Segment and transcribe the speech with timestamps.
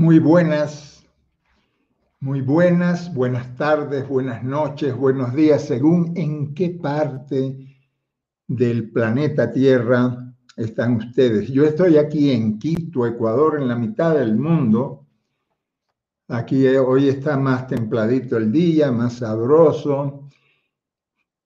[0.00, 1.06] Muy buenas,
[2.20, 7.76] muy buenas, buenas tardes, buenas noches, buenos días, según en qué parte
[8.46, 11.50] del planeta Tierra están ustedes.
[11.50, 15.06] Yo estoy aquí en Quito, Ecuador, en la mitad del mundo.
[16.28, 20.30] Aquí eh, hoy está más templadito el día, más sabroso.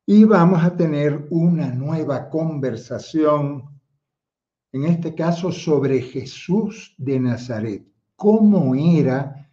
[0.06, 3.64] Y vamos a tener una nueva conversación,
[4.70, 7.93] en este caso sobre Jesús de Nazaret
[8.24, 9.50] cómo era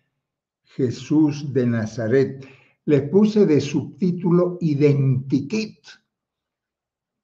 [0.64, 2.48] Jesús de Nazaret.
[2.86, 5.80] Les puse de subtítulo Identikit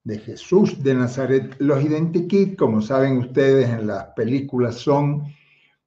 [0.04, 1.56] de Jesús de Nazaret.
[1.60, 5.24] Los Identikit, como saben ustedes en las películas, son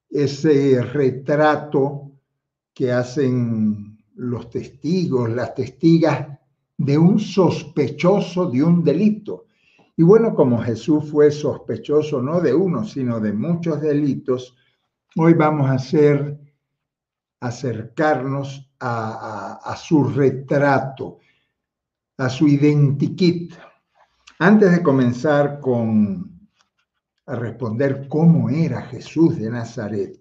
[0.09, 2.11] ese retrato
[2.72, 6.27] que hacen los testigos, las testigas
[6.78, 9.45] de un sospechoso de un delito.
[9.95, 14.56] Y bueno, como Jesús fue sospechoso no de uno, sino de muchos delitos,
[15.16, 16.39] Hoy vamos a hacer,
[17.41, 21.19] acercarnos a, su retrato,
[22.16, 23.55] a su identikit.
[24.38, 26.48] Antes de comenzar con
[27.27, 30.16] a responder cómo era Jesús de Nazaret,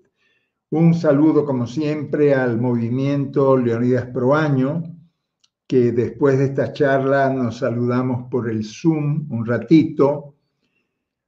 [0.72, 4.84] un saludo como siempre al movimiento Leonidas Proaño,
[5.68, 10.36] que después de esta charla nos saludamos por el Zoom un ratito,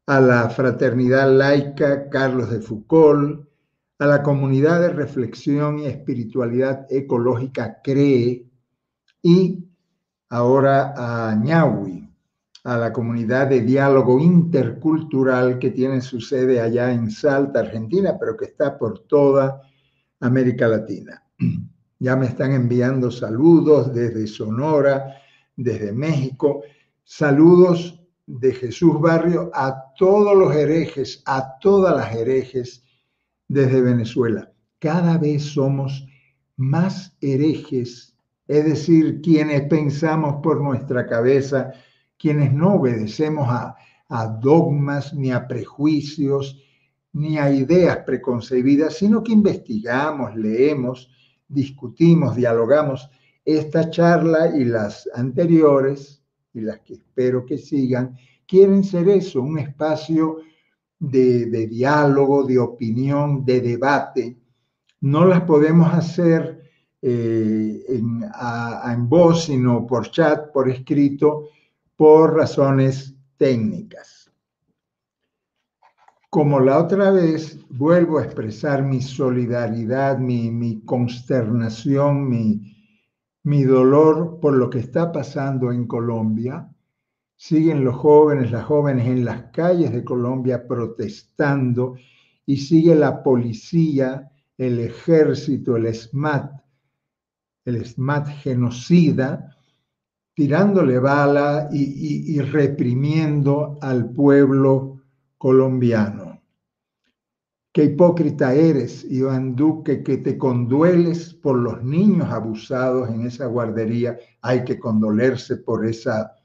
[0.08, 3.51] a la Fraternidad Laica Carlos de Foucault,
[4.02, 8.50] a la comunidad de reflexión y espiritualidad ecológica CREE
[9.22, 9.64] y
[10.28, 12.10] ahora a Ñahui,
[12.64, 18.36] a la comunidad de diálogo intercultural que tiene su sede allá en Salta, Argentina, pero
[18.36, 19.62] que está por toda
[20.20, 21.24] América Latina.
[22.00, 25.18] Ya me están enviando saludos desde Sonora,
[25.56, 26.64] desde México,
[27.04, 32.84] saludos de Jesús Barrio a todos los herejes, a todas las herejes
[33.52, 34.50] desde Venezuela.
[34.80, 36.08] Cada vez somos
[36.56, 38.16] más herejes,
[38.48, 41.74] es decir, quienes pensamos por nuestra cabeza,
[42.18, 43.76] quienes no obedecemos a,
[44.42, 46.62] dogmas ni a prejuicios
[47.14, 51.10] ni a ideas preconcebidas, sino que investigamos, leemos,
[51.48, 53.10] discutimos, dialogamos.
[53.44, 56.22] Esta charla y las anteriores,
[56.54, 60.40] y las que espero que sigan, quieren ser eso, un espacio
[61.02, 64.38] de, diálogo, de opinión, de debate.
[65.02, 66.62] No las podemos hacer
[67.02, 71.50] eh, en, en voz, sino por chat, por escrito,
[71.96, 74.32] por razones técnicas.
[76.30, 82.78] Como la otra vez, vuelvo a expresar mi solidaridad, mi, consternación, mi,
[83.44, 86.71] mi dolor por lo que está pasando en Colombia
[87.42, 91.96] siguen los jóvenes, las jóvenes en las calles de Colombia protestando
[92.46, 96.52] y sigue la policía, el ejército, el SMAT,
[97.66, 99.58] el SMAT genocida,
[100.36, 105.02] tirándole bala y, reprimiendo al pueblo
[105.40, 106.44] colombiano.
[107.74, 114.20] Qué hipócrita eres, Iván Duque, que te condueles por los niños abusados en esa guardería.
[114.44, 116.36] Hay que condolerse por esa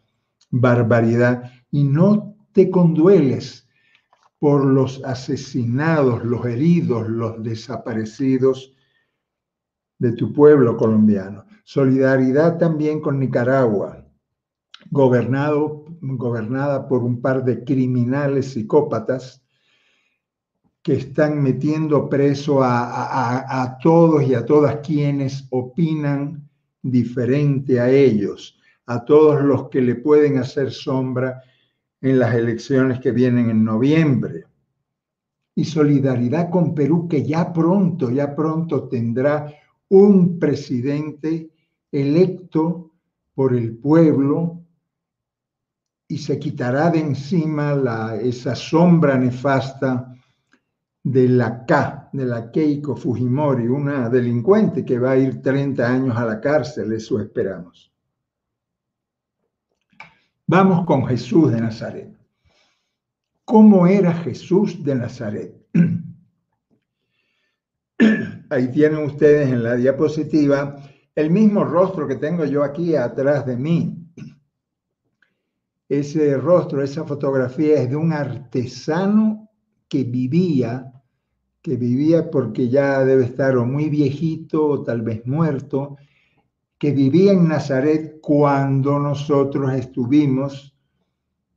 [0.60, 3.68] barbaridad y no te condueles
[4.38, 8.74] por los asesinados, los heridos, los desaparecidos
[9.98, 11.44] de tu pueblo colombiano.
[11.64, 14.06] Solidaridad también con Nicaragua,
[14.90, 19.42] gobernado, gobernada por un par de criminales psicópatas
[20.82, 26.48] que están metiendo preso a, a todos y a todas quienes opinan
[26.82, 28.55] diferente a ellos
[28.86, 31.42] a todos los que le pueden hacer sombra
[32.00, 34.44] en las elecciones que vienen en noviembre.
[35.54, 39.52] Y solidaridad con Perú, que ya pronto, ya pronto tendrá
[39.88, 41.50] un presidente
[41.90, 42.92] electo
[43.34, 44.62] por el pueblo
[46.08, 50.14] y se quitará de encima la, esa sombra nefasta
[51.02, 56.16] de la K, de la Keiko Fujimori, una delincuente que va a ir 30 años
[56.16, 57.95] a la cárcel, eso esperamos.
[60.48, 62.16] Vamos con Jesús de Nazaret.
[63.44, 65.56] ¿Cómo era Jesús de Nazaret?
[68.50, 70.76] Ahí tienen ustedes en la diapositiva
[71.16, 74.08] el mismo rostro que tengo yo aquí atrás de mí.
[75.88, 79.50] Ese rostro, esa fotografía es de un artesano
[79.88, 80.92] que vivía,
[81.60, 85.96] que vivía porque ya debe estar o muy viejito o tal vez muerto,
[86.78, 90.76] que vivía en Nazaret cuando nosotros estuvimos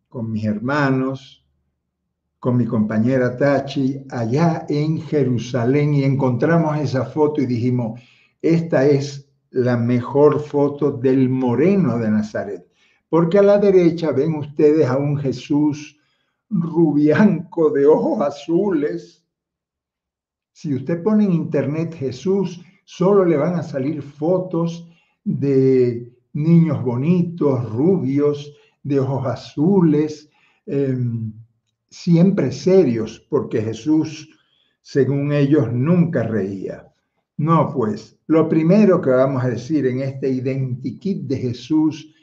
[0.07, 1.45] con mis hermanos,
[2.39, 7.99] con mi compañera Tachi allá en Jerusalén y encontramos esa foto y dijimos,
[8.41, 12.65] esta es la mejor foto del moreno de Nazaret.
[13.09, 15.99] Porque a la derecha ven ustedes a un Jesús
[16.49, 19.25] rubianco de ojos azules.
[20.53, 24.88] Si usted pone en internet Jesús, solo le van a salir fotos
[25.23, 30.29] de niños bonitos, rubios, de ojos azules,
[30.65, 31.33] em,
[31.89, 34.29] siempre serios, porque Jesús,
[34.81, 36.87] según ellos, nunca reía.
[37.37, 42.13] No, pues, lo primero que vamos a decir en este identikit de Jesús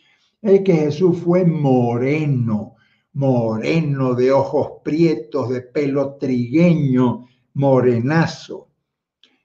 [0.42, 2.76] es que Jesús fue moreno,
[3.14, 8.68] moreno de ojos prietos, de pelo trigueño, morenazo.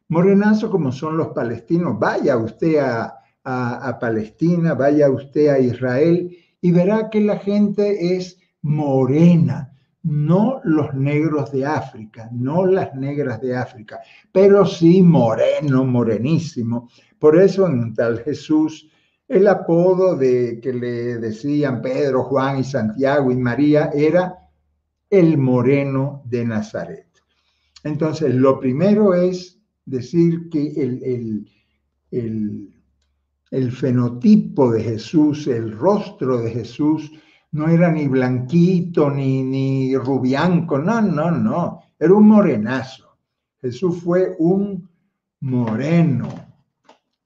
[0.10, 1.98] Morenazo como son los palestinos.
[1.98, 8.40] Vaya usted a, a Palestina, vaya usted a Israel y verá que la gente es
[8.62, 9.74] morena,
[10.04, 14.00] no los negros de África, no las negras de África,
[14.32, 16.90] pero sí moreno, morenísimo.
[17.20, 18.90] Por eso en tal Jesús,
[19.28, 24.38] el apodo de que le decían Pedro, Juan y Santiago y María era
[25.10, 27.08] el moreno de Nazaret.
[27.84, 31.50] Entonces, lo primero es decir que el, el,
[32.12, 32.81] el
[33.52, 37.12] el fenotipo de Jesús, el rostro de Jesús,
[37.52, 43.18] no era ni blanquito ni, ni rubianco, no, no, no, era un morenazo.
[43.60, 44.90] Jesús fue un
[45.42, 46.30] moreno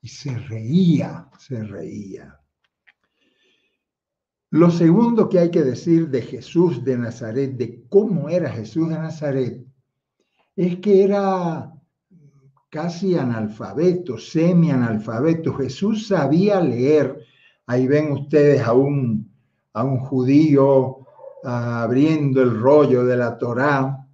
[0.02, 2.40] y se reía, se reía.
[4.50, 8.96] Lo segundo que hay que decir de Jesús de Nazaret, de cómo era Jesús de
[8.96, 9.66] Nazaret,
[10.56, 11.75] es que era
[12.76, 15.54] casi analfabeto, semi-analfabeto.
[15.54, 17.18] Jesús sabía leer.
[17.68, 19.32] Ahí ven ustedes a un,
[19.72, 20.98] a un judío
[21.46, 24.06] abriendo el rollo de la Torá,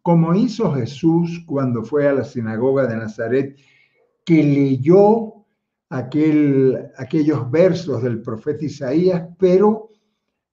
[0.00, 3.56] como hizo Jesús cuando fue a la sinagoga de Nazaret,
[4.24, 5.44] que leyó
[5.88, 9.88] aquel, aquellos versos del profeta Isaías, pero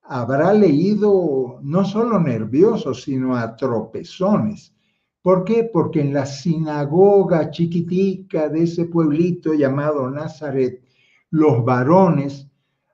[0.02, 4.74] habrá leído no solo nervioso, sino a tropezones
[5.21, 5.69] ¿Por qué?
[5.71, 10.83] Porque en la sinagoga chiquitica de ese pueblito llamado Nazaret,
[11.29, 12.47] los varones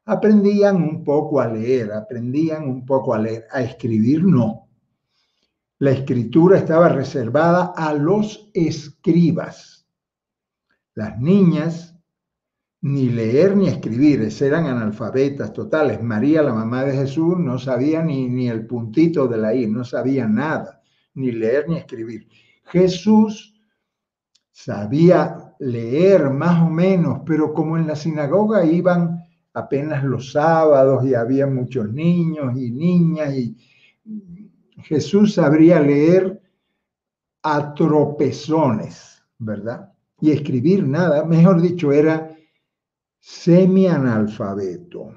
[0.05, 4.67] aprendían un poco a leer, aprendían un poco a leer, a escribir no.
[5.79, 9.87] La escritura estaba reservada a los escribas.
[10.95, 11.95] Las niñas
[12.81, 16.01] ni leer ni escribir, eran analfabetas totales.
[16.03, 19.83] María, la mamá de Jesús, no sabía ni, ni el puntito de la I, no
[19.83, 20.76] sabía nada
[21.17, 22.27] ni leer ni escribir.
[22.65, 23.59] Jesús
[24.51, 29.23] sabía leer más o menos, pero como en la sinagoga iban
[29.53, 33.57] apenas los sábados y había muchos niños y niñas y
[34.83, 36.39] Jesús sabría leer
[37.41, 39.91] a tropezones, ¿verdad?
[40.21, 42.35] Y escribir nada, mejor dicho, era
[43.19, 45.13] semi-analfabeto.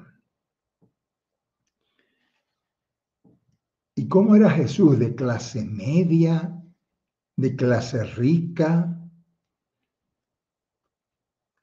[3.95, 4.99] ¿Y cómo era Jesús?
[4.99, 6.61] ¿De clase media?
[7.37, 9.01] ¿De clase rica?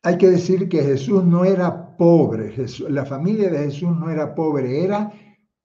[0.03, 2.55] Hay que decir que Jesús no era pobre,
[2.89, 5.11] la familia de Jesús no era pobre, era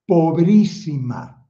[0.07, 1.47] pobrísima.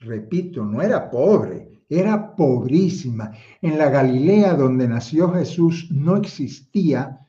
[0.00, 3.32] Repito, no era pobre, era pobrísima.
[3.62, 7.26] En la Galilea donde nació Jesús no existía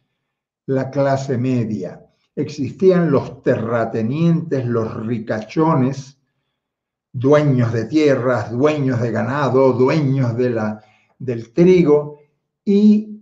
[0.65, 2.05] la clase media.
[2.35, 6.18] Existían los terratenientes, los ricachones,
[7.11, 10.81] dueños de tierras, dueños de ganado, dueños de la,
[11.17, 12.19] del trigo
[12.63, 13.21] y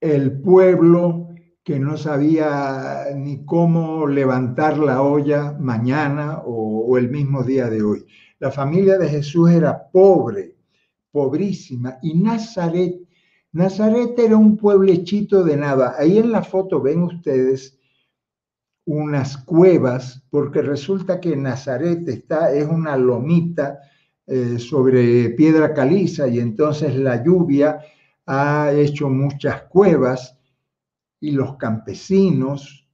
[0.00, 1.28] el pueblo
[1.64, 7.82] que no sabía ni cómo levantar la olla mañana o, o el mismo día de
[7.82, 8.04] hoy.
[8.40, 10.56] La familia de Jesús era pobre,
[11.12, 13.00] pobrísima, y Nazaret,
[13.52, 15.94] Nazaret era un pueblechito de nada.
[15.98, 17.78] Ahí en la foto ven ustedes
[18.84, 23.78] unas cuevas, porque resulta que Nazaret está, es una lomita
[24.26, 27.80] eh, sobre piedra caliza y entonces la lluvia
[28.26, 30.38] ha hecho muchas cuevas
[31.20, 32.88] y los campesinos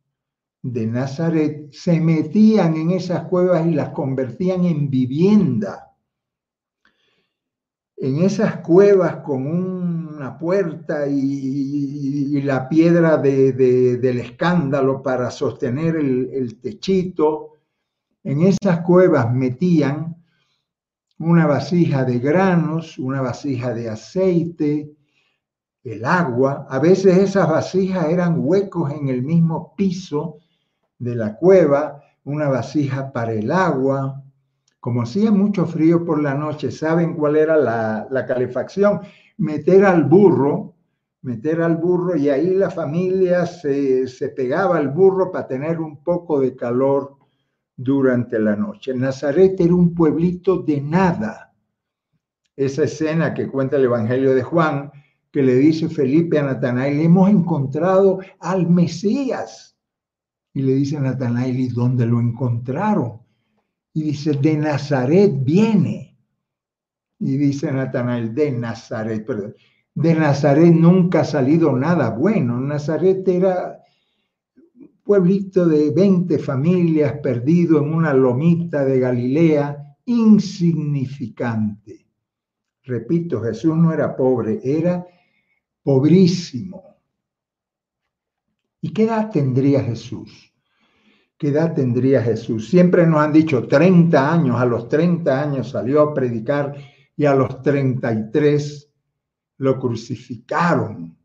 [0.62, 5.94] de Nazaret se metían en esas cuevas y las convertían en vivienda.
[7.96, 16.30] En esas cuevas con un una puerta y, la piedra del escándalo para sostener el,
[16.32, 17.54] el techito.
[18.24, 20.16] En esas cuevas metían
[21.18, 24.92] una vasija de granos, una vasija de aceite,
[25.84, 26.66] el agua.
[26.68, 30.38] A veces esas vasijas eran huecos en el mismo piso
[30.98, 34.22] de la cueva, una vasija para el agua,
[34.80, 39.00] como hacía mucho frío por la noche, ¿saben cuál era la, calefacción?
[39.38, 40.74] Meter al burro,
[41.22, 46.02] meter al burro y ahí la familia se, se pegaba al burro para tener un
[46.02, 47.16] poco de calor
[47.76, 48.92] durante la noche.
[48.94, 51.54] Nazaret era un pueblito de nada.
[52.56, 54.90] Esa escena que cuenta el Evangelio de Juan,
[55.30, 59.76] que le dice Felipe a Natanael, hemos encontrado al Mesías.
[60.52, 63.20] Y le dice Natanael, ¿y dónde lo encontraron?
[63.92, 66.07] Y dice, de Nazaret viene.
[67.18, 69.54] Y dice Natanael, de Nazaret, perdón.
[69.94, 72.60] De Nazaret nunca ha salido nada bueno.
[72.60, 73.80] Nazaret era
[74.78, 82.06] un pueblito de 20 familias perdido en una lomita de Galilea, insignificante.
[82.84, 85.04] Repito, Jesús no era pobre, era
[85.82, 86.88] pobrísimo.
[88.80, 90.52] ¿Y qué edad tendría Jesús?
[91.36, 92.68] ¿Qué edad tendría Jesús?
[92.68, 96.76] Siempre nos han dicho 30 años, a los 30 años salió a predicar
[97.18, 98.90] y a los 33
[99.58, 101.18] lo crucificaron.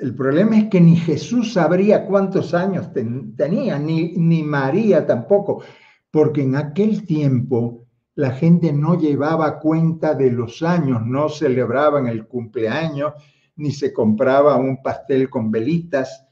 [0.00, 2.90] El problema es que ni Jesús sabría cuántos años
[3.36, 5.62] tenía, ni, ni María tampoco,
[6.10, 12.26] porque en aquel tiempo la gente no llevaba cuenta de los años, no celebraban el
[12.26, 13.12] cumpleaños,
[13.56, 16.28] ni se compraba un pastel con velitas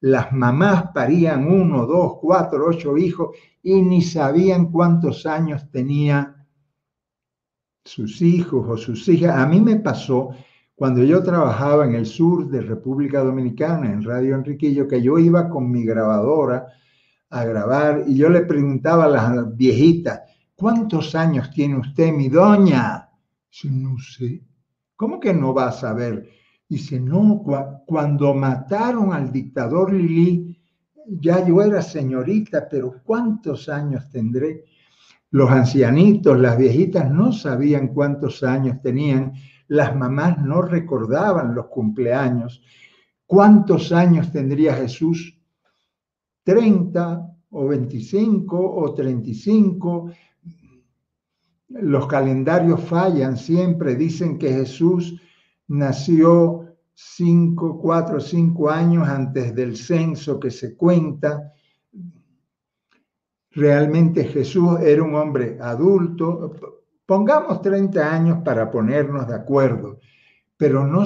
[0.00, 6.39] las mamás parían uno, dos, cuatro, ocho hijos y ni sabían cuántos años tenía
[7.90, 9.36] sus hijos o sus hijas.
[9.36, 10.30] A mí me pasó
[10.76, 15.48] cuando yo trabajaba en el sur de República Dominicana, en Radio Enriquillo, que yo iba
[15.48, 16.68] con mi grabadora
[17.30, 20.20] a grabar y yo le preguntaba a las viejitas,
[20.54, 23.08] ¿cuántos años tiene usted, mi doña?
[23.64, 24.40] no sé.
[24.94, 26.28] ¿Cómo que no va a saber?
[26.68, 27.42] Dice, no,
[27.84, 30.56] cuando mataron al dictador Lili,
[31.06, 34.64] ya yo era señorita, pero ¿cuántos años tendré?
[35.30, 39.32] Los ancianitos, las viejitas no sabían cuántos años tenían,
[39.68, 42.62] las mamás no recordaban los cumpleaños.
[43.26, 45.38] ¿Cuántos años tendría Jesús?
[46.44, 50.10] ¿30 o 25 o 35?
[51.68, 55.20] Los calendarios fallan siempre, dicen que Jesús
[55.68, 61.54] nació cinco, cuatro, cinco años antes del censo que se cuenta.
[63.52, 66.54] Realmente Jesús era un hombre adulto.
[67.06, 69.98] Pongamos 30 años para ponernos de acuerdo,
[70.56, 71.04] pero no,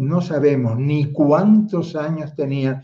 [0.00, 2.82] no sabemos ni cuántos años tenía,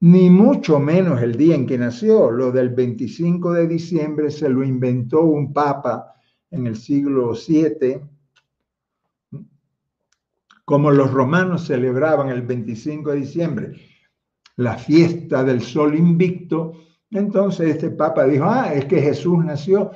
[0.00, 2.30] ni mucho menos el día en que nació.
[2.30, 6.14] Lo del 25 de diciembre se lo inventó un papa
[6.50, 8.00] en el siglo VII
[10.68, 13.72] como los romanos celebraban el 25 de diciembre
[14.56, 16.74] la fiesta del sol invicto,
[17.10, 19.90] entonces este papa dijo, ah, es que Jesús nació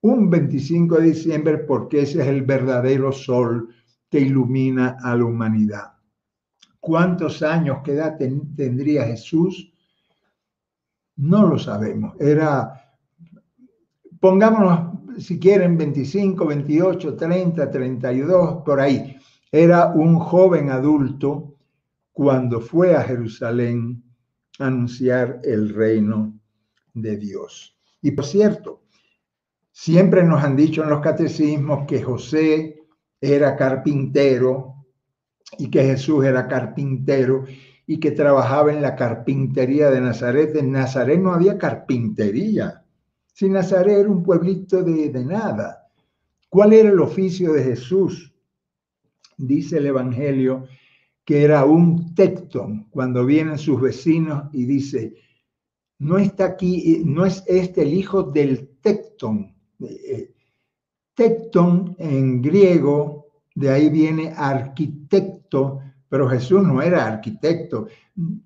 [0.00, 3.74] un 25 de diciembre porque ese es el verdadero sol
[4.08, 5.92] que ilumina a la humanidad.
[6.80, 9.72] ¿Cuántos años, qué edad tendría Jesús?
[11.16, 12.14] No lo sabemos.
[12.20, 12.94] Era,
[14.20, 19.16] pongámonos, si quieren, 25, 28, 30, 32, por ahí.
[19.50, 21.56] Era un joven adulto
[22.12, 24.02] cuando fue a Jerusalén
[24.58, 26.37] a anunciar el reino
[27.02, 27.76] de Dios.
[28.02, 28.82] Y por cierto,
[29.72, 32.86] siempre nos han dicho en los catecismos que José
[33.20, 34.86] era carpintero
[35.58, 37.44] y que Jesús era carpintero
[37.86, 40.54] y que trabajaba en la carpintería de Nazaret.
[40.56, 42.84] En Nazaret no había carpintería.
[43.32, 45.88] Si Nazaret era un pueblito de, de nada.
[46.48, 48.34] ¿Cuál era el oficio de Jesús?
[49.38, 50.66] dice el Evangelio
[51.24, 55.14] que era un tecton cuando vienen sus vecinos y dice,
[55.98, 59.54] no está aquí, no es este el hijo del tecton.
[59.80, 60.32] Eh,
[61.14, 67.88] tecton en griego, de ahí viene arquitecto, pero Jesús no era arquitecto.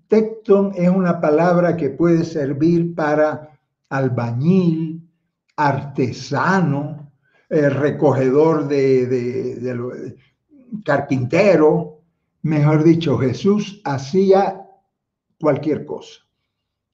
[0.08, 5.08] Tecton es una palabra que puede servir para albañil,
[5.56, 7.12] artesano,
[7.48, 10.16] eh, recogedor de,
[10.84, 12.00] carpintero,
[12.40, 14.66] mejor dicho, Jesús hacía
[15.38, 16.20] cualquier cosa,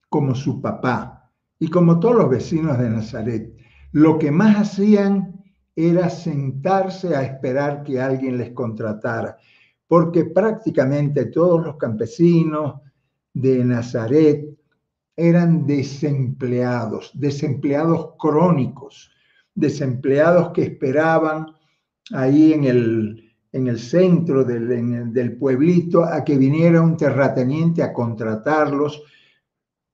[0.09, 3.57] como su papá y como todos los vecinos de Nazaret.
[3.93, 5.43] Lo que más hacían
[5.75, 9.37] era sentarse a esperar que alguien les contratara,
[9.87, 12.81] porque prácticamente todos los campesinos
[13.33, 14.59] de Nazaret
[15.17, 19.11] eran desempleados, desempleados crónicos,
[19.55, 21.47] desempleados que esperaban
[22.12, 27.93] ahí en el, en el centro del, del, pueblito a que viniera un terrateniente a
[27.93, 29.03] contratarlos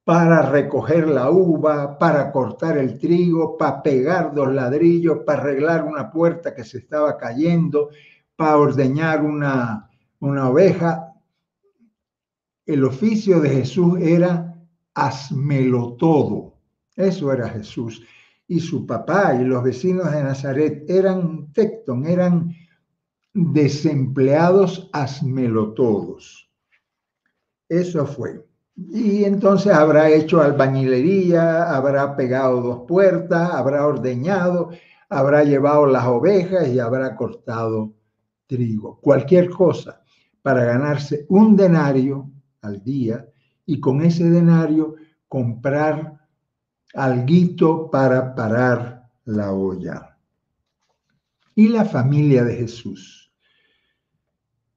[0.05, 6.11] para recoger la uva, para cortar el trigo, para pegar dos ladrillos, para arreglar una
[6.11, 7.89] puerta que se estaba cayendo,
[8.37, 11.11] para ordeñar una, una oveja.
[12.67, 14.55] El oficio de Jesús era
[14.95, 16.55] hazmelo todo.
[16.95, 18.03] Eso era Jesús.
[18.47, 22.55] Y su papá y los vecinos de Nazaret eran tecton, eran
[23.33, 24.91] desempleados
[25.73, 26.51] todos.
[27.69, 28.54] Eso fue.
[28.77, 34.71] Y entonces habrá hecho albañilería, habrá pegado dos puertas, habrá ordeñado,
[35.09, 37.95] habrá llevado las ovejas y habrá cortado
[38.47, 38.99] trigo.
[39.01, 40.03] Cualquier cosa
[40.43, 42.31] para ganarse un denario
[42.63, 43.27] al día
[43.65, 44.97] y con ese denario
[45.29, 46.19] comprar
[46.95, 50.19] alguito para parar la olla.
[51.55, 53.24] Y la familia de Jesús.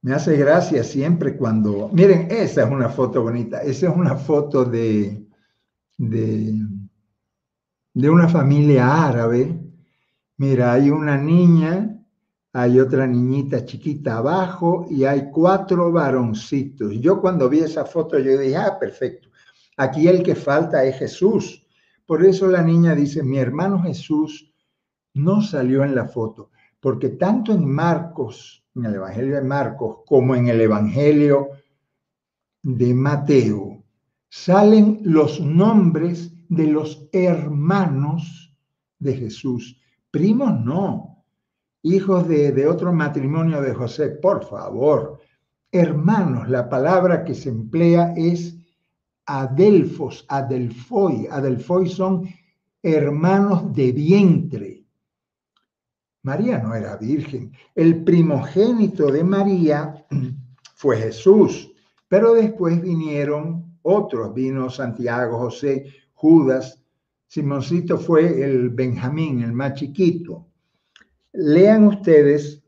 [0.00, 4.64] Me hace gracia siempre cuando, miren, esa es una foto bonita, esa es una foto
[4.64, 5.26] de,
[5.96, 6.54] de,
[7.94, 9.60] de una familia árabe.
[10.36, 11.98] Mira, hay una niña,
[12.52, 16.94] hay otra niñita chiquita abajo y hay cuatro varoncitos.
[17.00, 19.28] Yo cuando vi esa foto yo dije, ah, perfecto,
[19.76, 21.66] aquí el que falta es Jesús.
[22.06, 24.54] Por eso la niña dice, mi hermano Jesús
[25.14, 26.50] no salió en la foto,
[26.80, 31.48] porque tanto en Marcos en el Evangelio de Marcos como en el Evangelio
[32.62, 33.82] de Mateo,
[34.28, 38.54] salen los nombres de los hermanos
[38.98, 39.80] de Jesús.
[40.10, 41.24] Primos no,
[41.82, 45.20] hijos de, de otro matrimonio de José, por favor.
[45.70, 48.56] Hermanos, la palabra que se emplea es
[49.26, 51.28] adelfos, adelfoi.
[51.30, 52.28] Adelfoi son
[52.82, 54.77] hermanos de vientre.
[56.28, 57.52] María no era virgen.
[57.74, 60.04] El primogénito de María
[60.76, 61.72] fue Jesús,
[62.06, 66.84] pero después vinieron otros, vino Santiago, José, Judas.
[67.26, 70.48] Simoncito fue el Benjamín, el más chiquito.
[71.32, 72.62] Lean ustedes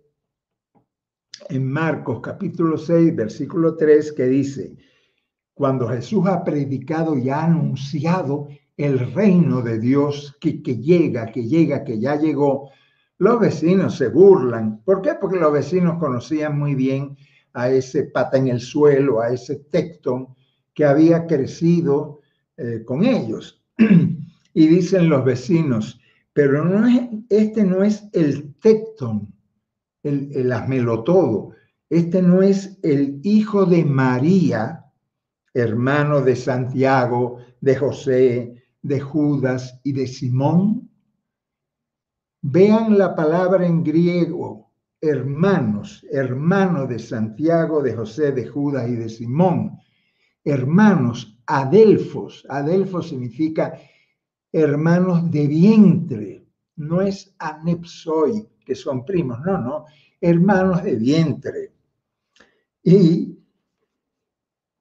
[1.51, 4.75] en Marcos capítulo 6, versículo 3, que dice,
[5.53, 11.47] cuando Jesús ha predicado y ha anunciado el reino de Dios que, que llega, que
[11.47, 12.71] llega, que ya llegó,
[13.21, 14.83] los vecinos se burlan.
[14.83, 15.11] ¿Por qué?
[15.21, 17.19] Porque los vecinos conocían muy bien
[17.53, 20.29] a ese pata en el suelo, a ese tectón
[20.73, 22.21] que había crecido
[22.57, 23.63] eh, con ellos.
[24.55, 26.01] y dicen los vecinos,
[26.33, 29.35] pero no es, este no es el tectón,
[30.03, 30.51] el, el
[31.05, 31.51] todo.
[31.91, 34.87] Este no es el hijo de María,
[35.53, 40.90] hermano de Santiago, de José, de Judas y de Simón.
[42.43, 49.09] Vean la palabra en griego, hermanos, hermano de Santiago, de José, de Judas y de
[49.09, 49.79] Simón.
[50.43, 52.47] Hermanos, adelfos.
[52.49, 53.79] Adelfos significa
[54.53, 56.47] hermanos de vientre.
[56.77, 59.85] No es anepsoi, que son primos, no, no,
[60.19, 61.73] hermanos de vientre.
[62.83, 63.39] Y,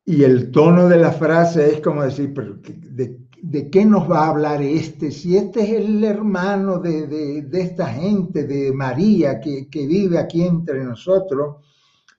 [0.06, 4.30] y el tono de la frase es como decir, ¿de ¿de qué nos va a
[4.30, 5.12] hablar este?
[5.12, 11.58] Si este es el hermano de, esta gente, de María, que, vive aquí entre nosotros,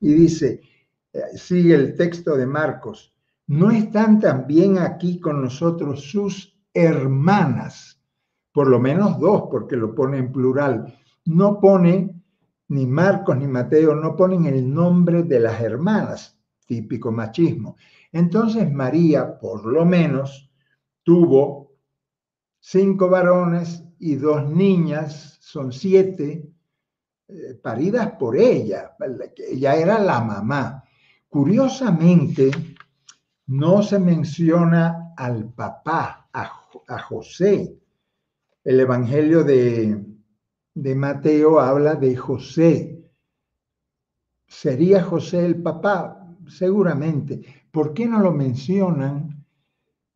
[0.01, 0.61] y dice,
[1.13, 3.15] eh, sigue el texto de Marcos,
[3.47, 8.01] ¿no están también aquí con nosotros sus hermanas?
[8.53, 10.99] Por lo menos dos, porque lo pone en plural.
[11.27, 12.23] No pone,
[12.69, 17.77] ni Marcos ni Mateo, no ponen el nombre de las hermanas, típico machismo.
[18.13, 20.50] Entonces María, por lo menos,
[21.03, 21.73] tuvo
[22.61, 26.51] cinco varones y dos niñas, son siete,
[27.29, 28.97] eh, paridas por ella.
[29.37, 30.85] Ella era la mamá.
[31.29, 32.51] Curiosamente,
[33.47, 37.77] no se menciona al papá, a, José.
[38.65, 40.05] El Evangelio de,
[40.75, 43.01] de Mateo habla de José.
[44.47, 46.37] ¿Sería José el papá?
[46.49, 47.43] Seguramente.
[47.71, 49.40] ¿Por qué no lo mencionan?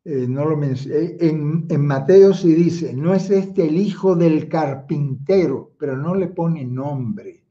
[0.06, 4.48] Eh, no lo eh, en, en, Mateo sí dice, no es este el hijo del
[4.48, 7.42] carpintero, pero no le pone nombre,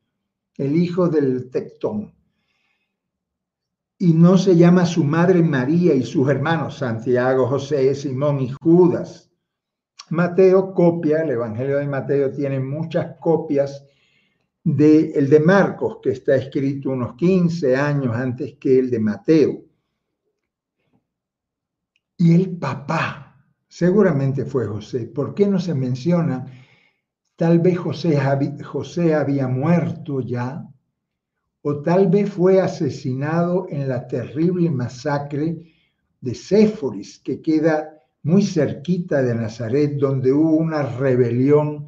[0.57, 2.13] el hijo del tectón.
[3.97, 9.31] Y no se llama su madre María y sus hermanos Santiago, José, Simón y Judas.
[10.09, 13.83] Mateo copia, el Evangelio de Mateo tiene muchas copias
[14.63, 19.72] del el de Marcos, que está escrito unos 15 años antes que el de Mateo.
[22.23, 23.35] Y el papá,
[23.67, 25.07] seguramente fue José.
[25.07, 26.45] ¿Por qué no se menciona?
[27.35, 28.17] Tal vez José,
[28.63, 30.65] José había muerto ya,
[31.63, 35.65] o tal vez fue asesinado en la terrible masacre
[36.21, 37.89] de Séforis, que queda
[38.21, 41.87] muy cerquita de Nazaret, donde hubo una rebelión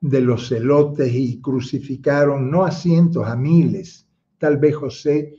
[0.00, 4.06] de los celotes y crucificaron no a cientos, a miles.
[4.38, 5.34] Tal vez José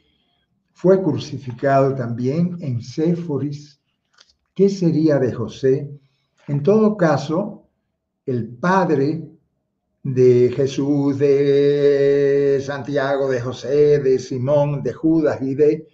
[0.73, 3.78] fue crucificado también en Séforis.
[4.59, 5.89] ¿Qué sería de José?
[6.49, 7.69] En todo caso,
[8.25, 9.23] el padre
[10.03, 15.87] de Jesús, de Santiago, de José, de Simón, de Judas y de,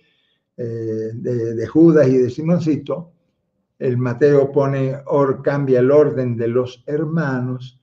[0.58, 3.12] eh, de, Judas y de Simoncito,
[3.78, 7.80] el Mateo pone, or, cambia el orden de los hermanos.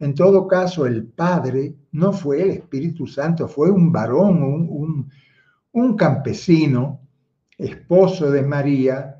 [0.00, 5.08] En todo caso, el Padre no fue el Espíritu Santo, fue un varón, un,
[5.70, 7.00] un campesino,
[7.56, 9.15] esposo de María,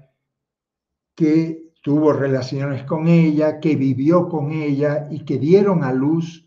[1.17, 6.47] que tuvo relaciones con ella, que vivió con ella y que dieron a luz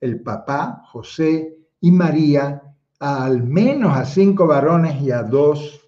[0.00, 2.62] el papá, José y María,
[3.00, 5.80] a al menos a cinco varones y a dos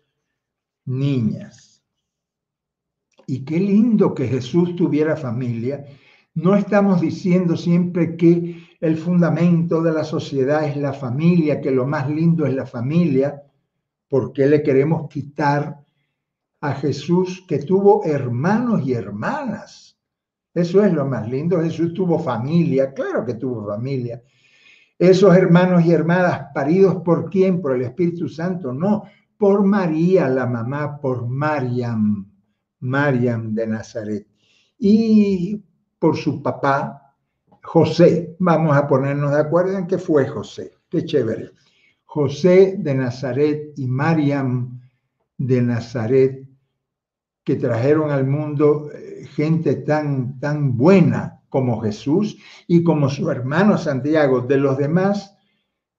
[0.85, 1.83] niñas.
[3.27, 5.85] Y qué lindo que Jesús tuviera familia.
[6.35, 11.87] No estamos diciendo siempre que el fundamento de la sociedad es la familia, que lo
[11.87, 13.43] más lindo es la familia,
[14.09, 15.80] porque le queremos quitar
[16.61, 19.99] a Jesús que tuvo hermanos y hermanas.
[20.53, 21.61] Eso es lo más lindo.
[21.61, 24.23] Jesús tuvo familia, claro que tuvo familia.
[24.99, 27.63] Esos hermanos y hermanas paridos por quién?
[27.63, 29.05] Por el Espíritu Santo, no,
[29.39, 32.31] por María, la mamá, por Mariam,
[32.81, 34.27] Mariam de Nazaret.
[34.79, 35.63] Y
[35.99, 37.15] por su papá,
[37.63, 38.37] José.
[38.39, 40.73] Vamos a ponernos de acuerdo en que fue José.
[40.89, 41.51] Qué chévere.
[42.05, 44.81] José de Nazaret y Mariam
[45.39, 46.40] de Nazaret
[47.51, 53.77] que trajeron al mundo eh, gente tan, tan buena como Jesús y como su hermano
[53.77, 54.41] Santiago.
[54.43, 55.37] De los demás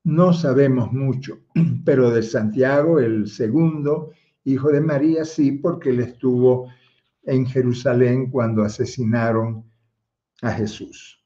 [0.06, 1.40] no sabemos mucho,
[1.84, 4.12] pero de Santiago, el segundo
[4.46, 6.70] hijo de María, sí, porque él estuvo
[7.24, 9.66] en Jerusalén cuando asesinaron
[10.42, 11.22] a Jesús.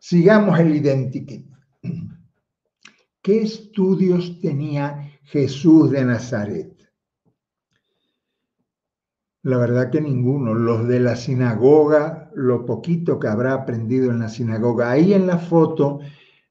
[0.00, 1.46] Sigamos el identikit.
[3.22, 6.71] ¿Qué estudios tenía Jesús de Nazaret?
[9.44, 10.54] La verdad que ninguno.
[10.54, 14.90] Los de la sinagoga, lo poquito que habrá aprendido en la sinagoga.
[14.90, 15.98] Ahí en la foto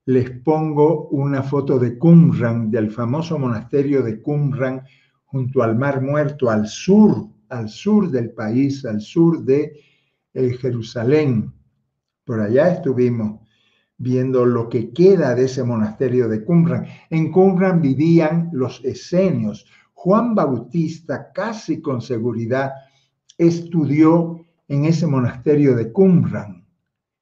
[0.05, 4.83] les pongo una foto de Qumran, del famoso monasterio de Qumran,
[5.23, 9.73] junto al Mar Muerto, al sur, al sur del país, al sur de
[10.33, 11.53] eh, Jerusalén.
[12.25, 13.39] Por allá estuvimos
[13.97, 16.87] viendo lo que queda de ese monasterio de Qumran.
[17.09, 19.65] En Qumran vivían los esenios,
[20.03, 22.71] Juan Bautista casi con seguridad
[23.37, 26.65] estudió en ese monasterio de Qumran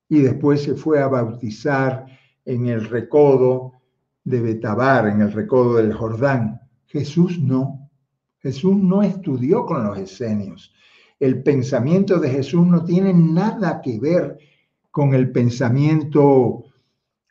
[0.08, 2.06] y después se fue a bautizar
[2.46, 3.74] en el recodo
[4.24, 6.62] de Betabar, en el recodo del Jordán.
[6.86, 7.90] Jesús no.
[8.38, 10.74] Jesús no estudió con los esenios.
[11.20, 14.38] El pensamiento de Jesús no tiene nada que ver
[14.90, 16.64] con el pensamiento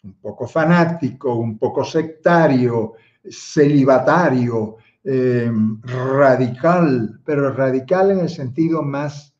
[0.03, 2.93] un poco fanático, un poco sectario,
[3.31, 4.77] celibatario,
[5.11, 5.51] eh,
[5.85, 9.35] radical, pero radical en el sentido más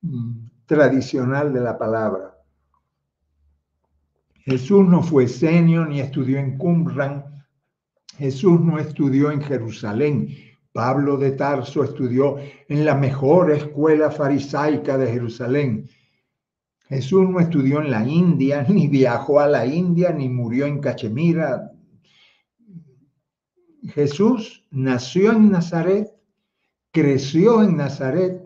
[0.00, 2.36] mm, tradicional de la palabra.
[4.40, 7.44] Jesús no fue senio ni estudió en Qumran.
[8.18, 10.26] Jesús no estudió en Jerusalén.
[10.72, 15.88] Pablo de Tarso estudió en la mejor escuela farisaica de Jerusalén.
[16.88, 21.70] Jesús no estudió en la India, ni viajó a la India, ni murió en Cachemira,
[23.82, 26.08] Jesús nació en Nazaret,
[26.92, 28.42] creció en Nazaret,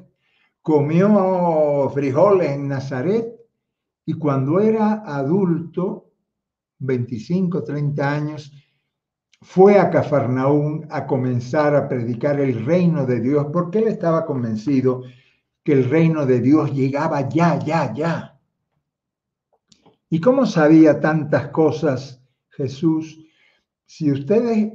[0.63, 3.37] comió frijoles en Nazaret
[4.07, 6.11] y cuando era adulto,
[6.79, 8.53] 25, 30 años,
[9.43, 15.03] fue a Cafarnaún a comenzar a predicar el reino de Dios porque él estaba convencido
[15.63, 18.41] que el reino de Dios llegaba ya, ya, ya.
[20.09, 23.19] ¿Y cómo sabía tantas cosas Jesús?
[23.85, 24.73] Si ustedes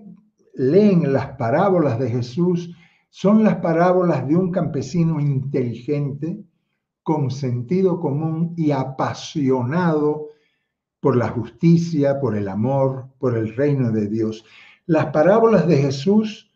[0.61, 2.75] leen las parábolas de Jesús
[3.09, 6.43] son las parábolas de un campesino inteligente,
[7.01, 10.27] con sentido común y apasionado
[10.99, 14.45] por la justicia, por el amor, por el reino de Dios.
[14.85, 16.51] Las parábolas de Jesús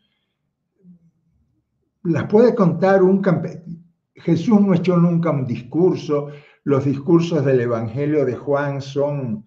[2.04, 3.82] las puede contar un campesino.
[4.14, 6.28] Jesús no echó nunca un discurso,
[6.62, 9.44] los discursos del Evangelio de Juan son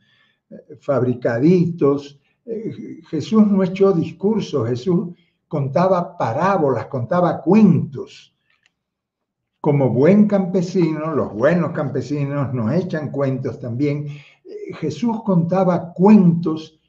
[0.49, 2.19] eh, fabricaditos,
[3.09, 5.09] Jesús no echó discursos, Jesús
[5.47, 8.33] contaba parábolas, contaba cuentos.
[9.61, 14.07] Como buen campesino, los buenos campesinos nos echan cuentos también.
[14.79, 16.79] Jesús contaba cuentos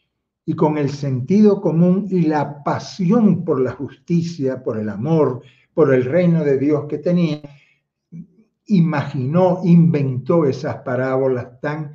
[0.47, 5.43] y con el sentido común y la pasión por la justicia, por el amor,
[5.75, 7.41] por el reino de Dios que tenía,
[8.67, 11.93] imaginó, inventó esas parábolas tan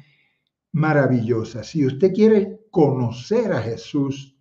[0.73, 1.67] maravillosas.
[1.67, 4.35] Si usted quiere conocer a Jesús,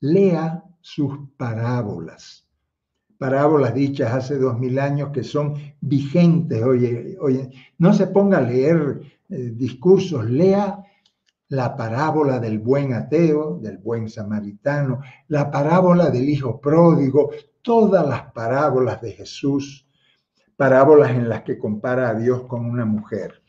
[0.00, 2.48] lea sus parábolas.
[3.18, 6.62] Parábolas dichas hace dos mil años que son vigentes.
[6.62, 10.82] Oye, oye, no se ponga a leer eh, discursos, lea
[11.50, 18.32] la parábola del buen ateo, del buen samaritano, la parábola del hijo pródigo, todas las
[18.32, 19.86] parábolas de Jesús,
[20.56, 23.42] parábolas en las que compara a Dios con una mujer.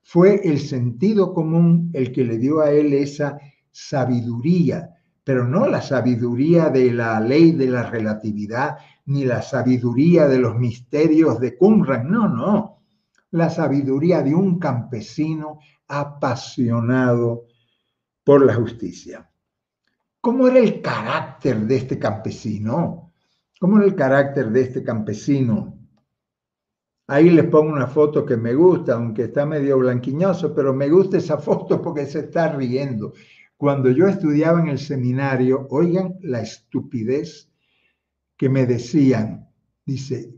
[0.00, 3.38] Fue el sentido común el que le dio a él esa
[3.76, 4.90] sabiduría,
[5.22, 10.56] pero no la sabiduría de la ley de la relatividad, ni la sabiduría de los
[10.56, 12.82] misterios de Qumran, no, no,
[13.32, 15.58] la sabiduría de un campesino
[15.88, 17.44] apasionado
[18.24, 19.30] por la justicia.
[20.22, 23.12] ¿Cómo era el carácter de este campesino?
[23.60, 25.78] ¿Cómo era el carácter de este campesino?
[27.08, 31.18] Ahí les pongo una foto que me gusta, aunque está medio blanquiñoso, pero me gusta
[31.18, 33.12] esa foto porque se está riendo.
[33.56, 37.50] Cuando yo estudiaba en el seminario, oigan la estupidez
[38.36, 39.48] que me decían.
[39.84, 40.36] Dice,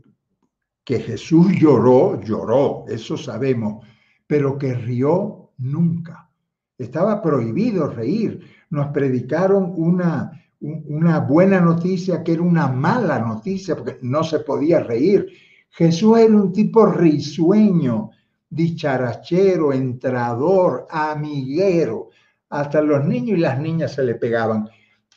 [0.89, 3.85] que Jesús lloró, lloró, eso sabemos,
[4.25, 6.31] pero que rió nunca.
[6.75, 8.41] Estaba prohibido reír.
[8.71, 14.79] Nos predicaron una, una buena noticia que era una mala noticia porque no se podía
[14.79, 15.27] reír.
[15.69, 18.09] Jesús era un tipo risueño,
[18.49, 22.08] dicharachero, entrador, amiguero.
[22.49, 24.69] Hasta los niños y las niñas se le pegaban.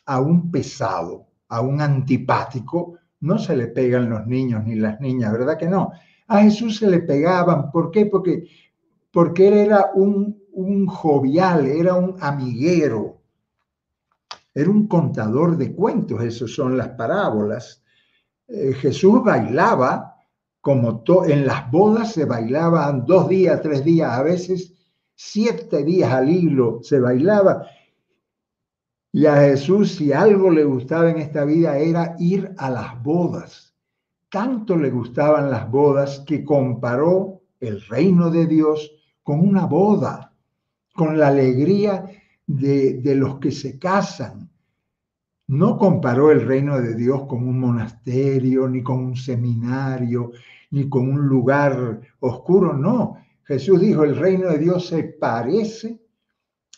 [0.06, 5.32] A un pesado, a un antipático, no se le pegan los niños ni las niñas,
[5.32, 5.92] ¿verdad que no?
[6.26, 7.70] A Jesús se le pegaban.
[7.70, 8.06] ¿Por qué?
[8.06, 8.44] Porque,
[9.12, 13.22] porque él era un, un jovial, era un amiguero,
[14.54, 17.82] era un contador de cuentos, esas son las parábolas.
[18.48, 20.12] Eh, Jesús bailaba
[20.60, 24.71] como en las bodas se bailaban dos días, tres días, a veces
[25.14, 27.66] siete días al hilo se bailaba.
[29.12, 33.74] Y a Jesús, si algo le gustaba en esta vida, era ir a las bodas.
[34.30, 38.90] Tanto le gustaban las bodas que comparó el reino de Dios
[39.22, 40.34] con una boda,
[40.94, 42.06] con la alegría
[42.46, 44.50] de, de los que se casan.
[45.48, 50.32] No comparó el reino de Dios con un monasterio, ni con un seminario,
[50.70, 53.18] ni con un lugar oscuro, no.
[53.52, 56.00] Jesús dijo, el reino de Dios se parece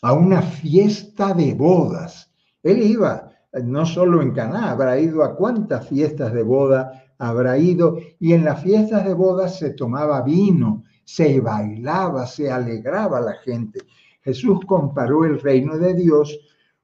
[0.03, 2.33] a una fiesta de bodas.
[2.65, 3.31] Él iba,
[3.63, 8.45] no solo en Caná, habrá ido a cuántas fiestas de boda habrá ido, y en
[8.45, 13.83] las fiestas de boda se tomaba vino, se bailaba, se alegraba la gente.
[14.23, 16.37] Jesús comparó el reino de Dios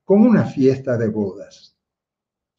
[0.04, 1.76] con una fiesta de bodas.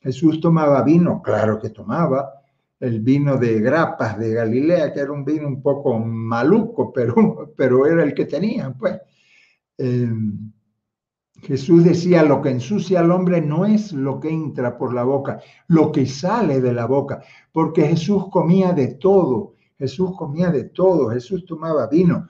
[0.02, 2.41] Jesús tomaba vino, claro que tomaba,
[2.82, 7.86] el vino de grapas de Galilea, que era un vino un poco maluco, pero, pero
[7.86, 9.00] era el que tenían, pues.
[9.78, 10.52] Em,
[11.42, 15.40] Jesús decía, lo que ensucia al hombre no es lo que entra por la boca,
[15.68, 21.10] lo que sale de la boca, porque Jesús comía de todo, Jesús comía de todo,
[21.10, 22.28] Jesús tomaba vino,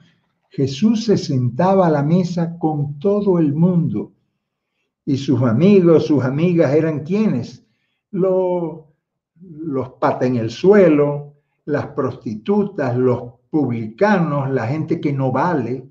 [0.48, 4.12] Jesús se sentaba a la mesa con todo el mundo.
[5.04, 7.66] Y sus amigos, sus amigas eran quienes?
[8.10, 8.91] Los
[9.42, 15.88] los pata en el suelo, las prostitutas, los publicanos, la gente que no vale,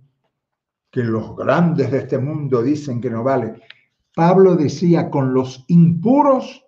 [0.90, 3.62] que los grandes de este mundo dicen que no vale.
[4.14, 6.66] Pablo decía, con los impuros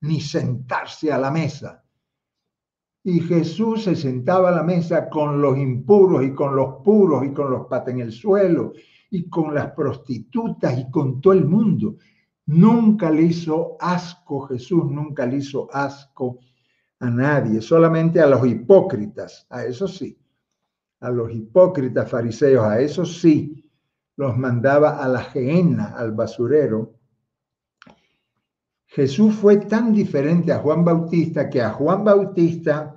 [0.00, 1.84] ni sentarse a la mesa.
[3.04, 7.32] Y Jesús se sentaba a la mesa con los impuros y con los puros y
[7.32, 8.72] con los pata en el suelo
[9.10, 11.96] y con las prostitutas y con todo el mundo.
[12.46, 16.38] Nunca le hizo asco, Jesús nunca le hizo asco
[17.00, 20.16] a nadie, solamente a los hipócritas, a eso sí,
[21.00, 23.68] a los hipócritas fariseos, a eso sí,
[24.16, 26.94] los mandaba a la gehenna, al basurero.
[28.86, 32.96] Jesús fue tan diferente a Juan Bautista que a Juan Bautista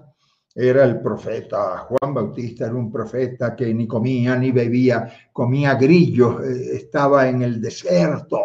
[0.56, 1.88] era el profeta.
[1.90, 7.42] Juan Bautista era un profeta que ni comía ni bebía, comía grillos, eh, estaba en
[7.42, 8.40] el desierto,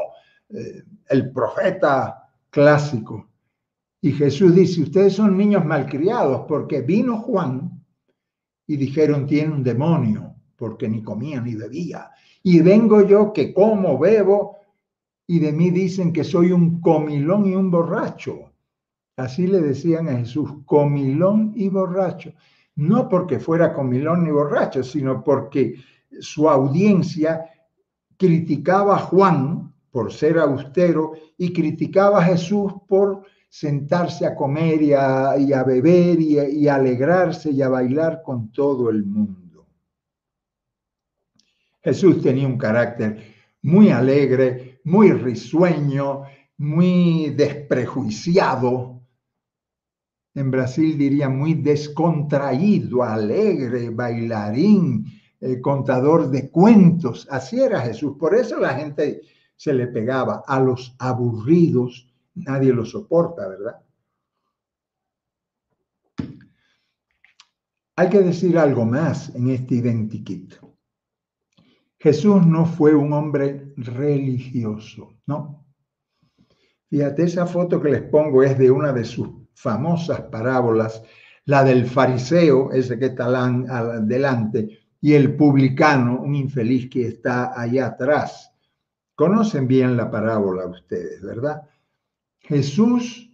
[0.50, 3.28] eh, el profeta clásico.
[4.00, 7.82] Y Jesús dice, ustedes son niños malcriados porque vino Juan
[8.66, 12.10] y dijeron, tiene un demonio, porque ni comía ni bebía.
[12.42, 14.58] Y vengo yo que como, bebo,
[15.26, 18.52] y de mí dicen que soy un comilón y un borracho.
[19.16, 22.32] Así le decían a Jesús, comilón y borracho.
[22.76, 25.76] No porque fuera comilón ni borracho, sino porque
[26.20, 27.46] su audiencia
[28.16, 34.92] criticaba a Juan por ser austero y criticaba a Jesús por sentarse a comer y
[34.92, 39.68] a, beber y, y a alegrarse y a bailar con todo el mundo.
[41.80, 43.22] Jesús tenía un carácter
[43.62, 46.24] muy alegre, muy risueño,
[46.56, 49.00] muy desprejuiciado.
[50.34, 55.06] En Brasil diría muy descontraído, alegre, bailarín,
[55.40, 57.28] el contador de cuentos.
[57.30, 58.16] Así era Jesús.
[58.18, 59.20] Por eso la gente
[59.56, 60.44] se le pegaba.
[60.46, 63.80] A los aburridos nadie lo soporta, ¿verdad?
[67.96, 70.54] Hay que decir algo más en este identikit.
[71.98, 75.64] Jesús no fue un hombre religioso, ¿no?
[76.90, 81.02] Fíjate, esa foto que les pongo es de una de sus famosas parábolas,
[81.46, 83.28] la del fariseo, ese que está
[84.00, 88.53] delante, y el publicano, un infeliz que está allá atrás.
[89.14, 91.62] Conocen bien la parábola ustedes, ¿verdad?
[92.40, 93.30] Jesús,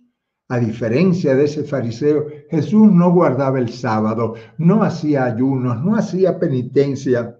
[0.48, 6.38] a diferencia de ese fariseo, Jesús no guardaba el sábado, no hacía ayunos, no hacía
[6.38, 7.38] penitencia,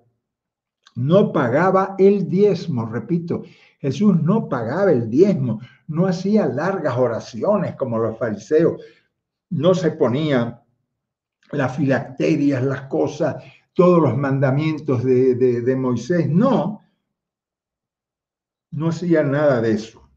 [0.96, 3.42] no pagaba el diezmo, repito,
[3.78, 8.80] Jesús no pagaba el diezmo, no hacía largas oraciones como los fariseos,
[9.50, 10.62] no se ponía
[11.52, 16.80] las filacterias, las cosas, todos los mandamientos de, de Moisés, no,
[18.70, 20.08] no hacía nada de eso.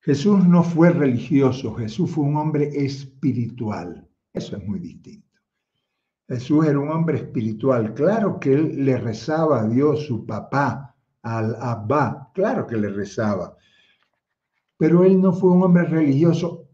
[0.00, 4.08] Jesús no fue religioso, Jesús fue un hombre espiritual.
[4.32, 5.38] Eso es muy distinto.
[6.28, 7.94] Jesús era un hombre espiritual.
[7.94, 12.30] Claro que él le rezaba a Dios, su papá, al Abba.
[12.34, 13.56] Claro que le rezaba.
[14.76, 16.68] Pero él no fue un hombre religioso.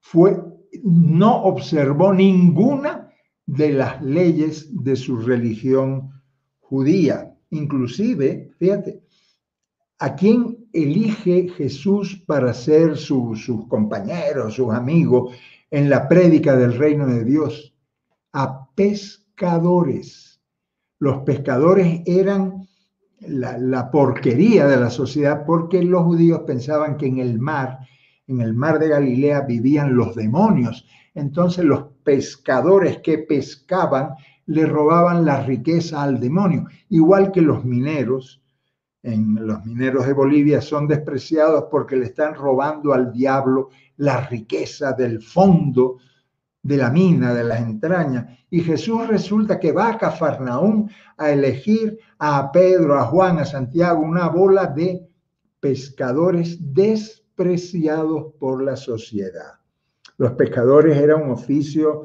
[0.00, 0.36] Fue,
[0.82, 3.10] no observó ninguna
[3.46, 6.10] de las leyes de su religión
[6.60, 7.34] judía.
[7.50, 9.01] Inclusive, fíjate,
[10.02, 15.32] ¿a quién elige Jesús para ser sus compañeros, sus amigos
[15.70, 17.72] en la prédica del reino de Dios?
[18.32, 20.40] A pescadores.
[20.98, 22.66] Los pescadores eran
[23.20, 27.78] la, la, porquería de la sociedad porque los judíos pensaban que en el mar,
[28.26, 30.84] en el mar de Galilea vivían los demonios.
[31.14, 38.41] Entonces los pescadores que pescaban le robaban la riqueza al demonio, igual que los mineros
[39.02, 44.92] en los mineros de Bolivia son despreciados porque le están robando al diablo la riqueza
[44.92, 45.98] del fondo
[46.62, 48.38] de la mina, de las entrañas.
[48.50, 54.00] Y Jesús resulta que va a Cafarnaúm a elegir a Pedro, a Juan, a Santiago,
[54.00, 55.08] una bola de
[55.58, 59.54] pescadores despreciados por la sociedad.
[60.18, 62.04] Los pescadores eran un oficio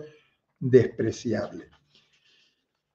[0.60, 1.66] despreciable.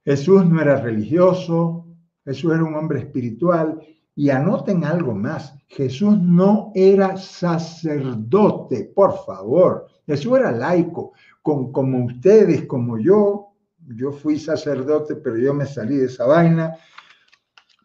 [0.03, 1.82] Jesús no era religioso,
[2.25, 3.79] Jesús era un hombre espiritual
[4.15, 9.87] y anoten algo más, Jesús no era sacerdote, por favor.
[10.05, 13.49] Jesús era laico, con, como ustedes, como yo.
[13.95, 16.75] Yo fui sacerdote, pero yo me salí de esa vaina.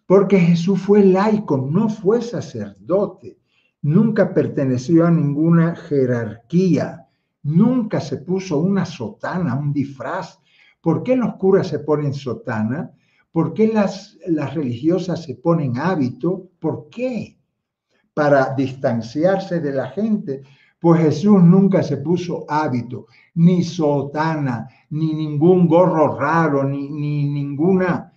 [0.07, 3.38] Porque Jesús fue laico, no fue sacerdote.
[3.83, 7.09] Nunca perteneció a ninguna jerarquía.
[7.42, 10.38] Nunca se puso una sotana, un disfraz.
[10.81, 12.92] ¿Por qué los curas se ponen sotana?
[13.38, 14.18] ¿Por qué las,
[14.53, 16.51] religiosas se ponen hábito?
[16.59, 17.38] ¿Por qué?
[18.12, 20.42] Para distanciarse de la gente.
[20.81, 28.12] Pues Jesús nunca se puso hábito, ni sotana, ni ningún gorro raro, ni, ni ninguna.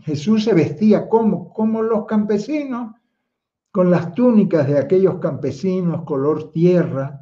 [0.00, 2.94] Jesús se vestía como, como los campesinos,
[3.70, 7.20] con las túnicas de aquellos campesinos color tierra,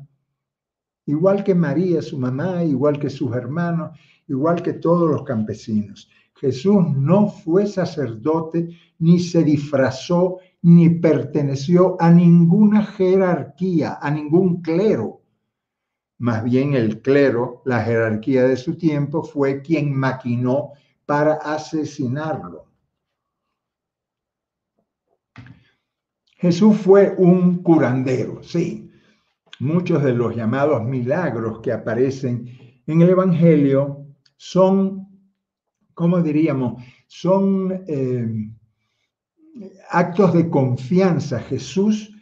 [1.06, 6.08] igual que María, su mamá, igual que sus hermanos, igual que todos los campesinos.
[6.36, 8.68] Jesús no fue sacerdote,
[8.98, 15.22] ni se disfrazó, ni perteneció a ninguna jerarquía, a ningún clero.
[16.18, 20.72] Más bien el clero, la jerarquía de su tiempo, fue quien maquinó
[21.06, 22.66] para asesinarlo.
[26.38, 28.90] Jesús fue un curandero, sí.
[29.58, 34.04] Muchos de los llamados milagros que aparecen en el Evangelio
[34.36, 35.05] son
[35.96, 36.84] ¿cómo diríamos?
[37.06, 38.52] Son eh,
[39.90, 41.40] actos de confianza.
[41.40, 42.14] Jesús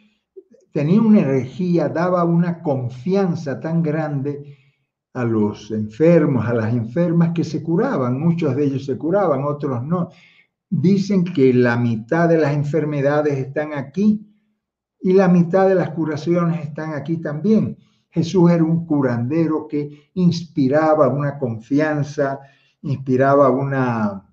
[0.71, 4.57] tenía una energía, daba una confianza tan grande
[5.13, 8.17] a los enfermos, a las enfermas que se curaban.
[8.17, 10.09] Muchos de ellos se curaban, otros no.
[10.69, 14.25] Dicen que la mitad de las enfermedades están aquí
[15.01, 17.77] y la mitad de las curaciones están aquí también.
[18.09, 22.39] Jesús era un curandero que inspiraba una confianza,
[22.85, 24.23] inspiraba una,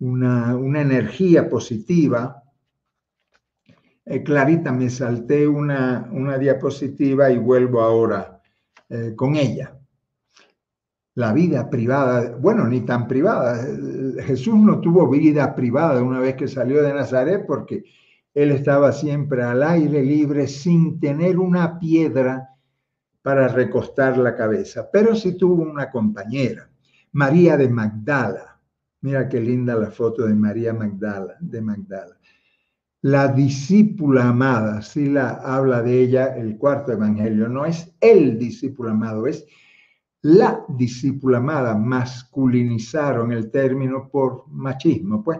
[0.00, 2.42] una, energía positiva.
[4.04, 8.40] Eh, Clarita, me salté una, una, diapositiva y vuelvo ahora
[8.88, 9.78] eh, con ella.
[11.14, 13.66] La vida privada, bueno, ni tan privada.
[14.22, 17.84] Jesús no tuvo vida privada una vez que salió de Nazaret porque
[18.34, 22.50] él estaba siempre al aire libre sin tener una piedra
[23.22, 26.68] para recostar la cabeza, pero sí tuvo una compañera,
[27.16, 28.60] María de Magdala.
[29.00, 32.14] Mira qué linda la foto de María Magdala, de Magdala.
[33.00, 38.90] La discípula amada, si la habla de ella el cuarto evangelio, no es el discípulo
[38.90, 39.46] amado, es
[40.20, 45.24] la discípula amada, masculinizaron el término por machismo.
[45.24, 45.38] Pues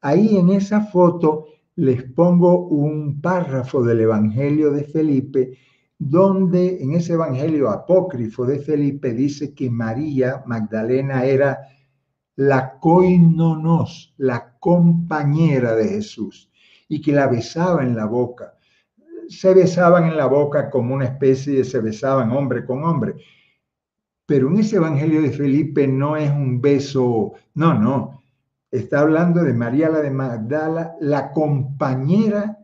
[0.00, 5.58] ahí en esa foto les pongo un párrafo del Evangelio de Felipe,
[6.00, 11.58] donde en ese Evangelio apócrifo de Felipe dice que María Magdalena era
[12.36, 16.50] la coinonos, la compañera de Jesús,
[16.88, 18.54] y que la besaba en la boca.
[19.28, 23.16] Se besaban en la boca como una especie de se besaban hombre con hombre.
[24.24, 28.22] Pero en ese Evangelio de Felipe no es un beso, no, no,
[28.70, 32.58] está hablando de María la de Magdala, la compañera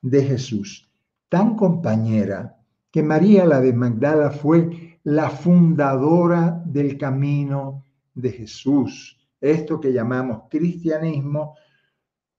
[0.00, 0.88] de Jesús,
[1.28, 2.54] tan compañera
[2.90, 7.84] que María la de Magdala fue la fundadora del camino
[8.14, 9.18] de Jesús.
[9.40, 11.54] Esto que llamamos cristianismo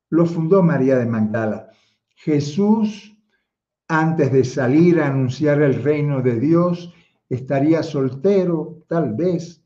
[0.10, 1.70] lo fundó María de Magdala.
[2.16, 3.16] Jesús,
[3.88, 6.93] antes de salir a anunciar el reino de Dios,
[7.30, 9.64] estaría soltero, tal vez,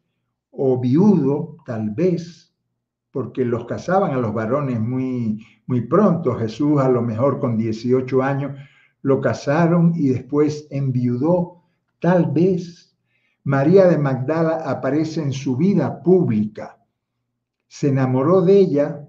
[0.51, 2.53] o viudo, tal vez,
[3.11, 6.35] porque los casaban a los varones muy, muy pronto.
[6.35, 8.57] Jesús a lo mejor con 18 años
[9.03, 11.61] lo casaron y después enviudó.
[11.99, 12.97] Tal vez
[13.43, 16.79] María de Magdala aparece en su vida pública.
[17.67, 19.07] Se enamoró de ella,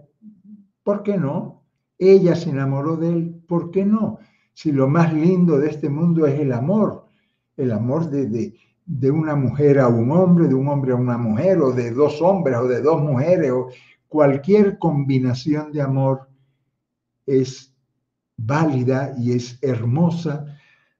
[0.82, 1.62] ¿por qué no?
[1.98, 4.18] Ella se enamoró de él, ¿por qué no?
[4.52, 7.06] Si lo más lindo de este mundo es el amor,
[7.56, 11.16] el amor de, de, de una mujer a un hombre, de un hombre a una
[11.16, 13.68] mujer, o de dos hombres o de dos mujeres, o,
[14.14, 16.28] cualquier combinación de amor
[17.26, 17.73] es
[18.36, 20.46] válida y es hermosa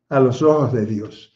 [0.09, 1.35] a los ojos de Dios.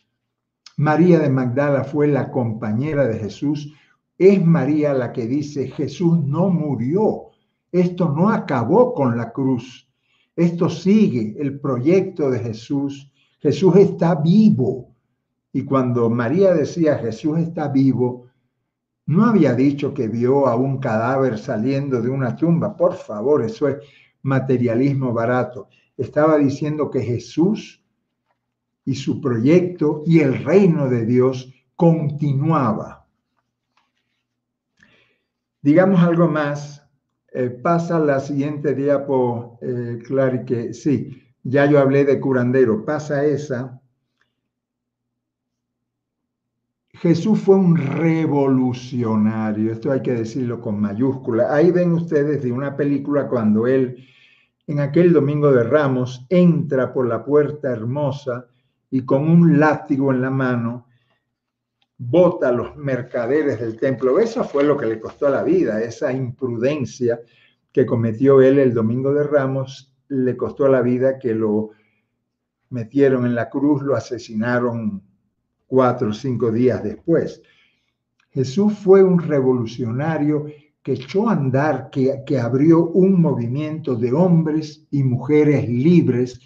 [0.76, 3.74] María de Magdala fue la compañera de Jesús.
[4.16, 7.30] Es María la que dice, Jesús no murió.
[7.72, 9.88] Esto no acabó con la cruz.
[10.36, 13.12] Esto sigue el proyecto de Jesús.
[13.40, 14.94] Jesús está vivo.
[15.53, 18.28] Y cuando María decía, Jesús está vivo,
[19.07, 22.76] no había dicho que vio a un cadáver saliendo de una tumba.
[22.76, 23.78] Por favor, eso es
[24.22, 25.68] materialismo barato.
[25.99, 27.84] Estaba diciendo que Jesús
[28.86, 33.07] y su proyecto y el reino de Dios continuaba.
[35.61, 36.82] Digamos algo más.
[37.30, 42.86] Eh, pasa la siguiente diapo, eh, Clary, que sí, ya yo hablé de curandero.
[42.86, 43.78] Pasa esa.
[46.94, 51.55] Jesús fue un revolucionario, esto hay que decirlo con mayúscula.
[51.55, 54.05] Ahí ven ustedes de una película cuando él,
[54.68, 58.46] en aquel domingo de Ramos, entra por la puerta hermosa
[58.90, 60.86] y con un látigo en la mano
[61.96, 64.20] bota a los mercaderes del templo.
[64.20, 67.18] Eso fue lo que le costó la vida, esa imprudencia
[67.72, 71.70] que cometió él el domingo de Ramos, le costó la vida que lo
[72.68, 75.02] metieron en la cruz, lo asesinaron
[75.66, 77.42] cuatro o cinco días después.
[78.28, 80.44] Jesús fue un revolucionario
[80.89, 86.41] que echó a andar, que, que abrió un movimiento de hombres y mujeres libres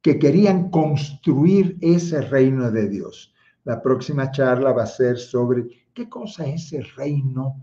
[0.00, 3.34] que querían construir ese reino de Dios.
[3.64, 7.62] La próxima charla va a ser sobre qué cosa es ese reino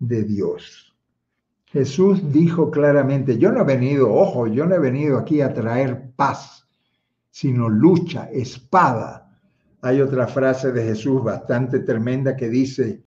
[0.00, 0.92] de Dios.
[1.66, 6.10] Jesús dijo claramente, yo no he venido, ojo, yo no he venido aquí a traer
[6.16, 6.66] paz,
[7.30, 9.38] sino lucha, espada.
[9.82, 13.04] Hay otra frase de Jesús bastante tremenda que dice,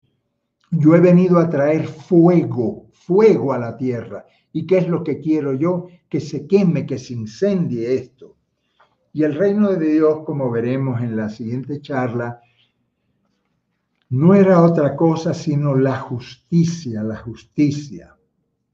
[0.77, 4.25] yo he venido a traer fuego, fuego a la tierra.
[4.51, 5.87] ¿Y qué es lo que quiero yo?
[6.09, 8.35] Que se queme, que se incendie esto.
[9.13, 12.41] Y el reino de Dios, como veremos en la siguiente charla,
[14.09, 18.15] no era otra cosa sino la justicia, la justicia,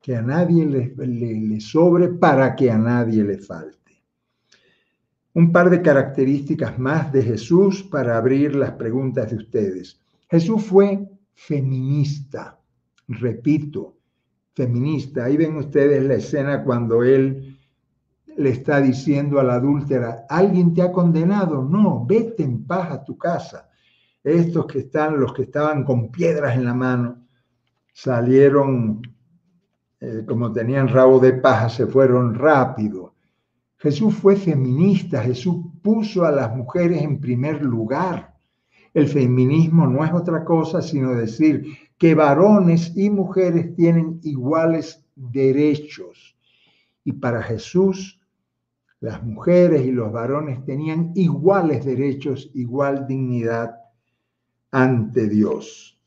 [0.02, 3.82] que a nadie le, le, sobre para que a nadie le falte
[5.34, 10.00] un par de características más de Jesús para abrir las preguntas de ustedes.
[10.30, 12.60] Jesús fue feminista,
[13.08, 13.98] repito,
[14.54, 15.26] feminista.
[15.26, 17.58] Ahí ven ustedes la escena cuando él
[18.38, 21.64] le está diciendo a la adúltera, ¿alguien te ha condenado?
[21.64, 23.70] No, vete en paz a tu casa.
[24.24, 27.28] Estos que están, los que estaban con piedras en la mano,
[27.92, 29.02] salieron,
[30.00, 33.12] eh, como tenían rabo de paja, se fueron rápido
[33.82, 38.31] Jesús fue feminista, Jesús puso a las mujeres en primer lugar.
[38.94, 41.66] El feminismo no es otra cosa sino decir
[41.98, 46.36] que varones y mujeres tienen iguales derechos.
[47.04, 48.20] Y para Jesús,
[49.00, 53.76] las mujeres y los varones tenían iguales derechos, igual dignidad
[54.72, 56.00] ante Dios.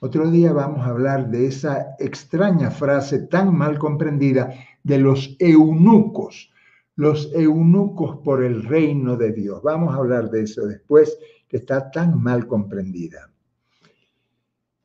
[0.00, 6.50] Otro día vamos a hablar de esa extraña frase tan mal comprendida de los eunucos,
[6.96, 9.62] los eunucos por el reino de Dios.
[9.62, 11.18] Vamos a hablar de eso después,
[11.56, 13.30] está tan mal comprendida.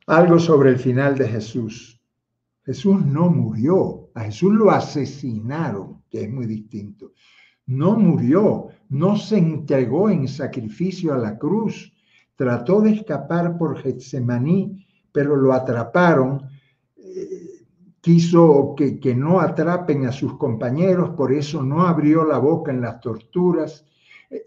[0.07, 2.01] Algo sobre el final de Jesús.
[2.63, 7.13] Jesús no murió, a Jesús lo asesinaron, que es muy distinto.
[7.65, 11.93] No murió, no se entregó en sacrificio a la cruz
[12.39, 16.47] trató de escapar por Getsemaní, pero lo atraparon.
[16.95, 17.65] Eh,
[17.99, 22.79] quiso que, que no atrapen a sus compañeros, por eso no abrió la boca en
[22.79, 23.85] las torturas.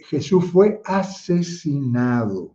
[0.08, 2.54] Jesús fue asesinado.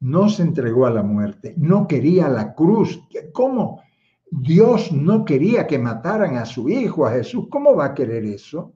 [0.00, 3.00] No se entregó a la muerte, no quería la cruz.
[3.32, 3.82] ¿Cómo?
[4.30, 7.46] Dios no quería que mataran a su hijo, a Jesús.
[7.48, 8.74] ¿Cómo va a querer eso?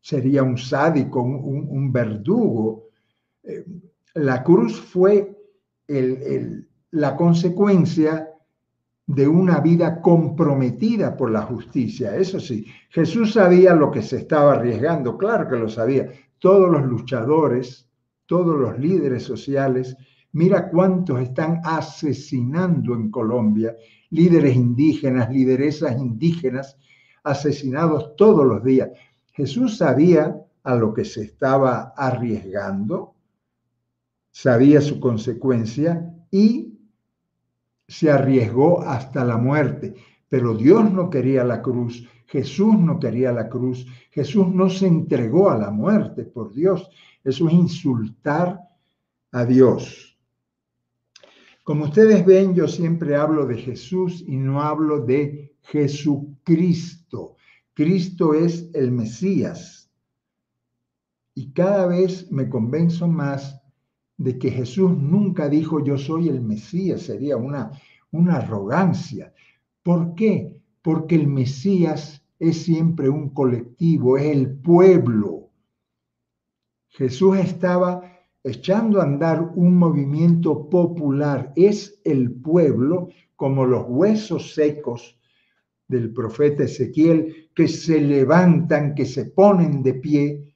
[0.00, 2.88] Sería un sádico, un, un verdugo.
[3.42, 3.64] Eh,
[4.14, 5.36] la cruz fue
[6.90, 8.28] la consecuencia
[9.06, 12.16] de una vida comprometida por la justicia.
[12.16, 16.10] Eso sí, Jesús sabía lo que se estaba arriesgando, claro que lo sabía.
[16.40, 17.88] Todos los luchadores,
[18.26, 19.96] todos los líderes sociales,
[20.32, 23.76] mira cuántos están asesinando en Colombia,
[24.10, 26.76] líderes indígenas, lideresas indígenas,
[27.22, 28.90] asesinados todos los días.
[29.32, 33.14] Jesús sabía a lo que se estaba arriesgando
[34.30, 36.78] sabía su consecuencia y
[37.88, 39.94] se arriesgó hasta la muerte.
[40.28, 45.50] Pero Dios no quería la cruz, Jesús no quería la cruz, Jesús no se entregó
[45.50, 46.88] a la muerte por Dios.
[47.24, 48.60] Eso es insultar
[49.32, 50.16] a Dios.
[51.64, 57.34] Como ustedes ven, yo siempre hablo de Jesús y no hablo de Jesucristo.
[57.74, 59.90] Cristo es el Mesías.
[61.34, 63.60] Y cada vez me convenzo más
[64.16, 67.72] de que Jesús nunca dijo yo soy el Mesías, sería una,
[68.12, 69.34] una arrogancia.
[69.82, 70.60] ¿Por qué?
[70.80, 75.50] Porque el Mesías es siempre un colectivo, es el pueblo.
[76.88, 78.02] Jesús estaba
[78.42, 85.16] echando a andar un movimiento popular, es el pueblo como los huesos secos
[85.86, 90.54] del profeta Ezequiel que se levantan, que se ponen de pie.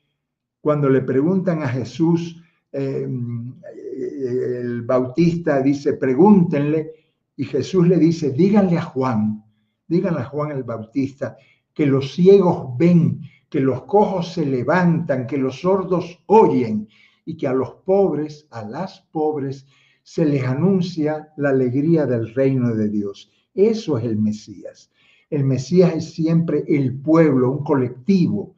[0.61, 2.41] Cuando le preguntan a Jesús,
[2.77, 6.91] Em, el Bautista dice, pregúntenle,
[7.37, 9.45] y Jesús le dice, díganle a Juan,
[9.87, 11.37] díganle a Juan el Bautista,
[11.75, 13.21] que los ciegos ven,
[13.51, 16.89] que los cojos se levantan, que los sordos oyen,
[17.27, 19.67] y que a los pobres, a las pobres,
[20.03, 23.31] se les anuncia la alegría del reino de Dios.
[23.55, 24.91] Eso es el Mesías.
[25.31, 28.55] El Mesías es siempre el pueblo, un colectivo.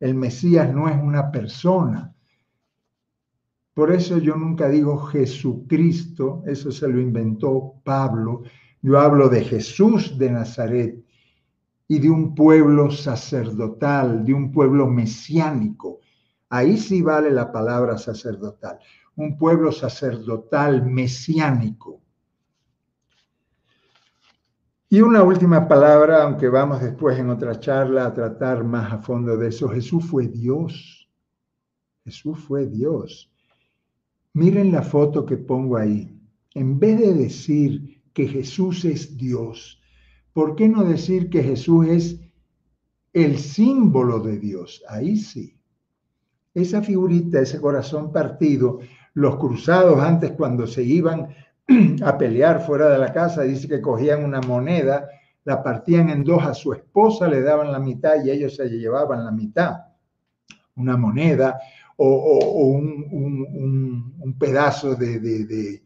[0.00, 2.14] El Mesías no es una persona.
[3.74, 8.44] Por eso yo nunca digo Jesucristo, eso se lo inventó Pablo.
[8.80, 11.05] Yo hablo de Jesús de Nazaret
[11.88, 16.00] y de un pueblo sacerdotal, de un pueblo mesiánico.
[16.48, 18.78] Ahí sí vale la palabra sacerdotal.
[19.14, 22.00] Un pueblo sacerdotal mesiánico.
[24.88, 29.36] Y una última palabra, aunque vamos después en otra charla a tratar más a fondo
[29.36, 29.68] de eso.
[29.68, 31.08] Jesús fue Dios.
[32.04, 33.32] Jesús fue Dios.
[34.32, 36.16] Miren la foto que pongo ahí.
[36.54, 39.80] En vez de decir que Jesús es Dios,
[40.36, 42.20] ¿por qué no decir que Jesús es
[43.14, 44.84] el símbolo de Dios?
[44.86, 45.58] Ahí sí.
[46.52, 48.80] Esa figurita, ese corazón partido,
[49.14, 51.34] los cruzados antes cuando se iban
[52.04, 55.08] a pelear fuera de la casa, dice que cogían una moneda,
[55.44, 59.24] la partían en dos a su esposa, le daban la mitad y ellos se llevaban
[59.24, 59.86] la mitad.
[60.74, 61.58] Una moneda,
[61.96, 65.80] o, un, pedazo de,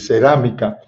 [0.00, 0.80] cerámica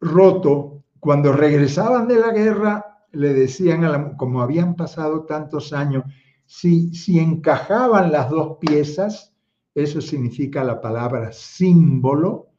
[0.00, 6.04] roto, cuando regresaban de la guerra, le decían, a como habían pasado tantos años,
[6.46, 9.34] si, si encajaban las dos piezas,
[9.74, 12.50] eso significa la palabra símbolo,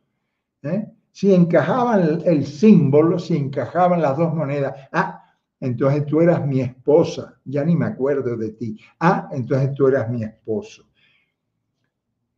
[0.64, 0.88] ¿eh?
[1.12, 5.22] si encajaban el, símbolo, si encajaban las dos monedas, ah,
[5.60, 8.80] entonces tú eras mi esposa, ya ni me acuerdo de ti.
[9.00, 10.88] Ah, entonces tú eras mi esposo.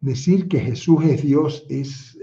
[0.02, 2.18] Decir que Jesús es Dios es,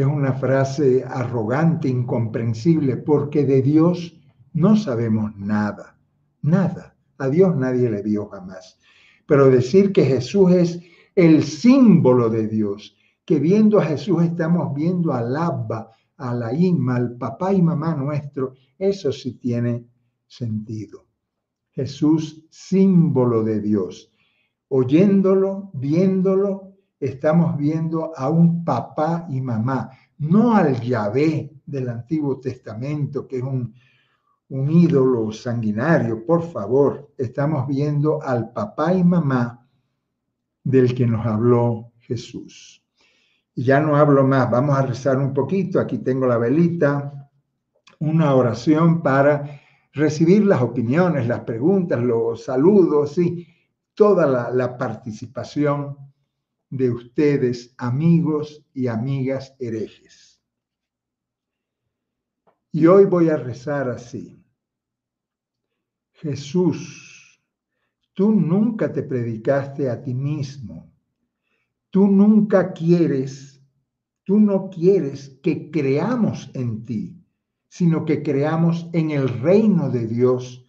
[0.00, 4.16] es una frase arrogante, incomprensible, porque de Dios
[4.52, 5.98] no sabemos nada,
[6.42, 6.96] nada.
[7.18, 8.78] A Dios nadie le vio jamás.
[9.26, 10.80] Pero decir que Jesús es
[11.14, 16.96] el símbolo de Dios, que viendo a Jesús estamos viendo al Abba, a la Ima,
[16.96, 19.84] al papá y mamá nuestro, eso sí tiene
[20.26, 21.06] sentido.
[21.72, 24.12] Jesús, símbolo de Dios.
[24.68, 26.67] Oyéndolo, viéndolo,
[27.00, 33.42] estamos viendo a un papá y mamá, no al Yahvé del Antiguo Testamento, que es
[33.42, 33.74] un,
[34.48, 39.66] un ídolo sanguinario, por favor, estamos viendo al papá y mamá
[40.64, 42.82] del que nos habló Jesús.
[43.54, 47.30] Y ya no hablo más, vamos a rezar un poquito, aquí tengo la velita,
[48.00, 49.60] una oración para
[49.92, 53.46] recibir las opiniones, las preguntas, los saludos, y
[53.94, 56.07] toda la, la participación
[56.70, 60.40] de ustedes, amigos y amigas herejes.
[62.70, 64.44] Y hoy voy a rezar así.
[66.12, 67.40] Jesús,
[68.12, 70.92] tú nunca te predicaste a ti mismo.
[71.90, 73.62] Tú nunca quieres,
[74.24, 77.24] tú no quieres que creamos en ti,
[77.68, 80.66] sino que creamos en el reino de Dios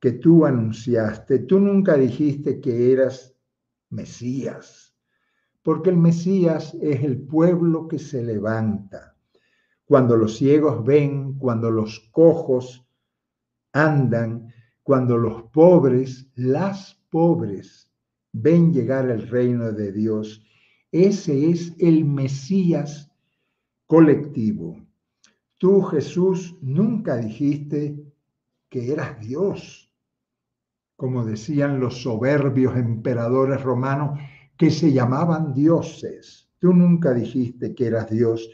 [0.00, 1.38] que tú anunciaste.
[1.40, 3.34] Tú nunca dijiste que eras
[3.88, 4.89] Mesías,
[5.62, 9.16] porque el Mesías es el pueblo que se levanta.
[9.84, 12.86] Cuando los ciegos ven, cuando los cojos
[13.72, 14.52] andan
[14.82, 17.92] cuando los pobres, las pobres,
[18.32, 20.44] ven llegar el reino de Dios.
[20.90, 23.08] Ese es el Mesías
[23.86, 24.84] colectivo.
[25.58, 28.02] Tú, Jesús, nunca dijiste
[28.68, 29.92] que eras Dios,
[30.96, 34.18] como decían los soberbios emperadores romanos
[34.60, 36.46] que se llamaban dioses.
[36.60, 38.48] Tú nunca dijiste que eras Dios,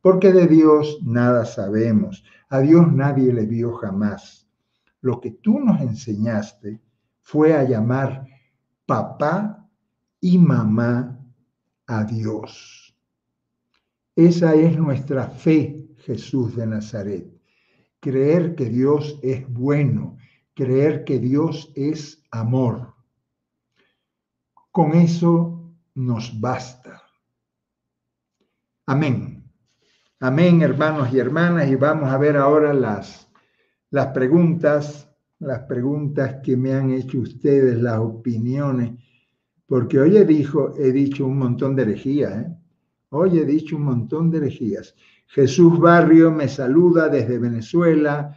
[0.00, 2.24] porque de Dios nada sabemos.
[2.48, 4.38] A Dios nadie le vio jamás
[5.00, 6.80] lo que tú nos enseñaste
[7.20, 8.26] fue a llamar
[8.86, 9.68] papá
[10.20, 11.20] y mamá
[11.86, 12.96] a Dios.
[14.16, 17.32] Esa es nuestra fe, Jesús de Nazaret.
[18.00, 20.16] Creer que Dios es bueno,
[20.54, 22.94] creer que Dios es amor.
[24.78, 27.02] Con eso nos basta.
[28.86, 29.42] Amén.
[30.20, 33.28] Amén, hermanos y hermanas, y vamos a ver ahora las
[33.90, 35.10] las preguntas,
[35.40, 38.92] las preguntas que me han hecho ustedes, las opiniones,
[39.66, 42.56] porque hoy he, dicho, he dicho un montón de herejías, ¿eh?
[43.08, 44.94] hoy he dicho un montón de herejías.
[45.26, 48.32] Jesús Barrio me saluda desde Venezuela,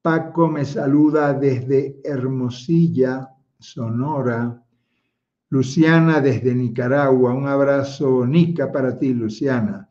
[0.00, 3.28] Paco me saluda desde Hermosilla,
[3.58, 4.63] Sonora,
[5.54, 9.88] Luciana desde Nicaragua, un abrazo Nica para ti, Luciana,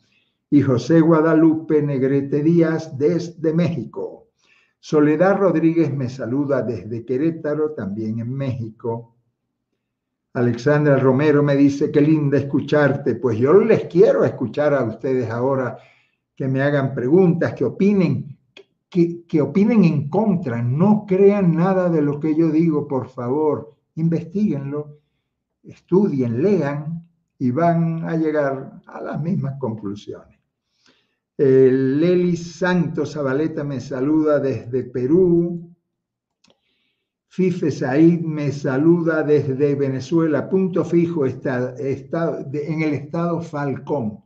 [0.49, 4.27] y José Guadalupe Negrete Díaz desde México.
[4.77, 9.15] Soledad Rodríguez me saluda desde Querétaro, también en México.
[10.33, 13.15] Alexandra Romero me dice, qué linda escucharte.
[13.15, 15.77] Pues yo les quiero escuchar a ustedes ahora
[16.35, 18.37] que me hagan preguntas, que opinen,
[18.89, 20.61] que, que opinen en contra.
[20.61, 23.71] No crean nada de lo que yo digo, por favor.
[23.95, 25.02] Investíguenlo,
[25.63, 27.07] estudien, lean
[27.39, 30.39] y van a llegar a las mismas conclusiones.
[31.37, 35.73] Eh, Leli Santos Zabaleta me saluda desde Perú.
[37.27, 44.23] Fife Said me saluda desde Venezuela, punto fijo está, en el estado Falcón.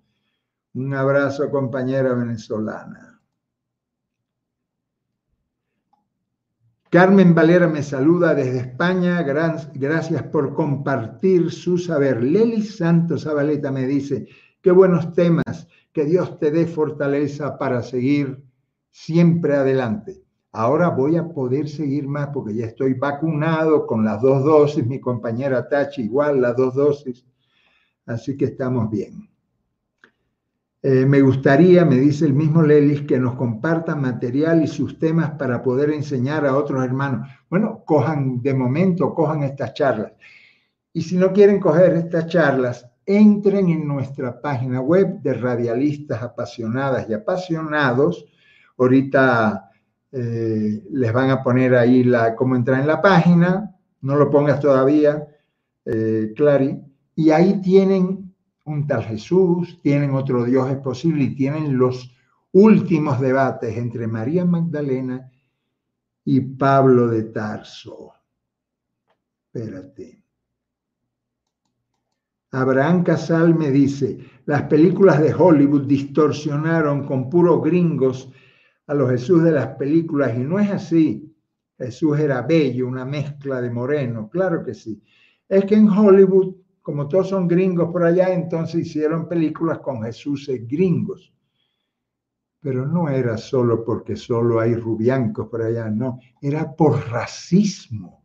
[0.73, 3.06] Un abrazo, compañera venezolana.
[6.97, 9.21] Carmen Valera me saluda desde España.
[9.21, 12.23] gracias por compartir su saber.
[12.23, 14.27] Leli Santos Zabaleta me dice,
[14.63, 18.43] qué buenos temas que Dios te dé fortaleza para seguir
[18.89, 20.23] siempre adelante.
[20.51, 24.99] Ahora voy a poder seguir más porque ya estoy vacunado con las dos dosis, mi
[24.99, 27.23] compañera Tachi igual, las dos dosis,
[28.07, 29.29] así que estamos bien.
[30.89, 35.31] Eh, me gustaría, me dice el mismo Lelis, que nos compartan material y sus temas
[35.31, 37.27] para poder enseñar a otros hermanos.
[37.49, 40.13] Bueno, cojan de momento, cojan estas charlas.
[40.93, 47.09] Y si no quieren coger estas charlas, entren en nuestra página web de radialistas apasionadas
[47.09, 48.25] y apasionados.
[48.77, 49.69] Ahorita
[50.13, 54.61] eh, les van a poner ahí la, cómo entrar en la página, no lo pongas
[54.61, 55.27] todavía,
[55.83, 56.79] eh, Clary,
[57.13, 58.26] y ahí tienen
[58.67, 62.13] un tal Jesús, tienen otro Dios es posible y tienen los
[62.51, 65.31] últimos debates entre María Magdalena
[66.25, 68.13] y Pablo de Tarso.
[69.45, 70.23] Espérate.
[72.51, 78.31] Abraham Casal me dice, las películas de Hollywood distorsionaron con puros gringos
[78.87, 81.33] a los Jesús de las películas y no es así.
[81.77, 85.01] Jesús era bello, una mezcla de moreno, claro que sí.
[85.47, 86.55] Es que en Hollywood,
[86.87, 91.33] como todos son gringos por allá, entonces hicieron películas con Jesús gringos.
[92.61, 98.23] Pero no era solo porque solo hay rubiancos por allá, no, era por racismo.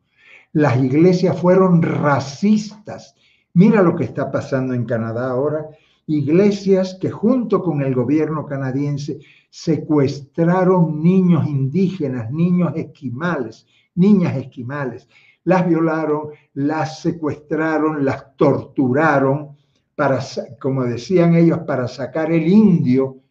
[0.53, 3.17] Las iglesias fueron racistas.
[3.55, 5.67] Mira lo que está pasando en Canadá ahora.
[6.07, 9.19] Iglesias que junto con el gobierno canadiense
[9.51, 15.09] secuestraron niños indígenas, niños esquimales, niñas esquimales.
[15.45, 19.57] Las violaron, las secuestraron, las torturaron
[19.95, 20.21] para,
[20.61, 23.23] como decían ellos, para sacar el indio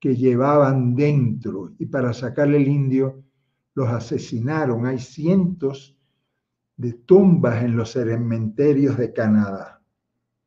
[0.00, 1.72] que llevaban dentro.
[1.78, 3.22] Y para sacar el indio
[3.74, 4.86] los asesinaron.
[4.86, 5.96] Hay cientos
[6.76, 9.82] de tumbas en los cementerios de Canadá,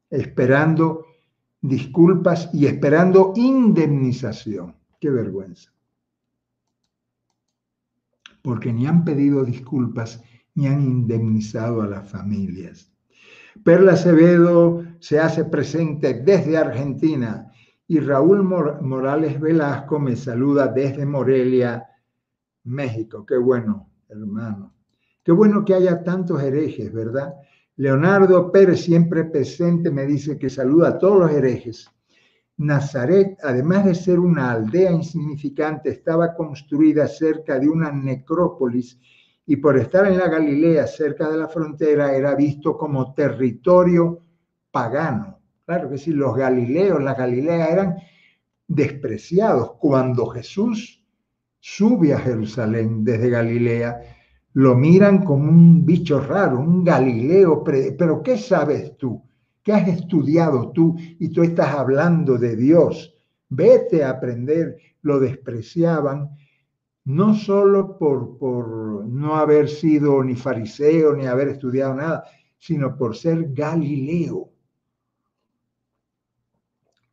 [0.09, 1.05] esperando
[1.61, 4.75] disculpas y esperando indemnización.
[4.99, 5.71] Qué vergüenza.
[8.41, 10.23] Porque ni han pedido disculpas
[10.55, 12.91] ni han indemnizado a las familias.
[13.63, 17.51] Perla Acevedo se hace presente desde Argentina
[17.87, 21.85] y Raúl Morales Velasco me saluda desde Morelia,
[22.63, 23.25] México.
[23.25, 24.73] Qué bueno, hermano.
[25.23, 27.33] Qué bueno que haya tantos herejes, ¿verdad?
[27.75, 31.89] Leonardo Pérez, siempre presente, me dice que saluda a todos los herejes.
[32.57, 38.99] Nazaret, además de ser una aldea insignificante, estaba construida cerca de una necrópolis
[39.51, 44.21] y por estar en la Galilea, cerca de la frontera, era visto como territorio
[44.71, 45.39] pagano.
[45.65, 47.97] Claro que sí, los galileos, la Galilea eran
[48.65, 49.73] despreciados.
[49.73, 51.03] Cuando Jesús
[51.59, 53.99] sube a Jerusalén desde Galilea,
[54.53, 57.61] lo miran como un bicho raro, un Galileo.
[57.61, 59.21] Pero ¿qué sabes tú?
[59.61, 60.95] ¿Qué has estudiado tú?
[61.19, 63.13] Y tú estás hablando de Dios.
[63.49, 64.77] Vete a aprender.
[65.01, 66.37] Lo despreciaban
[67.05, 72.23] no solo por, por no haber sido ni fariseo ni haber estudiado nada,
[72.57, 74.49] sino por ser Galileo.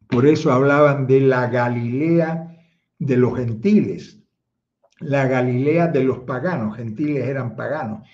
[0.09, 2.57] Por eso hablaban de la Galilea
[2.99, 4.23] de los gentiles,
[5.01, 8.09] la Galilea de los paganos, gentiles eran paganos,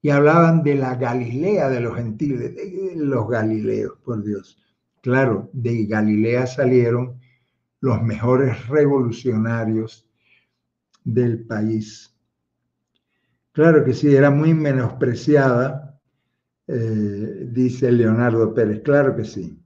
[0.00, 4.58] y hablaban de la Galilea de los gentiles, de los galileos, por Dios.
[5.00, 7.20] Claro, de Galilea salieron
[7.80, 10.08] los mejores revolucionarios
[11.04, 12.12] del país.
[13.52, 16.00] Claro que sí, era muy menospreciada,
[16.66, 19.58] eh, dice Leonardo Pérez, claro que sí.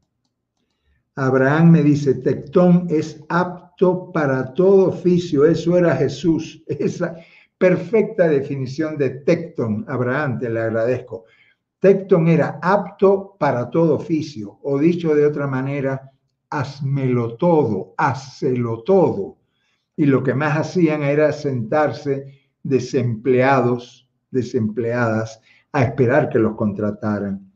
[1.15, 7.17] Abraham me dice, Tectón es apto para todo oficio, eso era Jesús, esa
[7.57, 11.25] perfecta definición de Tectón, Abraham, te le agradezco.
[11.79, 16.11] Tectón era apto para todo oficio, o dicho de otra manera,
[16.51, 19.37] hazmelo todo, hazlo todo
[19.97, 25.41] y lo que más hacían era sentarse desempleados, desempleadas,
[25.73, 27.51] a esperar que los contrataran.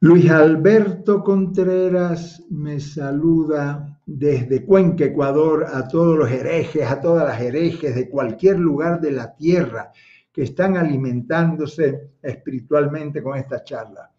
[0.00, 7.40] Luis Alberto Contreras me saluda desde Cuenca, Ecuador, a todos los herejes, a todas las
[7.40, 9.92] herejes de cualquier lugar de la tierra
[10.32, 14.10] que están alimentándose espiritualmente con esta charla.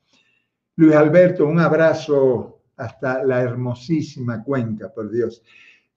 [0.76, 5.43] Luis Alberto, un abrazo hasta la hermosísima Cuenca, por Dios.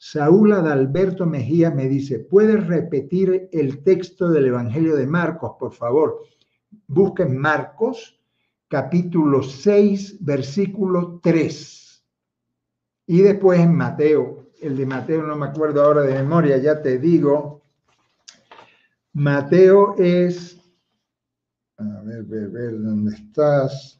[0.06, 6.20] Saúl Adalberto Mejía me dice, ¿puedes repetir el texto del Evangelio de Marcos, por favor?
[6.86, 8.20] Busquen Marcos,
[8.68, 12.04] capítulo 6, versículo 3.
[13.06, 16.98] Y después en Mateo, el de Mateo no me acuerdo ahora de memoria, ya te
[16.98, 17.62] digo.
[19.14, 20.60] Mateo es,
[21.78, 23.98] a ver, ver, ver, ¿dónde estás?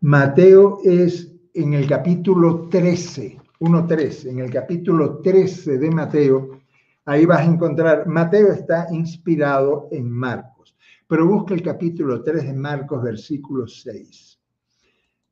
[0.00, 6.60] Mateo es en el capítulo 13 1.3, en el capítulo 13 de Mateo,
[7.04, 10.76] ahí vas a encontrar, Mateo está inspirado en Marcos,
[11.08, 14.38] pero busca el capítulo 3 de Marcos, versículo 6.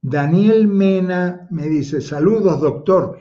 [0.03, 3.17] Daniel Mena me dice, saludos doctor,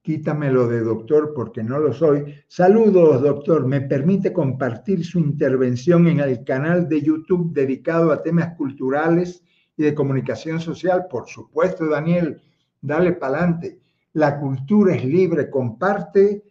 [0.00, 2.34] quítamelo de doctor porque no lo soy.
[2.48, 8.56] Saludos doctor, me permite compartir su intervención en el canal de YouTube dedicado a temas
[8.56, 9.42] culturales
[9.76, 11.06] y de comunicación social.
[11.10, 12.40] Por supuesto, Daniel,
[12.80, 13.85] dale para adelante
[14.16, 16.42] la cultura es libre, comparte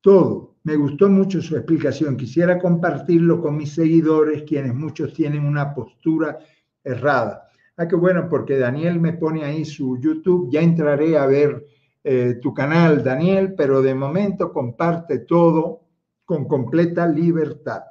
[0.00, 0.56] todo.
[0.64, 2.16] Me gustó mucho su explicación.
[2.16, 6.36] Quisiera compartirlo con mis seguidores, quienes muchos tienen una postura
[6.82, 7.48] errada.
[7.76, 10.50] Ah, qué bueno, porque Daniel me pone ahí su YouTube.
[10.50, 11.64] Ya entraré a ver
[12.02, 15.82] eh, tu canal, Daniel, pero de momento comparte todo
[16.24, 17.84] con completa libertad.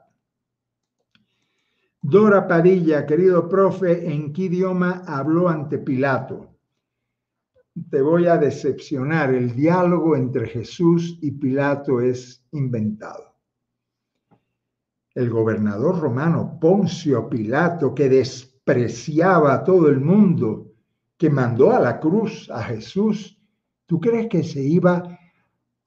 [2.02, 6.55] Dora Padilla, querido profe, ¿en qué idioma habló ante Pilato?
[7.90, 9.34] Te voy a decepcionar.
[9.34, 13.34] El diálogo entre Jesús y Pilato es inventado.
[15.14, 20.74] el gobernador romano Poncio Pilato, que despreciaba a todo el mundo,
[21.18, 23.40] que mandó a la cruz a Jesús,
[23.86, 25.18] ¿tú crees que se iba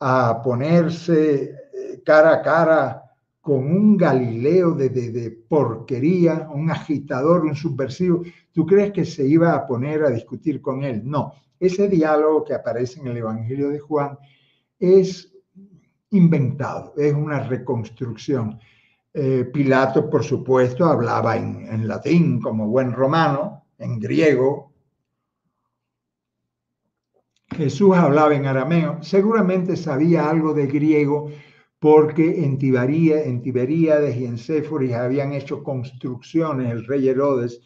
[0.00, 3.02] a ponerse eh, cara a cara
[3.38, 8.22] con un Galileo de, de, porquería, un agitador, un subversivo?
[8.50, 11.02] ¿Tú crees que se iba a poner a discutir con él?
[11.04, 14.18] No, ese diálogo que aparece en el Evangelio de Juan
[14.78, 15.32] es
[16.10, 18.58] inventado, es una reconstrucción.
[19.12, 24.72] Eh, Pilato, por supuesto, hablaba en, latín como buen romano, en griego.
[27.50, 29.02] Jesús hablaba en arameo.
[29.02, 31.30] Seguramente sabía algo de griego
[31.78, 36.70] porque en, en Tiberíades y en Séforis habían hecho construcciones.
[36.70, 37.60] El rey Herodes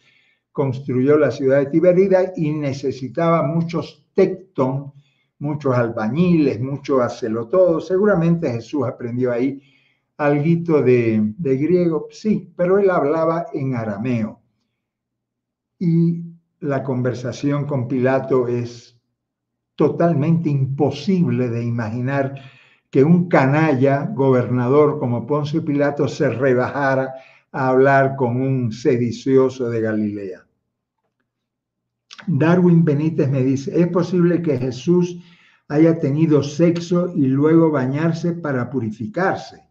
[0.53, 4.93] construyó la ciudad de Tiberíades y necesitaba muchos tectón,
[5.39, 7.01] muchos albañiles, muchos
[7.49, 7.81] todo.
[7.81, 9.61] Seguramente Jesús aprendió ahí
[10.17, 14.39] algo de griego, sí, pero él hablaba en arameo.
[15.79, 16.21] Y
[16.59, 18.97] la conversación con Pilato es
[19.75, 22.35] totalmente imposible de imaginar
[22.91, 27.15] que un canalla gobernador como Poncio Pilato se rebajara
[27.53, 30.45] a hablar con un sedicioso de Galilea.
[32.27, 35.17] Darwin Benítez me dice, es posible que Jesús
[35.67, 39.63] haya tenido sexo y luego bañarse para purificarse.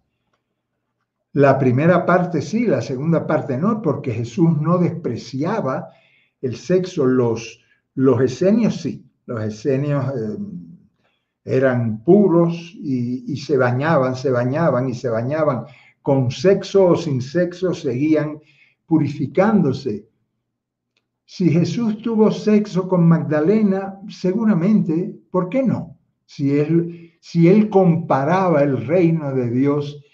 [1.35, 5.89] La primera parte sí, la segunda parte no, porque Jesús no despreciaba
[6.41, 7.07] el sexo.
[7.07, 7.61] Los,
[7.95, 10.37] los esenios sí, los esenios eh,
[11.45, 15.65] eran puros y, y se bañaban, se bañaban y se bañaban.
[16.03, 18.41] Con sexo o sin sexo seguían
[18.87, 20.07] purificándose.
[21.25, 25.97] Si Jesús tuvo sexo con Magdalena, seguramente, ¿por qué no?
[26.27, 30.05] Si él, comparaba el reino de Dios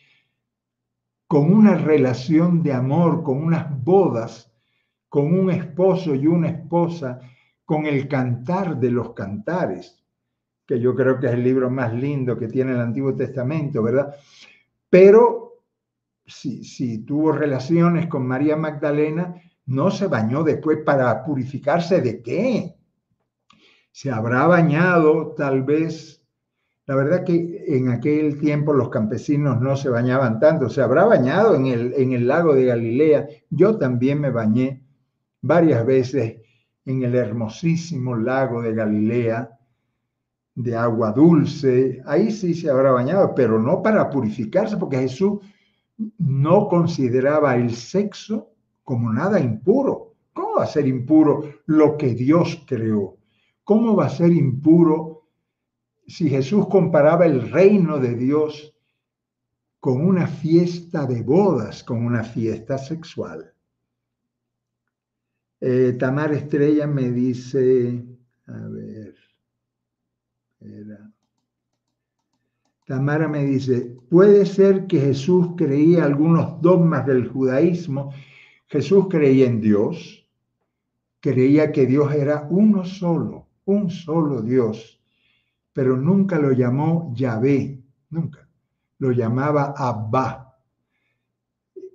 [1.27, 4.53] con una relación de amor, con unas bodas,
[5.09, 7.21] con un esposo y una esposa,
[7.65, 10.03] con el cantar de los cantares,
[10.67, 14.15] que yo creo que es el libro más lindo que tiene el Antiguo Testamento, ¿verdad?
[14.89, 15.48] Pero
[16.29, 19.35] si, tuvo relaciones con María Magdalena,
[19.67, 22.77] no se bañó después para purificarse de qué.
[23.91, 26.19] Se habrá bañado tal vez
[26.87, 31.55] la verdad que en aquel tiempo los campesinos no se bañaban tanto, se habrá bañado
[31.55, 33.29] en el, en el lago de Galilea.
[33.51, 34.83] Yo también me bañé
[35.43, 36.41] varias veces
[36.87, 39.51] en el hermosísimo lago de Galilea,
[40.55, 42.01] de agua dulce.
[42.07, 45.41] Ahí sí se habrá bañado, pero no para purificarse, porque Jesús
[46.19, 48.51] no consideraba el sexo
[48.85, 50.15] como nada impuro.
[50.33, 53.17] ¿Cómo va a ser impuro lo que Dios creó?
[53.65, 55.29] ¿Cómo va a ser impuro
[56.07, 58.75] si Jesús comparaba el reino de Dios
[59.81, 63.53] con una fiesta de bodas, con una fiesta sexual.
[65.61, 68.05] Eh, Tamar Estrella me dice,
[68.47, 69.15] a ver,
[72.89, 78.13] Tamara me dice, puede ser que Jesús creía algunos dogmas del judaísmo.
[78.67, 80.27] Jesús creía en Dios,
[81.21, 84.99] creía que Dios era uno solo, un solo Dios
[85.79, 87.81] pero nunca lo llamó Yahvé,
[88.11, 88.49] nunca.
[88.99, 90.57] Lo llamaba Abba.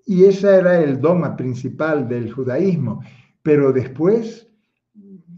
[0.05, 3.01] Y ese era el dogma principal del judaísmo.
[3.41, 4.49] Pero después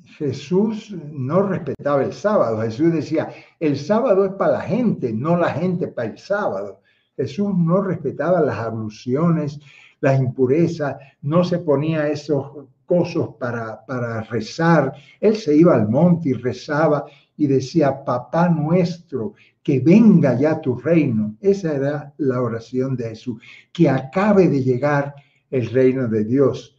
[0.03, 2.61] Jesús no respetaba el sábado.
[2.61, 3.29] Jesús decía,
[3.65, 6.81] el sábado es para la gente, no la gente para el sábado.
[7.15, 9.59] Jesús no respetaba las abluciones,
[10.01, 14.93] las impurezas, no se ponía esos cosos para, para rezar.
[15.19, 17.05] Él se iba al monte y rezaba
[17.37, 21.35] y decía, papá nuestro, que venga ya tu reino.
[21.41, 23.41] Esa era la oración de Jesús,
[23.73, 25.15] que acabe de llegar
[25.49, 26.75] el reino de Dios.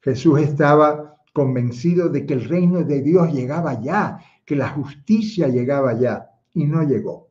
[0.00, 5.98] Jesús estaba convencido de que el reino de Dios llegaba ya, que la justicia llegaba
[5.98, 7.30] ya, y no llegó.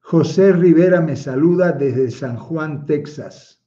[0.00, 3.62] José Rivera me saluda desde San Juan, Texas.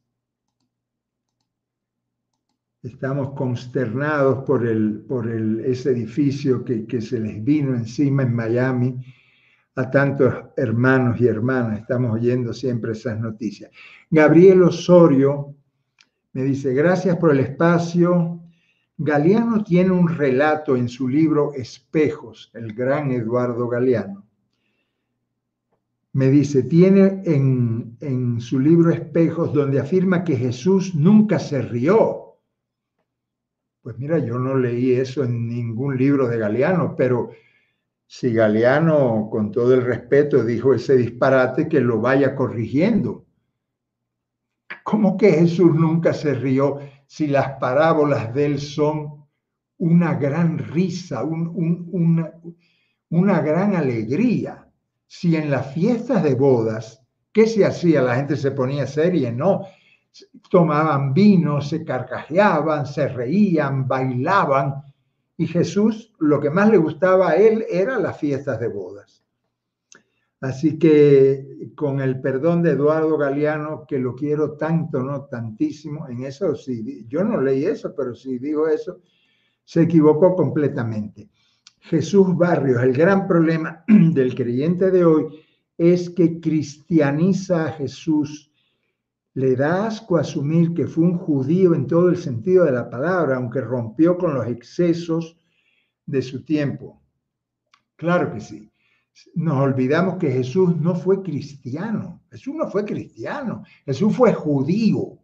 [2.83, 8.35] Estamos consternados por, el, por el, ese edificio que, que se les vino encima en
[8.35, 9.03] Miami
[9.75, 11.79] a tantos hermanos y hermanas.
[11.79, 13.71] Estamos oyendo siempre esas noticias.
[14.11, 15.55] Gabriel Osorio
[16.33, 18.44] me dice, gracias por el espacio.
[18.97, 24.25] Galeano tiene un relato en su libro Espejos, el gran Eduardo Galeano.
[26.13, 32.25] Me dice, tiene en, en su libro Espejos donde afirma que Jesús nunca se rió
[33.85, 37.29] pues mira, yo no leí eso en ningún libro de Galeano, pero
[38.07, 43.27] si Galeano, con todo el respeto, dijo ese disparate, que lo vaya corrigiendo.
[44.83, 49.25] ¿Cómo que Jesús nunca se rió si las parábolas de él son
[49.77, 52.31] una gran risa, una,
[53.09, 54.67] una gran alegría?
[55.07, 57.01] Si en las fiestas de bodas,
[57.31, 58.01] ¿qué se hacía?
[58.01, 59.67] La gente se ponía seria, no.
[60.49, 64.83] Tomaban vino, se carcajeaban, se reían, bailaban
[65.37, 68.94] y Jesús lo que más le gustaba a él era las fiestas de bodas.
[70.45, 76.23] Así que con el perdón de Eduardo Galeano, que lo quiero tanto, no tantísimo, en
[76.23, 79.01] eso sí, yo no leí eso, pero si digo eso,
[79.63, 81.31] se equivocó completamente.
[81.79, 85.25] Jesús Barrios, el gran problema del creyente de hoy
[85.79, 88.51] es que cristianiza a Jesús
[89.33, 93.37] le da asco asumir que fue un judío en todo el sentido de la palabra,
[93.37, 95.39] aunque rompió con los excesos
[96.05, 97.01] de su tiempo.
[97.95, 98.71] Claro que sí.
[99.35, 102.21] Nos olvidamos que Jesús no fue cristiano.
[102.29, 103.63] Jesús no fue cristiano.
[103.85, 105.17] Jesús fue judío,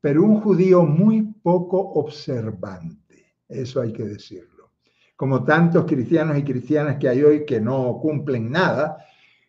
[0.00, 3.34] pero un judío muy poco observante.
[3.48, 4.72] Eso hay que decirlo.
[5.14, 9.04] Como tantos cristianos y cristianas que hay hoy que no cumplen nada,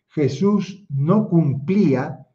[0.10, 2.28] Jesús no cumplía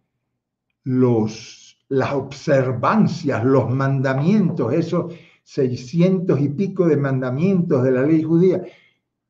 [0.84, 8.62] los, las observancias, los mandamientos, esos seiscientos y pico de mandamientos de la ley judía,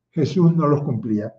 [0.09, 1.33] Jesús no los cumplía.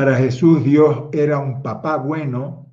[0.00, 2.72] Para Jesús Dios era un papá bueno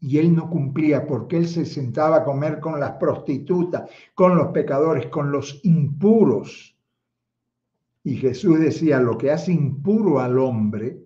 [0.00, 4.48] y él no cumplía porque él se sentaba a comer con las prostitutas, con los
[4.48, 6.76] pecadores, con los impuros.
[8.02, 10.98] Y Jesús decía, lo que hace impuro al hombre,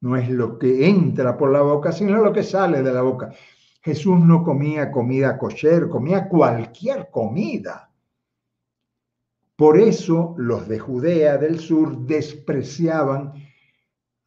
[0.00, 3.34] no es lo que entra por la boca, sino lo que sale de la boca.
[3.82, 7.92] Jesús no comía comida kosher, comía cualquier comida.
[9.56, 13.34] Por eso los de Judea del sur despreciaban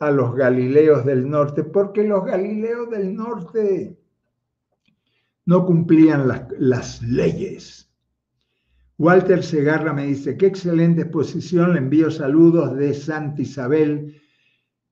[0.08, 3.98] a los galileos del norte, porque los galileos del norte
[5.46, 7.90] no cumplían las, leyes.
[8.98, 14.22] Walter Segarra me dice, qué excelente exposición, le envío saludos de Santa Isabel,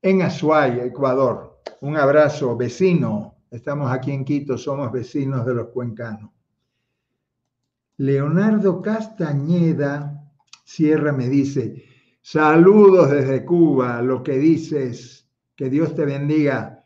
[0.01, 1.61] en Azuay, Ecuador.
[1.81, 3.35] Un abrazo, vecino.
[3.51, 6.31] Estamos aquí en Quito, somos vecinos de los cuencanos.
[7.97, 10.17] Leonardo Castañeda
[10.63, 11.83] Sierra me dice,
[12.21, 16.83] saludos desde Cuba, lo que dices, que Dios te bendiga.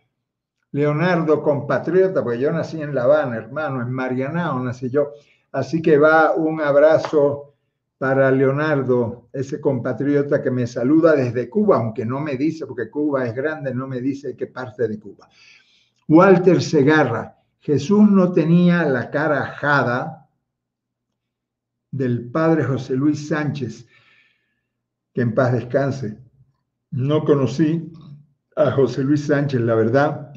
[0.72, 5.14] Leonardo, compatriota, porque yo nací en La Habana, hermano, en Marianao nací yo.
[5.52, 7.56] Así que va un abrazo
[7.98, 13.26] para Leonardo, ese compatriota que me saluda desde Cuba, aunque no me dice, porque Cuba
[13.26, 15.30] es grande, no me dice qué parte de Cuba.
[16.10, 20.30] Walter Segarra, Jesús no tenía la cara ajada
[21.90, 23.88] del padre José Luis Sánchez,
[25.16, 26.20] que en paz descanse.
[26.92, 27.92] No conocí
[28.58, 30.34] a José Luis Sánchez, la verdad,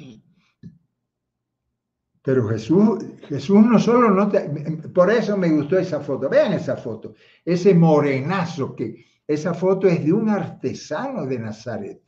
[2.23, 4.49] pero Jesús, Jesús no solo no te,
[4.95, 6.29] por eso me gustó esa foto.
[6.29, 7.15] Vean esa foto,
[7.45, 12.03] ese morenazo que esa foto es de un artesano de Nazaret.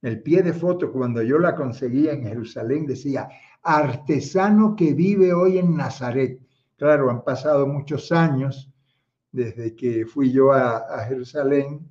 [0.00, 3.28] El pie de foto cuando yo la conseguía en Jerusalén decía
[3.62, 6.40] artesano que vive hoy en Nazaret.
[6.76, 8.73] Claro, han pasado muchos años
[9.34, 11.90] desde que fui yo a, Jerusalén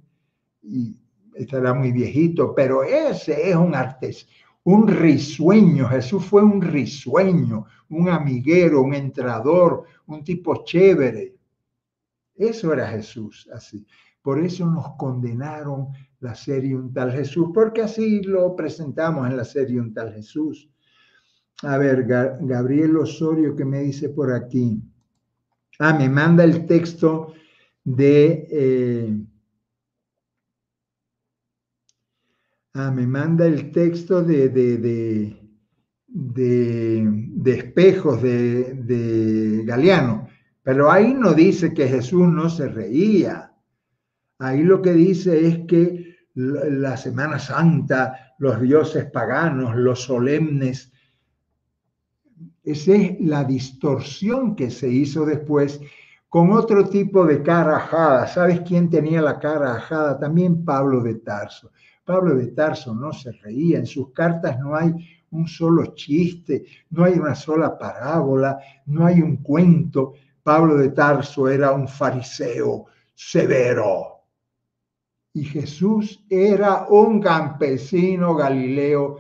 [0.62, 0.98] y
[1.36, 4.32] estará muy viejito, pero ese es un artesano
[4.66, 5.90] un risueño.
[5.90, 11.36] Jesús fue un risueño, un amiguero, un entrador, un tipo chévere.
[12.34, 13.86] Eso era Jesús, así.
[14.22, 15.90] Por eso nos condenaron
[16.22, 20.70] la serie Un tal Jesús, porque así lo presentamos en la serie Un tal Jesús.
[21.64, 24.82] A ver, Gabriel Osorio, que me dice por aquí?
[25.86, 27.34] Ah, me manda el texto
[27.84, 29.18] de eh,
[32.76, 35.38] Ah, me manda el texto de, de,
[36.08, 40.28] de, espejos de, de Galeano,
[40.64, 43.54] pero ahí no dice que Jesús no se reía.
[44.40, 50.93] Ahí lo que dice es que la Semana Santa, los dioses paganos, los solemnes,
[52.64, 55.82] esa es la distorsión que se hizo después
[56.30, 58.26] con otro tipo de cara ajada.
[58.28, 60.18] ¿Sabes quién tenía la cara ajada?
[60.18, 61.72] También Pablo de Tarso.
[62.06, 64.94] Pablo de Tarso no se reía, en sus cartas no hay
[65.32, 70.14] un solo chiste, no hay una sola parábola, no hay un cuento.
[70.42, 74.22] Pablo de Tarso era un fariseo severo.
[75.34, 79.18] Y Jesús era un campesino galileo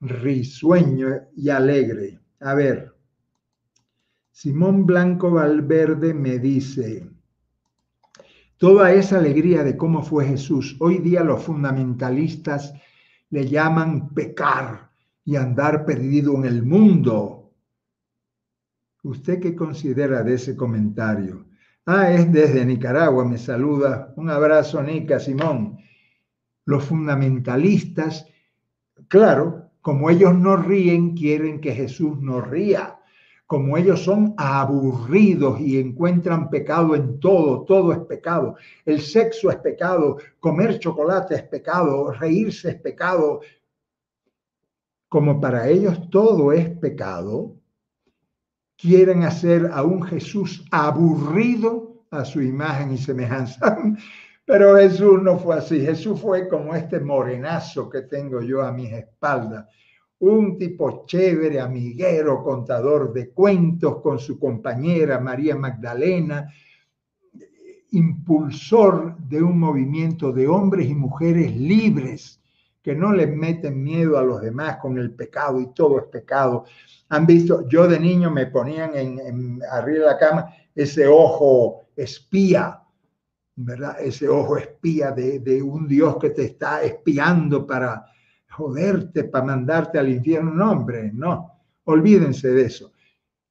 [0.00, 2.19] risueño y alegre.
[2.40, 2.94] A ver,
[4.30, 7.06] Simón Blanco Valverde me dice,
[8.56, 10.74] toda esa alegría de cómo fue Jesús.
[10.80, 12.72] Hoy día los fundamentalistas
[13.28, 14.90] le llaman pecar
[15.22, 17.52] y andar perdido en el mundo.
[19.02, 21.44] ¿Usted qué considera de ese comentario?
[21.84, 24.14] Ah, es desde Nicaragua, me saluda.
[24.16, 25.78] Un abrazo, Nica, Simón.
[26.64, 28.26] Los fundamentalistas,
[29.08, 33.00] claro, como ellos no ríen, quieren que Jesús no ría
[33.50, 38.54] como ellos son aburridos y encuentran pecado en todo, todo es pecado.
[38.84, 43.40] El sexo es pecado, comer chocolate es pecado, reírse es pecado.
[45.08, 47.56] Como para ellos todo es pecado,
[48.76, 53.76] quieren hacer a un Jesús aburrido a su imagen y semejanza.
[54.50, 55.80] Pero Jesús no fue así.
[55.80, 59.66] Jesús fue como este morenazo que tengo yo a mis espaldas
[60.18, 66.52] un tipo chévere, amiguero, contador de cuentos con su compañera María Magdalena,
[67.92, 72.42] impulsor de un movimiento de hombres y mujeres libres
[72.82, 76.64] que no le meten miedo a los demás con el pecado y todo es pecado.
[77.08, 82.79] Han visto, yo de niño me ponían en, arriba de la cama ese ojo espía,
[83.64, 83.96] ¿verdad?
[84.00, 88.06] Ese ojo espía de, un Dios que te está espiando para,
[88.50, 90.52] joderte para mandarte al infierno.
[90.52, 91.52] No, hombre, no.
[91.84, 92.92] Olvídense de eso.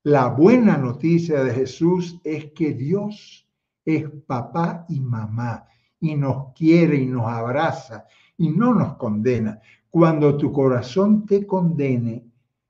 [0.03, 3.47] La buena noticia de Jesús es que Dios
[3.85, 5.65] es papá y mamá
[5.99, 8.05] y nos quiere y nos abraza
[8.37, 9.59] y no nos condena.
[9.89, 12.25] Cuando tu corazón te condene,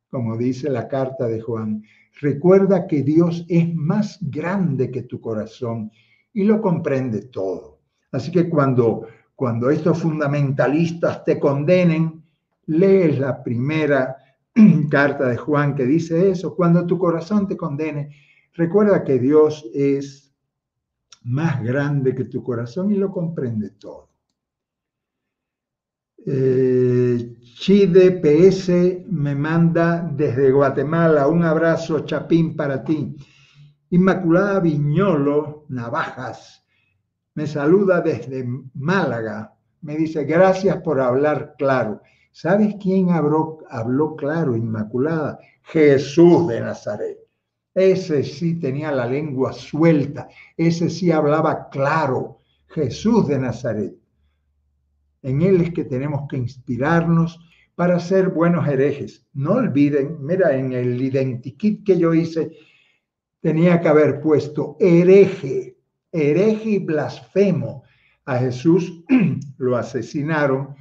[0.10, 1.84] como dice la carta de Juan,
[2.20, 5.92] recuerda que Dios es más grande que tu corazón
[6.34, 7.80] y lo comprende todo.
[8.12, 12.24] Así que cuando, cuando estos fundamentalistas te condenen,
[12.68, 14.18] lees la primera
[14.90, 18.16] carta de Juan que dice eso, cuando tu corazón te condene,
[18.54, 20.34] recuerda que Dios es
[21.24, 24.10] más grande que tu corazón y lo comprende todo.
[26.26, 33.16] Eh, Chide PS me manda desde Guatemala un abrazo chapín para ti.
[33.92, 36.60] Inmaculada Viñolo Navajas
[37.40, 39.54] me saluda desde Málaga.
[39.82, 42.02] Me dice gracias por hablar claro.
[42.32, 45.40] ¿Sabes quién habló, habló claro, Inmaculada?
[45.62, 47.18] Jesús de Nazaret.
[47.74, 50.28] Ese sí tenía la lengua suelta,
[50.58, 53.96] ese sí hablaba claro, Jesús de Nazaret.
[55.22, 57.40] En él es que tenemos que inspirarnos
[57.76, 59.26] para ser buenos herejes.
[59.32, 62.52] No olviden, mira, en el identikit que yo hice,
[63.42, 65.78] tenía que haber puesto hereje,
[66.12, 67.84] hereje y blasfemo.
[68.26, 69.04] A Jesús
[69.58, 70.76] lo asesinaron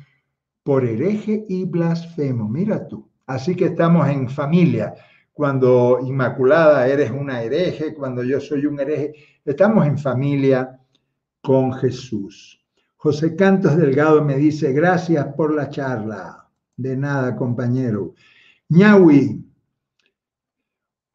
[0.62, 2.48] por hereje y blasfemo.
[2.48, 3.08] Mira tú.
[3.26, 4.94] Así que estamos en familia.
[5.32, 10.78] Cuando Inmaculada eres una hereje, cuando yo soy un hereje, estamos en familia
[11.40, 12.64] con Jesús.
[12.96, 16.48] José Cantos Delgado me dice, gracias por la charla.
[16.76, 18.14] De nada, compañero.
[18.68, 19.47] Ñahui,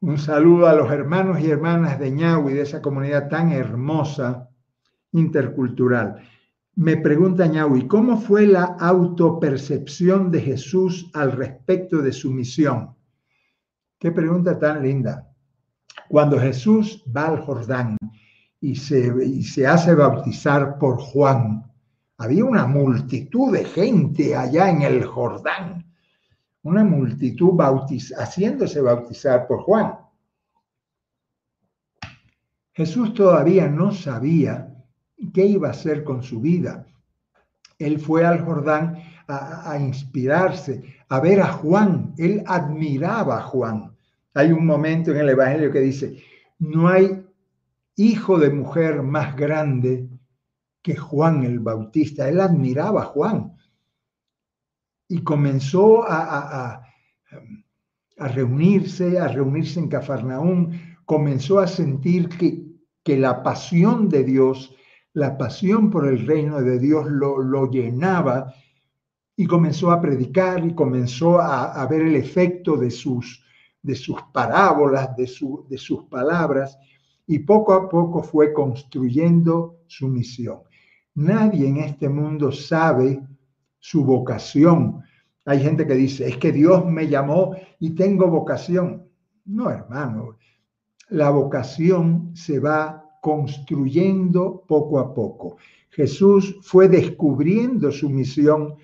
[0.04, 4.50] un saludo a los hermanos y hermanas de Ñahui, de esa comunidad tan hermosa,
[5.14, 6.18] intercultural.
[6.76, 12.94] Me pregunta Ñaui, ¿cómo fue la autopercepción de Jesús al respecto de su misión?
[13.98, 15.30] Qué pregunta tan linda.
[16.10, 17.96] Cuando Jesús va al Jordán
[18.60, 21.64] y se, y se hace bautizar por Juan,
[22.18, 25.83] había una multitud de gente allá en el Jordán,
[26.64, 27.60] una multitud
[28.18, 29.98] haciéndose bautizar por Juan.
[32.74, 34.74] Jesús todavía no sabía
[35.34, 36.88] qué iba a hacer con su vida.
[37.78, 42.14] Él fue al Jordán a, inspirarse, a ver a Juan.
[42.18, 43.96] Él admiraba a Juan.
[44.34, 46.24] Hay un momento en el Evangelio que dice,
[46.60, 47.26] no hay
[47.96, 50.10] hijo de mujer más grande
[50.82, 52.28] que Juan el Bautista.
[52.28, 53.53] Él admiraba a Juan.
[55.08, 56.84] Y comenzó a,
[58.18, 62.64] a reunirse, a reunirse en Cafarnaún, comenzó a sentir que,
[63.04, 64.76] que la pasión de Dios
[65.14, 68.54] la pasión por el reino de Dios lo, llenaba
[69.36, 73.44] y comenzó a predicar y comenzó a, ver el efecto de sus,
[73.82, 75.30] de sus parábolas, de,
[75.70, 76.78] de sus palabras,
[77.26, 80.62] y poco a poco fue construyendo su misión.
[81.16, 83.22] Nadie en este mundo sabe
[83.84, 85.04] su vocación.
[85.44, 89.10] Hay gente que dice, es que Dios me llamó y tengo vocación.
[89.44, 90.38] No, hermano,
[91.10, 95.58] la vocación se va construyendo poco a poco.
[95.90, 98.76] Jesús fue descubriendo su misión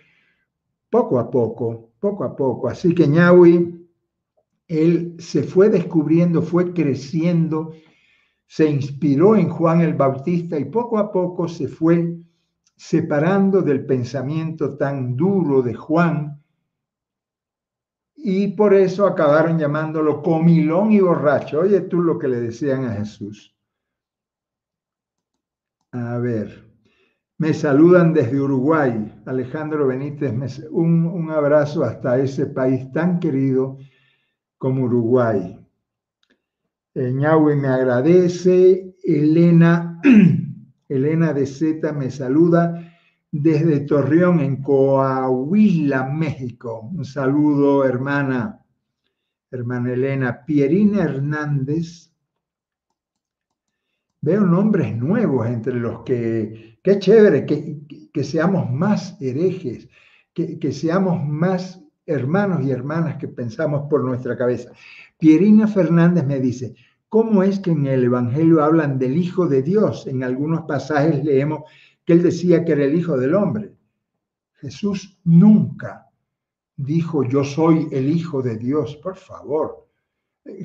[0.89, 2.67] poco a poco, poco a poco.
[2.67, 3.87] Así que Ñahui,
[4.67, 7.71] él se fue descubriendo, fue creciendo,
[8.47, 12.19] se inspiró en Juan el Bautista y poco a poco se fue
[12.79, 16.41] separando del pensamiento tan duro de Juan
[18.15, 21.59] y por eso acabaron llamándolo comilón y borracho.
[21.59, 23.53] Oye tú lo que le decían a Jesús.
[25.91, 26.71] A ver,
[27.37, 33.77] me saludan desde Uruguay, Alejandro Benítez, un, un abrazo hasta ese país tan querido
[34.57, 35.59] como Uruguay.
[36.95, 39.99] Eh, me agradece, Elena,
[40.89, 42.91] Elena de Z me saluda
[43.31, 46.89] desde Torreón, en Coahuila, México.
[46.91, 48.65] Un saludo, hermana,
[49.51, 50.43] hermana Elena.
[50.43, 52.11] Pierina Hernández.
[54.21, 59.87] Veo nombres nuevos entre los que, qué chévere, que, que seamos más herejes,
[60.33, 64.71] que, que seamos más hermanos y hermanas que pensamos por nuestra cabeza.
[65.17, 66.75] Pierina Fernández me dice,
[67.09, 70.07] ¿cómo es que en el Evangelio hablan del Hijo de Dios?
[70.07, 71.63] En algunos pasajes leemos
[72.05, 73.73] que él decía que era el Hijo del Hombre.
[74.53, 76.07] Jesús nunca
[76.75, 79.87] dijo, yo soy el Hijo de Dios, por favor.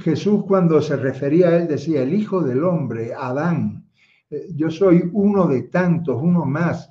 [0.01, 3.89] Jesús cuando se refería a él decía, el Hijo del Hombre, Adán,
[4.31, 6.91] eh, yo soy uno de tantos, uno más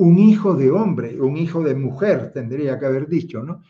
[0.00, 3.62] un hijo de hombre, un hijo de mujer, tendría que haber dicho, ¿no?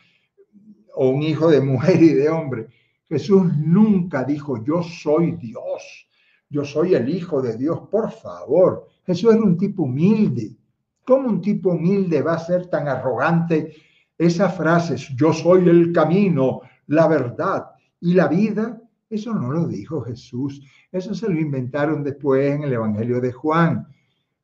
[0.95, 2.67] O un hijo de mujer y de hombre.
[3.11, 6.07] Jesús nunca dijo, yo soy Dios,
[6.49, 8.87] yo soy el hijo de Dios, por favor.
[9.05, 10.55] Jesús era un tipo humilde.
[11.03, 13.75] ¿Cómo un tipo humilde va a ser tan arrogante?
[14.17, 19.99] Esa frase, yo soy el camino, la verdad y la vida, eso no lo dijo
[20.03, 20.61] Jesús.
[20.89, 23.87] Eso se lo inventaron después en el Evangelio de Juan.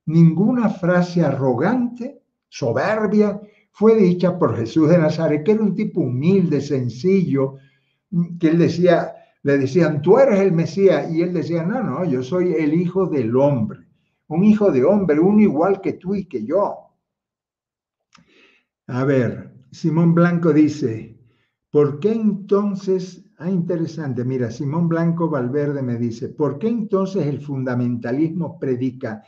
[0.07, 3.39] Ninguna frase arrogante, soberbia,
[3.71, 7.59] fue dicha por Jesús de Nazaret, que era un tipo humilde, sencillo,
[8.39, 9.13] que él decía,
[9.43, 13.07] le decían, tú eres el Mesías, y él decía, no, no, yo soy el hijo
[13.07, 13.79] del hombre,
[14.27, 16.75] un hijo de hombre, uno igual que tú y que yo.
[18.87, 21.17] A ver, Simón Blanco dice,
[21.69, 27.41] ¿por qué entonces, ah, interesante, mira, Simón Blanco Valverde me dice, ¿por qué entonces el
[27.41, 29.23] fundamentalismo predica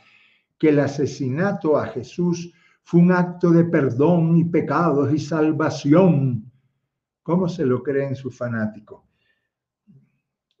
[0.58, 2.52] que el asesinato a Jesús
[2.90, 6.49] fue un acto de perdón y pecados y salvación.
[7.22, 9.02] ¿Cómo se lo creen sus fanáticos?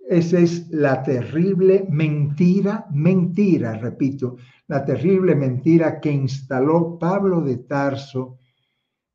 [0.08, 8.38] Esa es la terrible mentira, mentira, repito, la terrible mentira que instaló Pablo de Tarso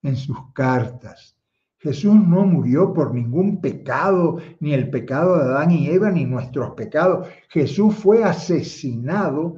[0.01, 1.35] en sus cartas.
[1.77, 6.71] Jesús no murió por ningún pecado, ni el pecado de Adán y Eva, ni nuestros
[6.71, 7.27] pecados.
[7.49, 9.57] Jesús fue asesinado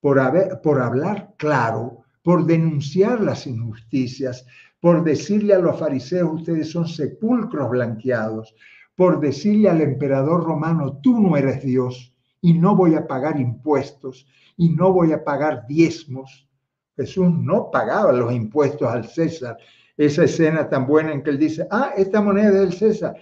[0.00, 0.20] por,
[0.62, 4.46] por hablar claro, por denunciar las injusticias,
[4.82, 8.52] por decirle a los fariseos, ustedes son sepulcros blanqueados,
[8.96, 14.26] por decirle al emperador romano, tú no eres Dios y no voy a pagar impuestos
[14.56, 16.48] y no voy a pagar diezmos.
[16.96, 19.56] Jesús no pagaba los impuestos al César.
[19.96, 23.14] Esa escena tan buena en que él dice, ah, esta moneda es del César,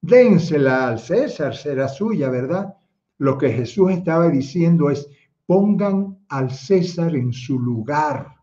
[0.00, 2.74] dénsela al César, será suya, ¿verdad?
[3.18, 5.08] Lo que Jesús estaba diciendo es,
[5.46, 8.35] pongan al César en su lugar.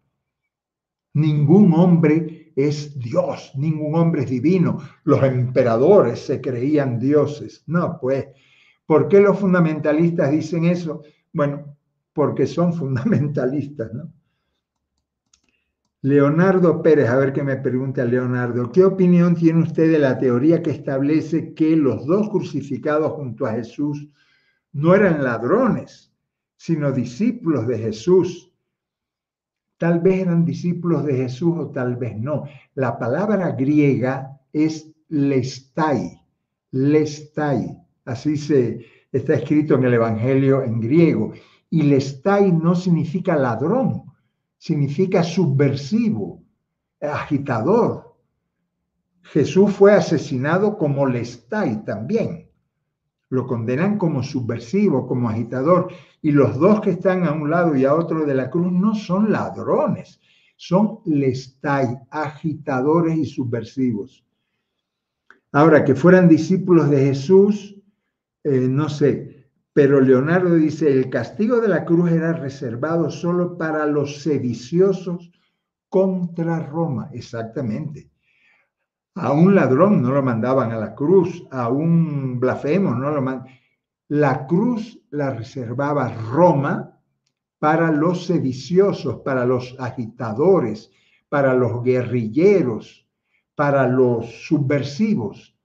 [1.14, 4.80] Ningún hombre es Dios, ningún hombre es divino.
[5.04, 7.64] Los emperadores se creían dioses.
[7.68, 8.28] No, pues,
[8.86, 11.04] ¿por qué los fundamentalistas dicen eso?
[11.32, 11.78] Bueno,
[12.14, 14.12] porque son fundamentalistas, ¿no?
[16.02, 20.62] Leonardo Pérez, a ver qué me pregunta Leonardo, ¿qué opinión tiene usted de la teoría
[20.62, 24.10] que establece que los dos crucificados junto a Jesús
[24.74, 26.12] no eran ladrones,
[26.58, 28.53] sino discípulos de Jesús.
[29.84, 32.46] Tal vez eran discípulos de Jesús o tal vez no.
[32.74, 36.22] La palabra griega es lestai,
[36.72, 37.78] lestai.
[38.06, 41.34] Así se está escrito en el Evangelio en griego.
[41.70, 44.04] Y lestai no significa ladrón,
[44.58, 46.42] significa subversivo,
[47.02, 48.16] agitador.
[49.24, 52.43] Jesús fue asesinado como lestai también
[53.34, 55.92] lo condenan como subversivo, como agitador,
[56.22, 58.94] y los dos que están a un lado y a otro de la cruz no
[58.94, 60.22] son ladrones,
[60.56, 64.24] son lestai, agitadores y subversivos.
[65.52, 67.76] Ahora, que fueran discípulos de Jesús,
[68.44, 73.88] eh, no sé, pero Leonardo dice, el castigo de la cruz era reservado solo para
[73.88, 75.32] los sediciosos
[75.90, 78.12] contra Roma, exactamente.
[79.16, 83.54] A un ladrón no lo mandaban a la cruz, a un blasfemo no lo mandaban.
[84.08, 87.00] La cruz la reservaba Roma
[87.60, 90.92] para los sediciosos, para los agitadores,
[91.30, 93.08] para los guerrilleros,
[93.56, 95.56] para los subversivos.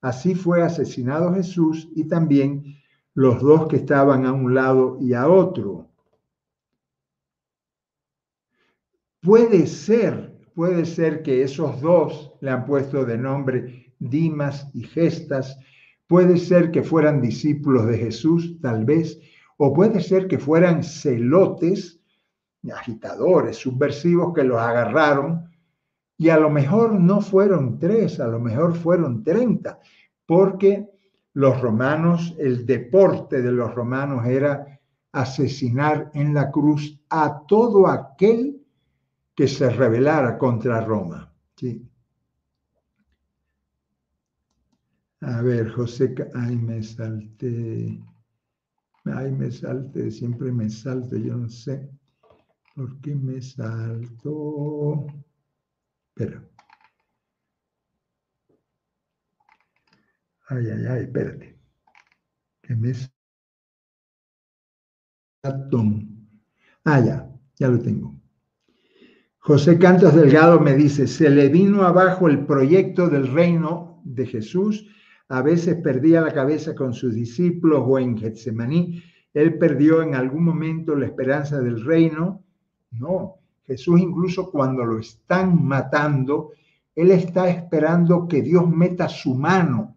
[0.00, 2.76] Así fue asesinado Jesús y también
[3.14, 5.88] los dos que estaban a un lado y a otro.
[9.20, 15.58] Puede ser, puede ser que esos dos le han puesto de nombre Dimas y Gestas,
[16.06, 19.20] puede ser que fueran discípulos de Jesús, tal vez,
[19.56, 22.00] o puede ser que fueran celotes,
[22.72, 25.50] agitadores, subversivos que los agarraron.
[26.16, 29.80] Y a lo mejor no fueron tres, a lo mejor fueron treinta,
[30.26, 30.88] porque
[31.32, 34.80] los romanos, el deporte de los romanos era
[35.12, 38.63] asesinar en la cruz a todo aquel
[39.34, 41.32] que se rebelara contra Roma.
[41.56, 41.88] ¿sí?
[45.20, 47.98] A ver, José, ay, me salté,
[49.06, 51.88] ay, me salté, siempre me salto, yo no sé
[52.74, 55.06] por qué me salto.
[56.08, 56.42] Espera.
[60.48, 61.58] Ay, ay, ay, espérate.
[62.62, 62.92] Que me
[66.84, 68.13] Ah, ya, ya lo tengo.
[69.46, 74.86] José Cantos Delgado me dice, se le vino abajo el proyecto del reino de Jesús,
[75.28, 79.02] a veces perdía la cabeza con sus discípulos o en Getsemaní,
[79.34, 82.42] él perdió en algún momento la esperanza del reino.
[82.92, 83.34] No,
[83.66, 86.52] Jesús incluso cuando lo están matando,
[86.94, 89.94] él está esperando que Dios meta su mano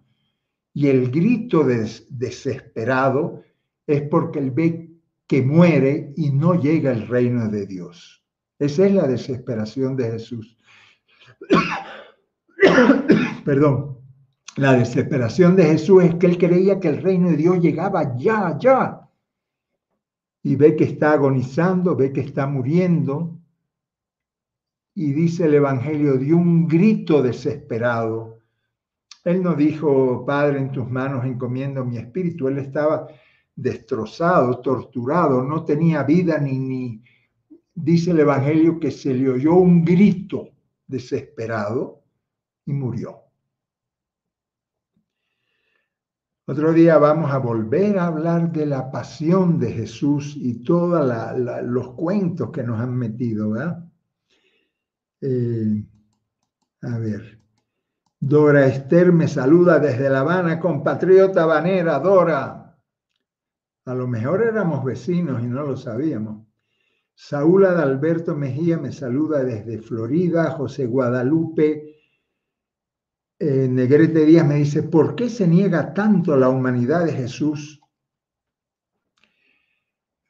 [0.74, 3.44] y el grito desesperado
[3.86, 4.92] es porque él ve
[5.26, 8.27] que muere y no llega el reino de Dios.
[8.60, 10.58] Esa es la desesperación de Jesús.
[13.46, 13.98] Perdón.
[14.56, 18.58] La desesperación de Jesús es que él creía que el reino de Dios llegaba ya,
[18.60, 19.08] ya.
[20.42, 23.38] Y ve que está agonizando, ve que está muriendo.
[24.96, 28.40] Y dice el Evangelio, dio un grito desesperado.
[29.24, 32.48] Él no dijo, Padre, en tus manos encomiendo mi espíritu.
[32.48, 33.08] Él estaba
[33.56, 37.04] destrozado, torturado, no tenía vida ni, ni,
[37.78, 40.50] dice el Evangelio que se le oyó un grito
[40.88, 42.04] desesperado
[42.66, 43.22] y murió.
[46.48, 51.06] Otro día vamos a volver a hablar de la pasión de Jesús y todos
[51.64, 53.86] los cuentos que nos han metido, ¿verdad?
[55.22, 55.86] Eh,
[56.82, 57.38] a ver.
[58.20, 62.76] Dora Esther me saluda desde La Habana, compatriota banera, Dora.
[63.86, 66.47] A lo mejor éramos vecinos y no lo sabíamos.
[67.20, 71.96] Saúl Adalberto Mejía me saluda desde Florida, José Guadalupe
[73.40, 77.82] eh, Negrete Díaz me dice, ¿por qué se niega tanto la humanidad de Jesús?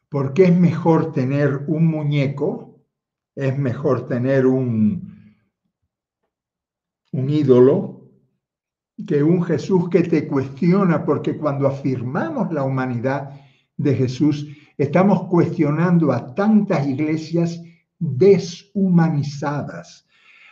[0.07, 2.81] Porque es mejor tener un muñeco,
[3.35, 5.35] es mejor tener un,
[7.11, 8.09] un ídolo
[9.05, 13.41] que un Jesús que te cuestiona, porque cuando afirmamos la humanidad
[13.75, 14.47] de Jesús,
[14.77, 17.59] Estamos cuestionando a tantas iglesias
[17.97, 20.07] deshumanizadas,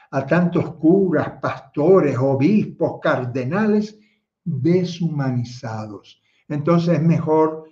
[0.09, 3.99] a tantos curas, pastores, obispos, cardenales
[4.43, 6.19] deshumanizados.
[6.47, 7.69] Entonces es mejor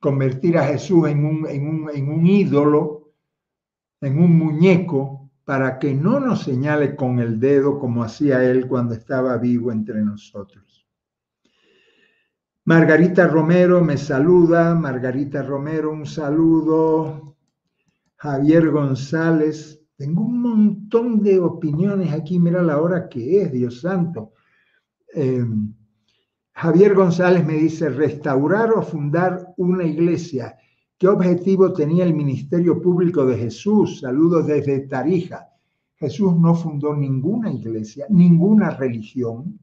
[0.00, 3.12] convertir a Jesús en un, en un ídolo,
[4.00, 8.94] en un muñeco, para que no nos señale con el dedo como hacía él cuando
[8.94, 10.83] estaba vivo entre nosotros.
[12.66, 14.74] Margarita Romero me saluda.
[14.74, 17.36] Margarita Romero, un saludo.
[18.16, 19.82] Javier González.
[19.96, 22.38] Tengo un montón de opiniones aquí.
[22.38, 24.32] Mira la hora que es, Dios santo.
[25.12, 25.74] Em,
[26.54, 30.56] Javier González me dice, restaurar o fundar una iglesia.
[30.96, 34.00] ¿Qué objetivo tenía el Ministerio Público de Jesús?
[34.00, 35.50] Saludos desde Tarija.
[35.96, 39.60] Jesús no fundó ninguna iglesia, ninguna religión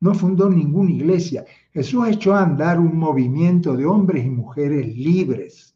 [0.00, 1.44] no fundó ninguna iglesia.
[1.72, 5.74] Jesús echó a andar un movimiento de hombres y mujeres libres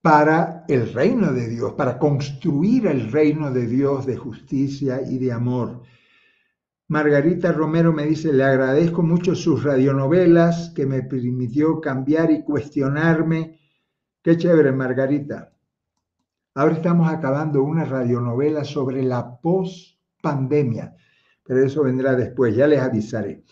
[0.00, 5.32] para el reino de Dios, para construir el reino de Dios de justicia y de
[5.32, 5.82] amor.
[6.88, 13.58] Margarita Romero me dice, le agradezco mucho sus radionovelas que me permitió cambiar y cuestionarme.
[14.22, 15.54] Qué chévere, Margarita.
[16.54, 19.93] Ahora estamos acabando una radionovela sobre la pos
[20.24, 20.96] pandemia,
[21.44, 23.44] pero eso vendrá después, ya les avisaré.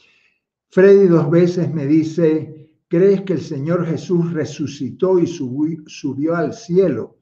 [0.71, 7.19] Freddy dos veces me dice, ¿crees que el Señor Jesús resucitó y subió, al cielo?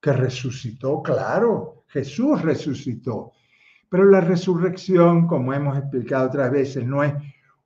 [0.00, 3.30] Que resucitó, claro, Jesús resucitó.
[3.88, 7.14] Pero la resurrección, como hemos explicado otras veces, no es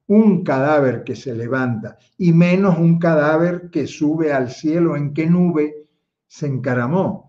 [0.09, 5.27] un cadáver que se levanta, y menos un cadáver que sube al cielo en qué
[5.27, 5.89] nube
[6.27, 7.28] se encaramó.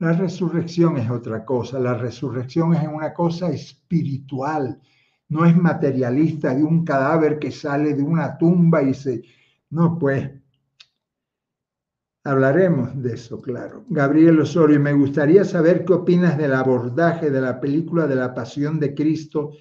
[0.00, 4.80] La resurrección es otra cosa, la resurrección es una cosa espiritual,
[5.28, 9.22] no es materialista de un cadáver que sale de una tumba y se...
[9.70, 10.30] No, pues,
[12.24, 13.84] hablaremos de eso, claro.
[13.88, 18.78] Gabriel Osorio, me gustaría saber qué opinas del abordaje de la película de la Pasión
[18.78, 19.52] de Cristo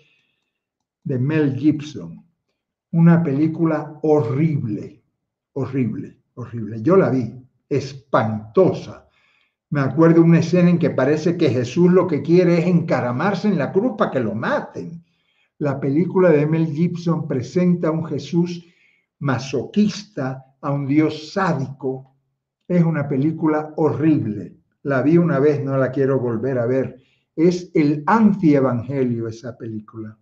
[1.04, 2.26] de Mel Gibson.
[2.92, 5.04] Una película horrible,
[5.54, 6.82] horrible, horrible.
[6.82, 7.34] Yo la vi,
[7.68, 9.07] espantosa.
[9.70, 13.58] Me acuerdo una escena en que parece que Jesús lo que quiere es encaramarse en
[13.58, 15.04] la cruz para que lo maten.
[15.60, 18.66] La película de Mel Gibson presenta a un Jesús
[19.20, 22.16] masoquista, a un Dios sádico.
[22.68, 24.56] Es una película horrible.
[24.84, 27.02] La vi una vez, no la quiero volver a ver.
[27.36, 30.18] Es el antievangelio esa película.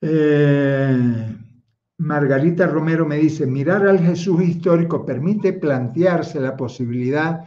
[0.00, 1.36] Eh,
[1.98, 7.44] Margarita Romero me dice, mirar al Jesús histórico permite plantearse la posibilidad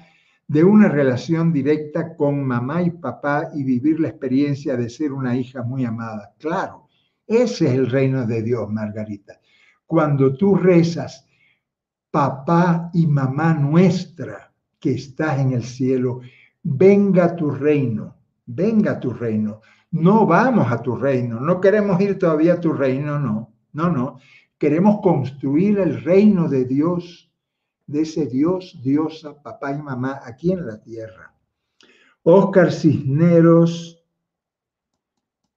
[0.48, 5.36] de una relación directa con mamá y papá y vivir la experiencia de ser una
[5.36, 6.34] hija muy amada.
[6.40, 6.88] Claro,
[7.26, 9.40] ese es el reino de Dios, Margarita.
[9.86, 11.28] Cuando tú rezas,
[12.12, 16.22] papá y mamá nuestra que estás en el cielo,
[16.64, 18.16] venga tu reino,
[18.46, 19.62] venga tu reino
[19.96, 24.20] no vamos a tu reino, no queremos ir todavía a tu reino, no, no, no.
[24.58, 27.32] Queremos construir el reino de Dios,
[27.88, 31.34] de ese Dios, diosa, papá y mamá aquí en la tierra.
[32.24, 34.04] Oscar Cisneros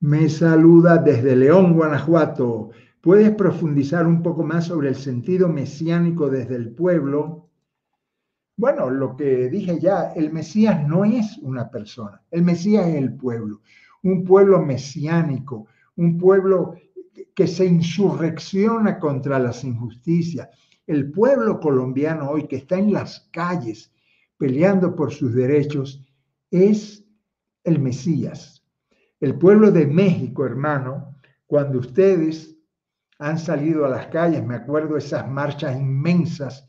[0.01, 2.71] me saluda desde León, Guanajuato.
[3.01, 7.49] ¿Puedes profundizar un poco más sobre el sentido mesiánico desde el pueblo?
[8.57, 13.15] Bueno, lo que dije ya, el Mesías no es una persona, el Mesías es el
[13.15, 13.61] pueblo
[14.03, 15.67] un pueblo mesiánico,
[15.97, 16.75] un pueblo
[17.39, 20.49] que se insurrecciona contra las injusticias.
[20.89, 23.93] El pueblo colombiano hoy que está en las calles
[24.37, 26.05] peleando por sus derechos
[26.51, 27.05] es
[27.63, 28.67] el Mesías.
[29.21, 31.15] El pueblo de México, hermano,
[31.47, 32.57] cuando ustedes
[33.21, 36.69] han salido a las calles, me acuerdo esas marchas inmensas,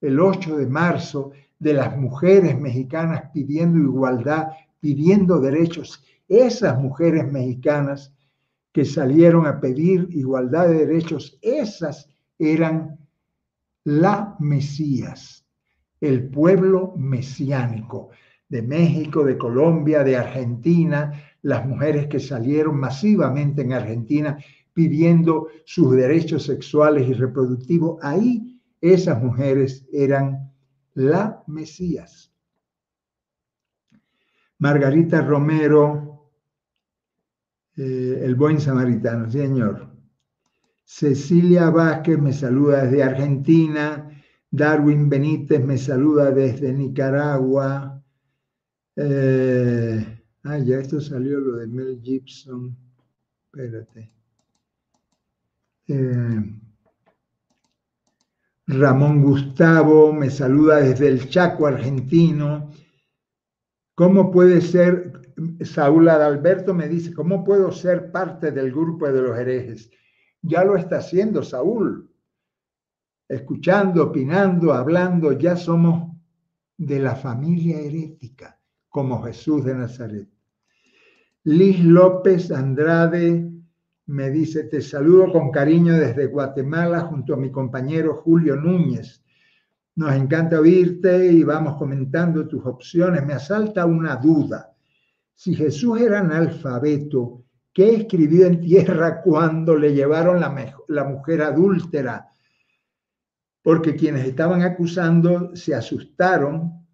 [0.00, 1.30] el 8 de marzo,
[1.60, 4.48] de las mujeres mexicanas pidiendo igualdad,
[4.80, 8.12] pidiendo derechos esas mujeres mexicanas
[8.72, 12.98] que salieron a pedir igualdad de derechos, esas eran
[13.84, 15.46] la Mesías,
[16.00, 18.10] el pueblo mesiánico
[18.48, 24.38] de México, de Colombia, de Argentina, las mujeres que salieron masivamente en Argentina
[24.72, 27.98] pidiendo sus derechos sexuales y reproductivos.
[28.02, 30.52] Ahí esas mujeres eran
[30.94, 32.32] la Mesías.
[34.58, 36.09] Margarita Romero
[37.76, 39.90] eh, el buen samaritano, señor.
[40.84, 44.10] Cecilia Vázquez me saluda desde Argentina.
[44.50, 48.02] Darwin Benítez me saluda desde Nicaragua.
[48.96, 50.04] Eh,
[50.42, 52.76] ah, ya esto salió lo de Mel Gibson.
[53.44, 54.10] Espérate.
[55.86, 56.60] Eh,
[58.66, 62.70] Ramón Gustavo me saluda desde el Chaco argentino.
[63.94, 65.19] ¿Cómo puede ser
[65.62, 69.90] Saúl Adalberto me dice, ¿cómo puedo ser parte del grupo de los herejes?
[70.42, 72.10] Ya lo está haciendo Saúl,
[73.28, 76.10] escuchando, opinando, hablando, ya somos
[76.76, 78.58] de la familia herética,
[78.88, 80.28] como Jesús de Nazaret.
[81.44, 83.50] Liz López Andrade
[84.06, 89.22] me dice, te saludo con cariño desde Guatemala junto a mi compañero Julio Núñez.
[89.96, 93.24] Nos encanta oírte y vamos comentando tus opciones.
[93.24, 94.69] Me asalta una duda.
[95.42, 102.28] Si Jesús era analfabeto, ¿qué escribió en tierra cuando le llevaron la, la mujer adúltera?
[103.62, 106.86] Porque quienes estaban acusando se asustaron.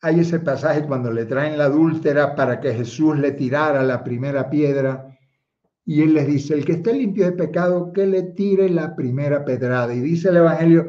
[0.00, 4.48] Hay ese pasaje cuando le traen la adúltera para que Jesús le tirara la primera
[4.48, 5.18] piedra.
[5.84, 9.44] Y él les dice, el que esté limpio de pecado, que le tire la primera
[9.44, 9.92] pedrada.
[9.92, 10.88] Y dice el Evangelio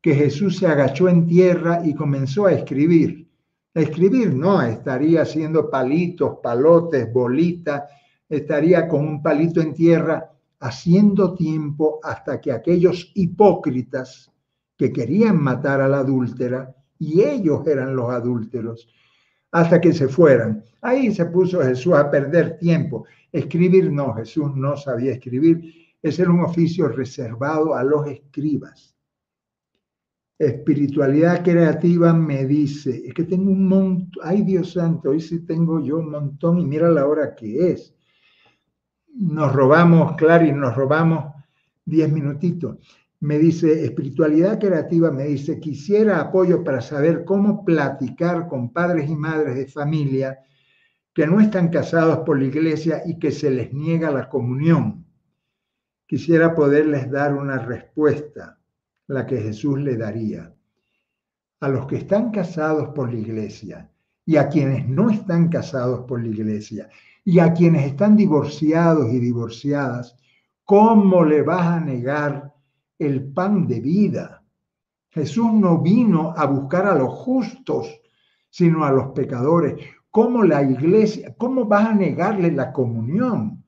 [0.00, 3.21] que Jesús se agachó en tierra y comenzó a escribir.
[3.74, 7.84] Escribir no, estaría haciendo palitos, palotes, bolitas,
[8.28, 10.30] estaría con un palito en tierra
[10.60, 14.30] haciendo tiempo hasta que aquellos hipócritas
[14.76, 18.88] que querían matar a la adúltera, y ellos eran los adúlteros,
[19.50, 20.62] hasta que se fueran.
[20.82, 23.06] Ahí se puso Jesús a perder tiempo.
[23.32, 25.94] Escribir no, Jesús no sabía escribir.
[26.02, 28.91] Ese era un oficio reservado a los escribas
[30.46, 35.80] espiritualidad creativa me dice, es que tengo un montón, ay Dios santo, hoy sí tengo
[35.80, 37.94] yo un montón y mira la hora que es.
[39.14, 41.32] Nos robamos, claro, y nos robamos
[41.84, 42.78] diez minutitos.
[43.20, 49.14] Me dice, espiritualidad creativa, me dice, quisiera apoyo para saber cómo platicar con padres y
[49.14, 50.38] madres de familia
[51.14, 55.04] que no están casados por la iglesia y que se les niega la comunión.
[56.06, 58.58] Quisiera poderles dar una respuesta,
[59.12, 60.52] la que Jesús le daría.
[61.60, 63.90] A los que están casados por la iglesia
[64.24, 66.88] y a quienes no están casados por la iglesia
[67.24, 70.16] y a quienes están divorciados y divorciadas,
[70.64, 72.52] ¿cómo le vas a negar
[72.98, 74.42] el pan de vida?
[75.10, 78.00] Jesús no vino a buscar a los justos,
[78.48, 79.74] sino a los pecadores.
[80.10, 83.62] ¿Cómo la iglesia, cómo vas a negarle la comunión?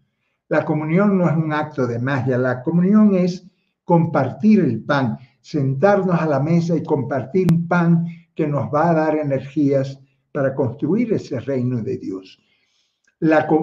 [0.49, 3.47] La comunión no es un acto de magia, la comunión es
[3.85, 8.95] compartir el pan, sentarnos a la mesa y compartir un pan que nos va a
[8.95, 10.01] dar energías
[10.33, 12.41] para construir ese reino de Dios.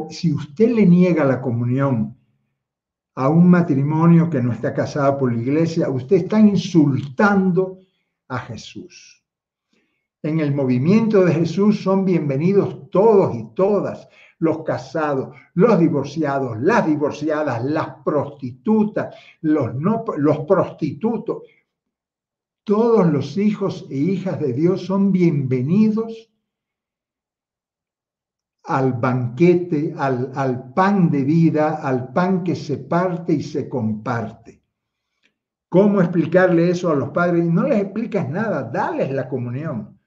[0.09, 2.15] Si usted le niega la comunión
[3.15, 7.79] a un matrimonio que no está casado por la iglesia, usted está insultando
[8.27, 9.25] a Jesús.
[10.21, 16.85] En el movimiento de Jesús son bienvenidos todos y todas, los casados, los divorciados, las
[16.85, 21.41] divorciadas, las prostitutas, los, no, los prostitutos.
[22.71, 26.31] Todos los hijos e hijas de Dios son bienvenidos
[28.63, 34.63] al banquete, al, pan de vida, al pan que se parte y se comparte.
[35.67, 37.43] ¿Cómo explicarle eso a los padres?
[37.43, 39.99] No les explicas nada, dales la comunión.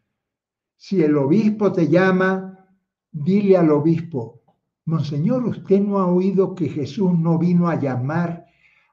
[0.74, 2.66] Si el obispo te llama,
[3.12, 4.40] dile al obispo,
[4.86, 8.46] Monseñor, usted no ha oído que Jesús no vino a llamar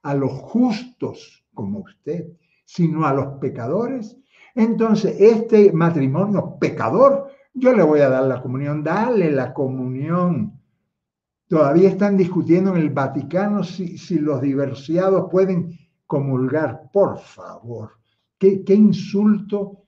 [0.03, 2.33] a los justos como usted,
[2.73, 4.17] sino a los pecadores.
[4.55, 10.57] Entonces, este matrimonio pecador yo le voy a dar la comunión, dale la comunión.
[11.49, 15.77] Todavía están discutiendo en el Vaticano si, los divorciados pueden
[16.07, 16.89] comulgar.
[16.93, 17.97] Por favor,
[18.37, 19.83] ¿Qué, qué insulto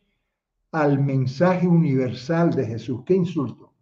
[0.73, 3.73] al mensaje universal de Jesús, qué insulto.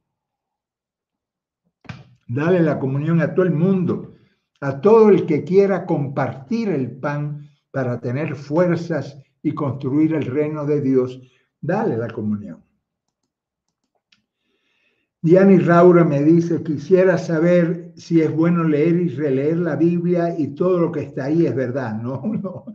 [2.28, 4.14] Dale la comunión a todo el mundo,
[4.60, 10.66] a todo el que quiera compartir el pan para tener fuerzas y construir el reino
[10.66, 11.20] de Dios.
[11.60, 12.64] Dale la comunión.
[15.24, 20.34] Diana y Raura me dice, quisiera saber si es bueno leer y releer la Biblia
[20.36, 21.94] y todo lo que está ahí es verdad.
[22.02, 22.66] No, no.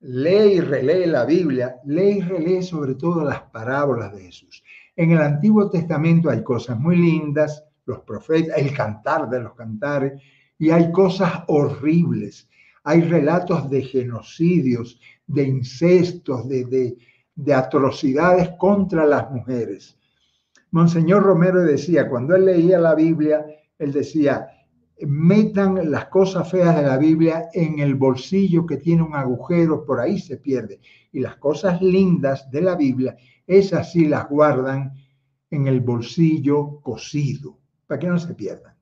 [0.00, 4.62] Lee y relee la Biblia, lee y relee sobre todo las parábolas de Jesús.
[4.94, 10.22] En el Antiguo Testamento hay cosas muy lindas, los profetas, el cantar de los cantares,
[10.56, 12.48] y hay cosas horribles.
[12.84, 16.96] Hay relatos de genocidios, de incestos, de, de,
[17.34, 19.98] de atrocidades contra las mujeres.
[20.70, 23.44] Monseñor Romero decía, cuando él leía la Biblia,
[23.78, 24.48] él decía,
[25.06, 30.00] metan las cosas feas de la Biblia en el bolsillo que tiene un agujero, por
[30.00, 30.80] ahí se pierde.
[31.12, 34.92] Y las cosas lindas de la Biblia, esas sí las guardan
[35.50, 38.74] en el bolsillo cosido, para que no se pierdan.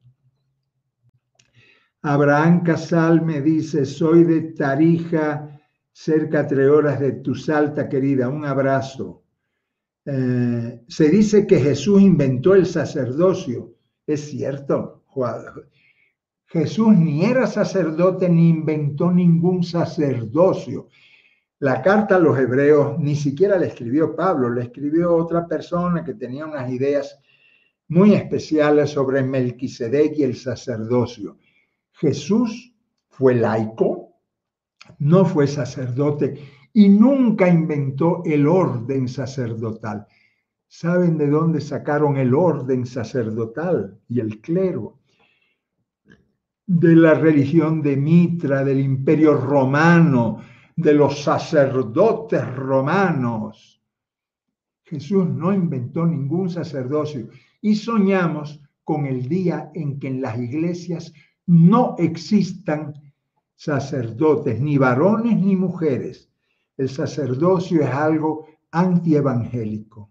[2.03, 5.61] Abraham Casal me dice, soy de Tarija,
[5.93, 9.25] cerca de tres horas de tu salta querida, un abrazo.
[10.05, 13.75] Eh, se dice que Jesús inventó el sacerdocio.
[14.07, 15.05] Es cierto,
[16.47, 20.89] Jesús ni era sacerdote ni inventó ningún sacerdocio.
[21.59, 26.15] La carta a los hebreos ni siquiera la escribió Pablo, la escribió otra persona que
[26.15, 27.19] tenía unas ideas
[27.89, 31.39] muy especiales sobre Melquisedec y el sacerdocio.
[31.99, 32.75] Jesús
[33.09, 34.13] fue laico,
[34.99, 36.39] no fue sacerdote
[36.73, 40.07] y nunca inventó el orden sacerdotal.
[40.69, 44.99] ¿Saben de dónde sacaron el orden sacerdotal y el clero?
[46.67, 50.43] De la religión de Mitra, del imperio romano,
[50.75, 53.83] de los sacerdotes romanos.
[54.85, 57.29] Jesús no inventó ningún sacerdocio
[57.63, 61.13] y soñamos con el día en que en las iglesias
[61.47, 62.95] no existan
[63.55, 66.31] sacerdotes, ni varones ni mujeres,
[66.77, 70.11] el sacerdocio es algo antievangélico.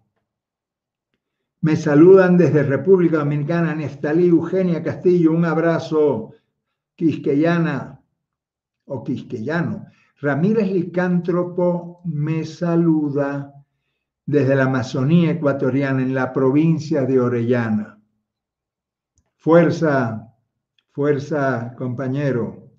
[1.60, 6.32] Me saludan desde República Dominicana, Neftalí, Eugenia Castillo, un abrazo,
[6.94, 8.00] quisqueyana
[8.86, 9.86] o quisqueyano.
[10.20, 13.52] Ramírez Licántropo me saluda
[14.24, 18.00] desde la Amazonía ecuatoriana, en la provincia de Orellana.
[19.36, 20.34] Fuerza,
[20.96, 22.72] fuerza, compañero.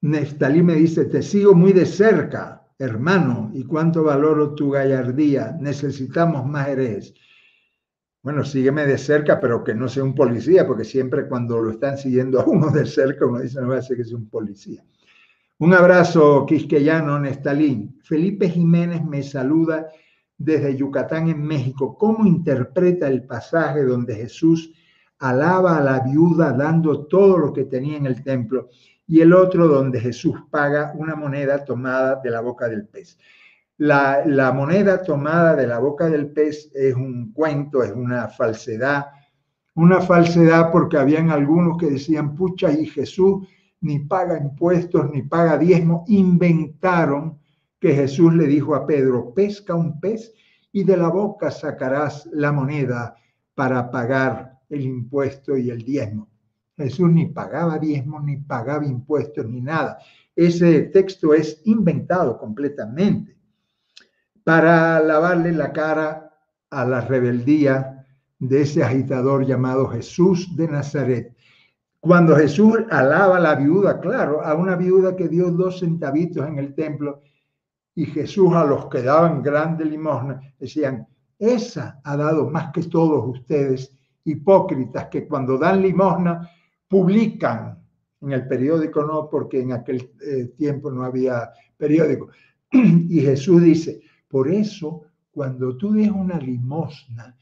[0.00, 5.54] Neftalí me dice, te sigo muy de cerca, hermano, y cuánto valoro tu gallardía.
[5.60, 7.12] Necesitamos más herejes.
[8.22, 11.98] Bueno, sígueme de cerca, pero que no sea un policía, porque siempre cuando lo están
[11.98, 14.82] siguiendo a uno de cerca, uno dice, no va a ser que sea un policía.
[15.58, 17.98] Un abrazo, quisqueyano, Nestalí.
[18.02, 19.88] Felipe Jiménez me saluda
[20.38, 24.72] desde Yucatán en México, cómo interpreta el pasaje donde Jesús
[25.22, 28.68] alaba a la viuda dando todo lo que tenía en el templo
[29.06, 33.18] y el otro donde Jesús paga una moneda tomada de la boca del pez.
[33.78, 39.06] La, la, moneda tomada de la boca del pez es un cuento, es una falsedad,
[39.74, 43.46] una falsedad porque habían algunos que decían, pucha, y Jesús
[43.80, 47.38] ni paga impuestos, ni paga diezmo, inventaron
[47.78, 50.32] que Jesús le dijo a Pedro, pesca un pez
[50.72, 53.14] y de la boca sacarás la moneda
[53.54, 56.28] para pagar el impuesto y el diezmo.
[56.76, 59.98] Jesús ni pagaba diezmo, ni pagaba impuestos, ni nada.
[60.34, 63.36] Ese texto es inventado completamente
[64.44, 66.30] para lavarle la cara
[66.70, 68.06] a la rebeldía
[68.38, 71.36] de ese agitador llamado Jesús de Nazaret.
[72.00, 76.58] Cuando Jesús alaba a la viuda, claro, a una viuda que dio dos centavitos en
[76.58, 77.22] el templo,
[77.94, 81.06] y Jesús a los que daban grande limosna decían,
[81.38, 83.92] esa ha dado más que todos ustedes,
[84.24, 86.48] hipócritas, que cuando dan limosna
[86.88, 87.78] publican
[88.20, 92.28] en el periódico, no, porque en aquel eh, tiempo no había periódico.
[92.72, 97.36] Y Jesús dice, por eso, cuando tú des una limosna,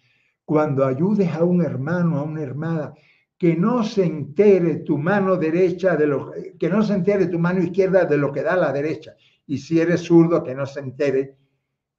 [0.45, 2.95] cuando ayudes a un hermano, a una hermana,
[3.39, 7.63] que no se entere tu mano derecha de lo que no se entere tu mano
[7.63, 9.15] izquierda de lo que da la derecha.
[9.47, 11.37] Y si eres zurdo, que no se entere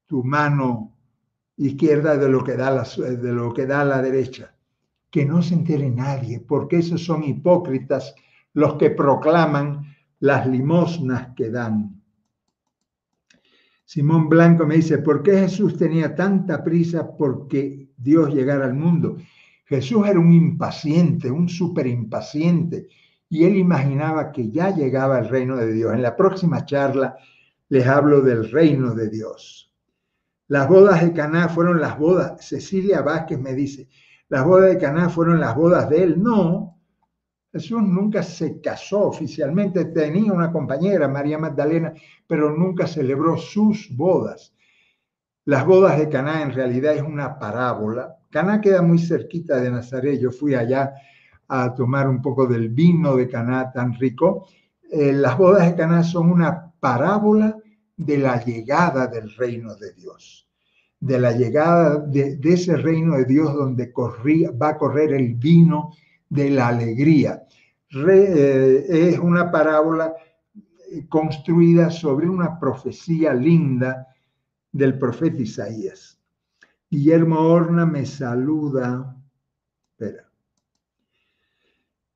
[0.06, 0.96] tu mano
[1.58, 4.54] izquierda de lo que da la, de lo que da la derecha.
[5.12, 8.16] Que no se entere nadie, porque esos son hipócritas
[8.54, 12.02] los que proclaman las limosnas que dan.
[13.86, 19.18] Simón Blanco me dice, ¿por qué Jesús tenía tanta prisa porque Dios llegara al mundo?
[19.66, 22.88] Jesús era un impaciente, un súper impaciente,
[23.28, 25.94] y él imaginaba que ya llegaba el reino de Dios.
[25.94, 27.18] En la próxima charla
[27.70, 29.74] les hablo del reino de Dios.
[30.48, 33.88] Las bodas de Caná fueron las bodas, Cecilia Vázquez me dice,
[34.32, 36.24] las bodas de Caná fueron las bodas de él.
[36.24, 36.80] No,
[37.52, 41.94] Jesús nunca se casó oficialmente, tenía una compañera, María Magdalena,
[42.28, 44.56] pero nunca celebró sus bodas.
[45.44, 48.20] Las bodas de Caná en realidad es una parábola.
[48.30, 50.18] Caná queda muy cerquita de Nazaret.
[50.18, 50.94] Yo fui allá
[51.50, 54.48] a tomar un poco del vino de Caná tan rico.
[54.90, 57.58] Eh, las bodas de Caná son una parábola
[57.98, 60.48] de la llegada del reino de Dios,
[61.02, 63.92] de la llegada de, ese reino de Dios donde
[64.62, 65.92] va a correr el vino
[66.30, 67.44] de la alegría.
[68.08, 70.14] Eh, es una parábola
[71.10, 74.08] construida sobre una profecía linda
[74.72, 76.20] del profeta Isaías.
[76.90, 79.18] Guillermo Horna me saluda.
[79.92, 80.30] Espera.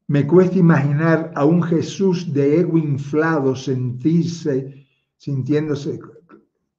[0.08, 4.86] Me cuesta imaginar a un Jesús de ego inflado sentirse,
[5.18, 6.00] sintiéndose.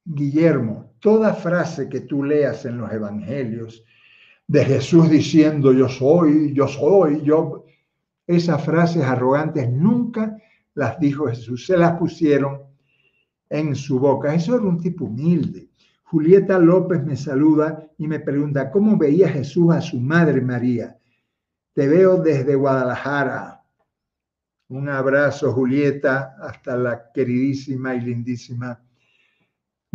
[0.05, 3.83] Guillermo, toda frase que tú leas en los evangelios
[4.47, 7.65] de Jesús diciendo yo soy, yo soy, yo,
[8.25, 10.37] esas frases arrogantes nunca
[10.73, 12.61] las dijo Jesús, se las pusieron
[13.49, 14.33] en su boca.
[14.33, 15.69] Eso era un tipo humilde.
[16.03, 20.97] Julieta López me saluda y me pregunta, ¿cómo veía Jesús a su madre María?
[21.73, 23.61] Te veo desde Guadalajara.
[24.69, 28.81] Un abrazo, Julieta, hasta la queridísima y lindísima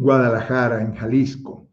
[0.02, 1.68] Guadalajara, en Jalisco.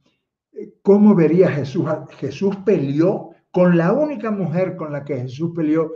[0.81, 1.85] ¿Cómo vería Jesús?
[2.17, 5.93] Jesús peleó con la única mujer con la que Jesús peleó,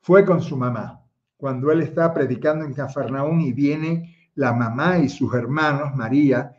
[0.00, 1.02] fue con su mamá.
[1.36, 6.54] Cuando él está predicando en Cafarnaún y viene la mamá y sus hermanos, María,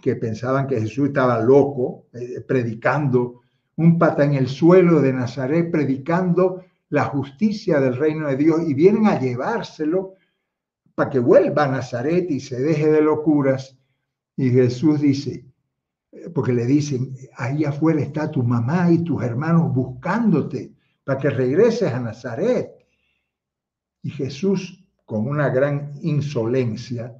[0.00, 3.40] que pensaban que Jesús estaba loco, eh, predicando
[3.76, 8.74] un pata en el suelo de Nazaret, predicando la justicia del reino de Dios y
[8.74, 10.14] vienen a llevárselo
[10.94, 13.79] para que vuelva a Nazaret y se deje de locuras.
[14.40, 15.44] Y Jesús dice,
[16.34, 20.72] porque le dicen, ahí afuera está tu mamá y tus hermanos buscándote
[21.04, 22.70] para que regreses a Nazaret.
[24.02, 27.14] Y Jesús, con una gran insolencia,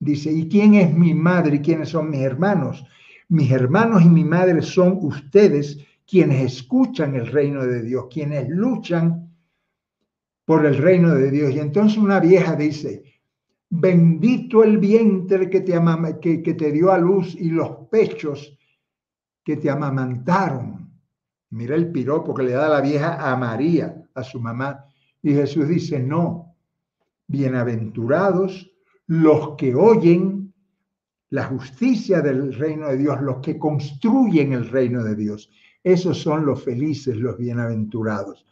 [0.00, 2.86] Dice, ¿y quién es mi madre y quiénes son mis hermanos?
[3.28, 9.30] Mis hermanos y mi madre son ustedes quienes escuchan el reino de Dios, quienes luchan
[10.46, 11.54] por el reino de Dios.
[11.54, 13.04] Y entonces una vieja dice,
[13.70, 15.80] bendito el vientre que te,
[16.20, 18.58] que, que te dio a luz y los pechos
[19.44, 20.90] que te amamantaron.
[21.50, 24.84] Mira el piropo que le da la vieja a María, a su mamá.
[25.22, 26.56] Y Jesús dice, no,
[27.26, 28.70] bienaventurados
[29.06, 30.52] los que oyen
[31.30, 35.50] la justicia del reino de Dios, los que construyen el reino de Dios.
[35.82, 38.46] Esos son los felices, los bienaventurados.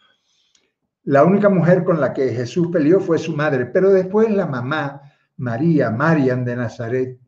[1.04, 5.00] La única mujer con la que Jesús peleó fue su madre, pero después la mamá,
[5.38, 7.18] María, Marian de Nazaret,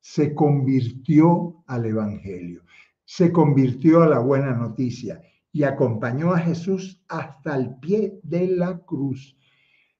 [0.00, 2.62] se convirtió al Evangelio,
[3.04, 5.20] se convirtió a la buena noticia
[5.52, 9.36] y acompañó a Jesús hasta el pie de la cruz.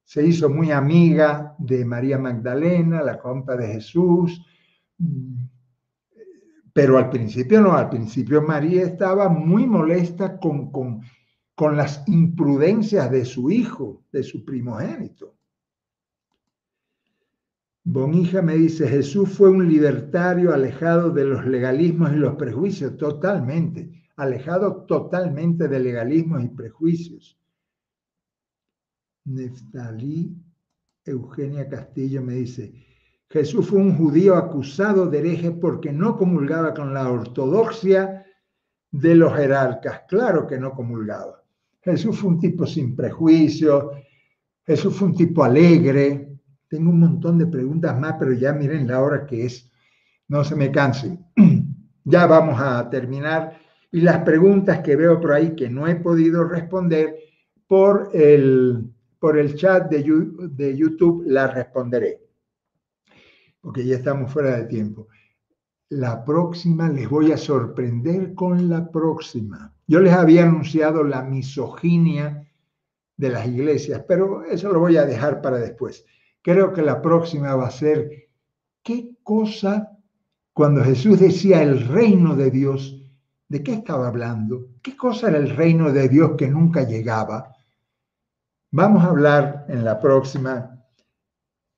[0.04, 4.40] Se hizo muy amiga de María Magdalena, la compa de Jesús,
[6.72, 11.02] pero al principio no, al principio María estaba muy molesta con, con,
[11.56, 15.37] con las imprudencias de su hijo, de su primogénito.
[17.90, 24.04] Bonija me dice, Jesús fue un libertario alejado de los legalismos y los prejuicios, totalmente,
[24.16, 27.40] alejado totalmente de legalismos y prejuicios.
[29.24, 30.36] Neftalí
[31.02, 32.74] Eugenia Castillo me dice,
[33.30, 38.26] Jesús fue un judío acusado de hereje porque no comulgaba con la ortodoxia
[38.90, 40.02] de los jerarcas.
[40.06, 41.42] Claro que no comulgaba.
[41.80, 43.86] Jesús fue un tipo sin prejuicios,
[44.66, 46.27] Jesús fue un tipo alegre.
[46.68, 49.70] Tengo un montón de preguntas más, pero ya miren la hora que es.
[50.28, 51.24] No se me cansen.
[52.10, 53.60] Ya vamos a terminar.
[53.92, 57.18] Y las preguntas que veo por ahí que no he podido responder
[57.66, 60.02] por el, por el chat de,
[60.48, 62.28] de YouTube las responderé
[63.60, 65.08] porque ya estamos fuera de tiempo.
[65.90, 69.74] La próxima les voy a sorprender con la próxima.
[69.86, 72.46] Yo les había anunciado la misoginia
[73.16, 76.04] de las iglesias, pero eso lo voy a dejar para después.
[76.48, 78.30] Creo que la próxima va a ser
[78.82, 79.98] qué cosa
[80.54, 83.02] cuando Jesús decía el reino de Dios,
[83.50, 84.70] ¿de qué estaba hablando?
[84.80, 87.54] ¿Qué cosa era el reino de Dios que nunca llegaba?
[88.70, 90.82] Vamos a hablar en la próxima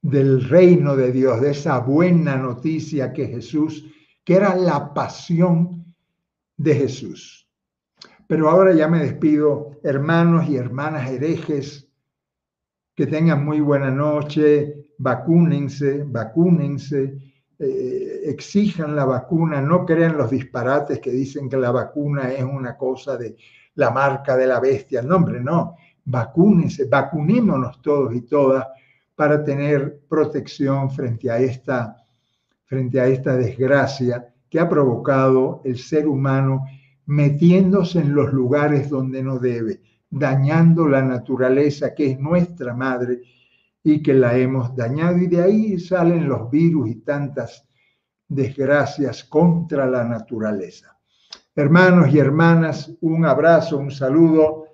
[0.02, 3.84] del reino de Dios, de esa buena noticia que Jesús,
[4.22, 5.96] que era la pasión
[6.56, 7.50] de Jesús.
[8.28, 11.89] Pero ahora ya me despido, hermanos y hermanas herejes,
[13.00, 17.16] que tengan muy buena noche, vacúnense, vacúnense,
[17.58, 22.76] eh, exijan la vacuna, no crean los disparates que dicen que la vacuna es una
[22.76, 23.38] cosa de
[23.76, 25.00] la marca de la bestia.
[25.00, 28.66] No, hombre, no, vacúnense, vacunémonos todos y todas
[29.14, 31.96] para tener protección frente a esta,
[32.66, 36.66] frente a esta desgracia que ha provocado el ser humano
[37.06, 43.22] metiéndose en los lugares donde no debe, dañando la naturaleza que es nuestra madre
[43.82, 45.16] y que la hemos dañado.
[45.18, 47.66] Y de ahí salen los virus y tantas
[48.28, 50.98] desgracias contra la naturaleza.
[51.54, 54.66] Hermanos y hermanas, un abrazo, un saludo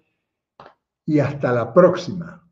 [1.04, 2.45] y hasta la próxima.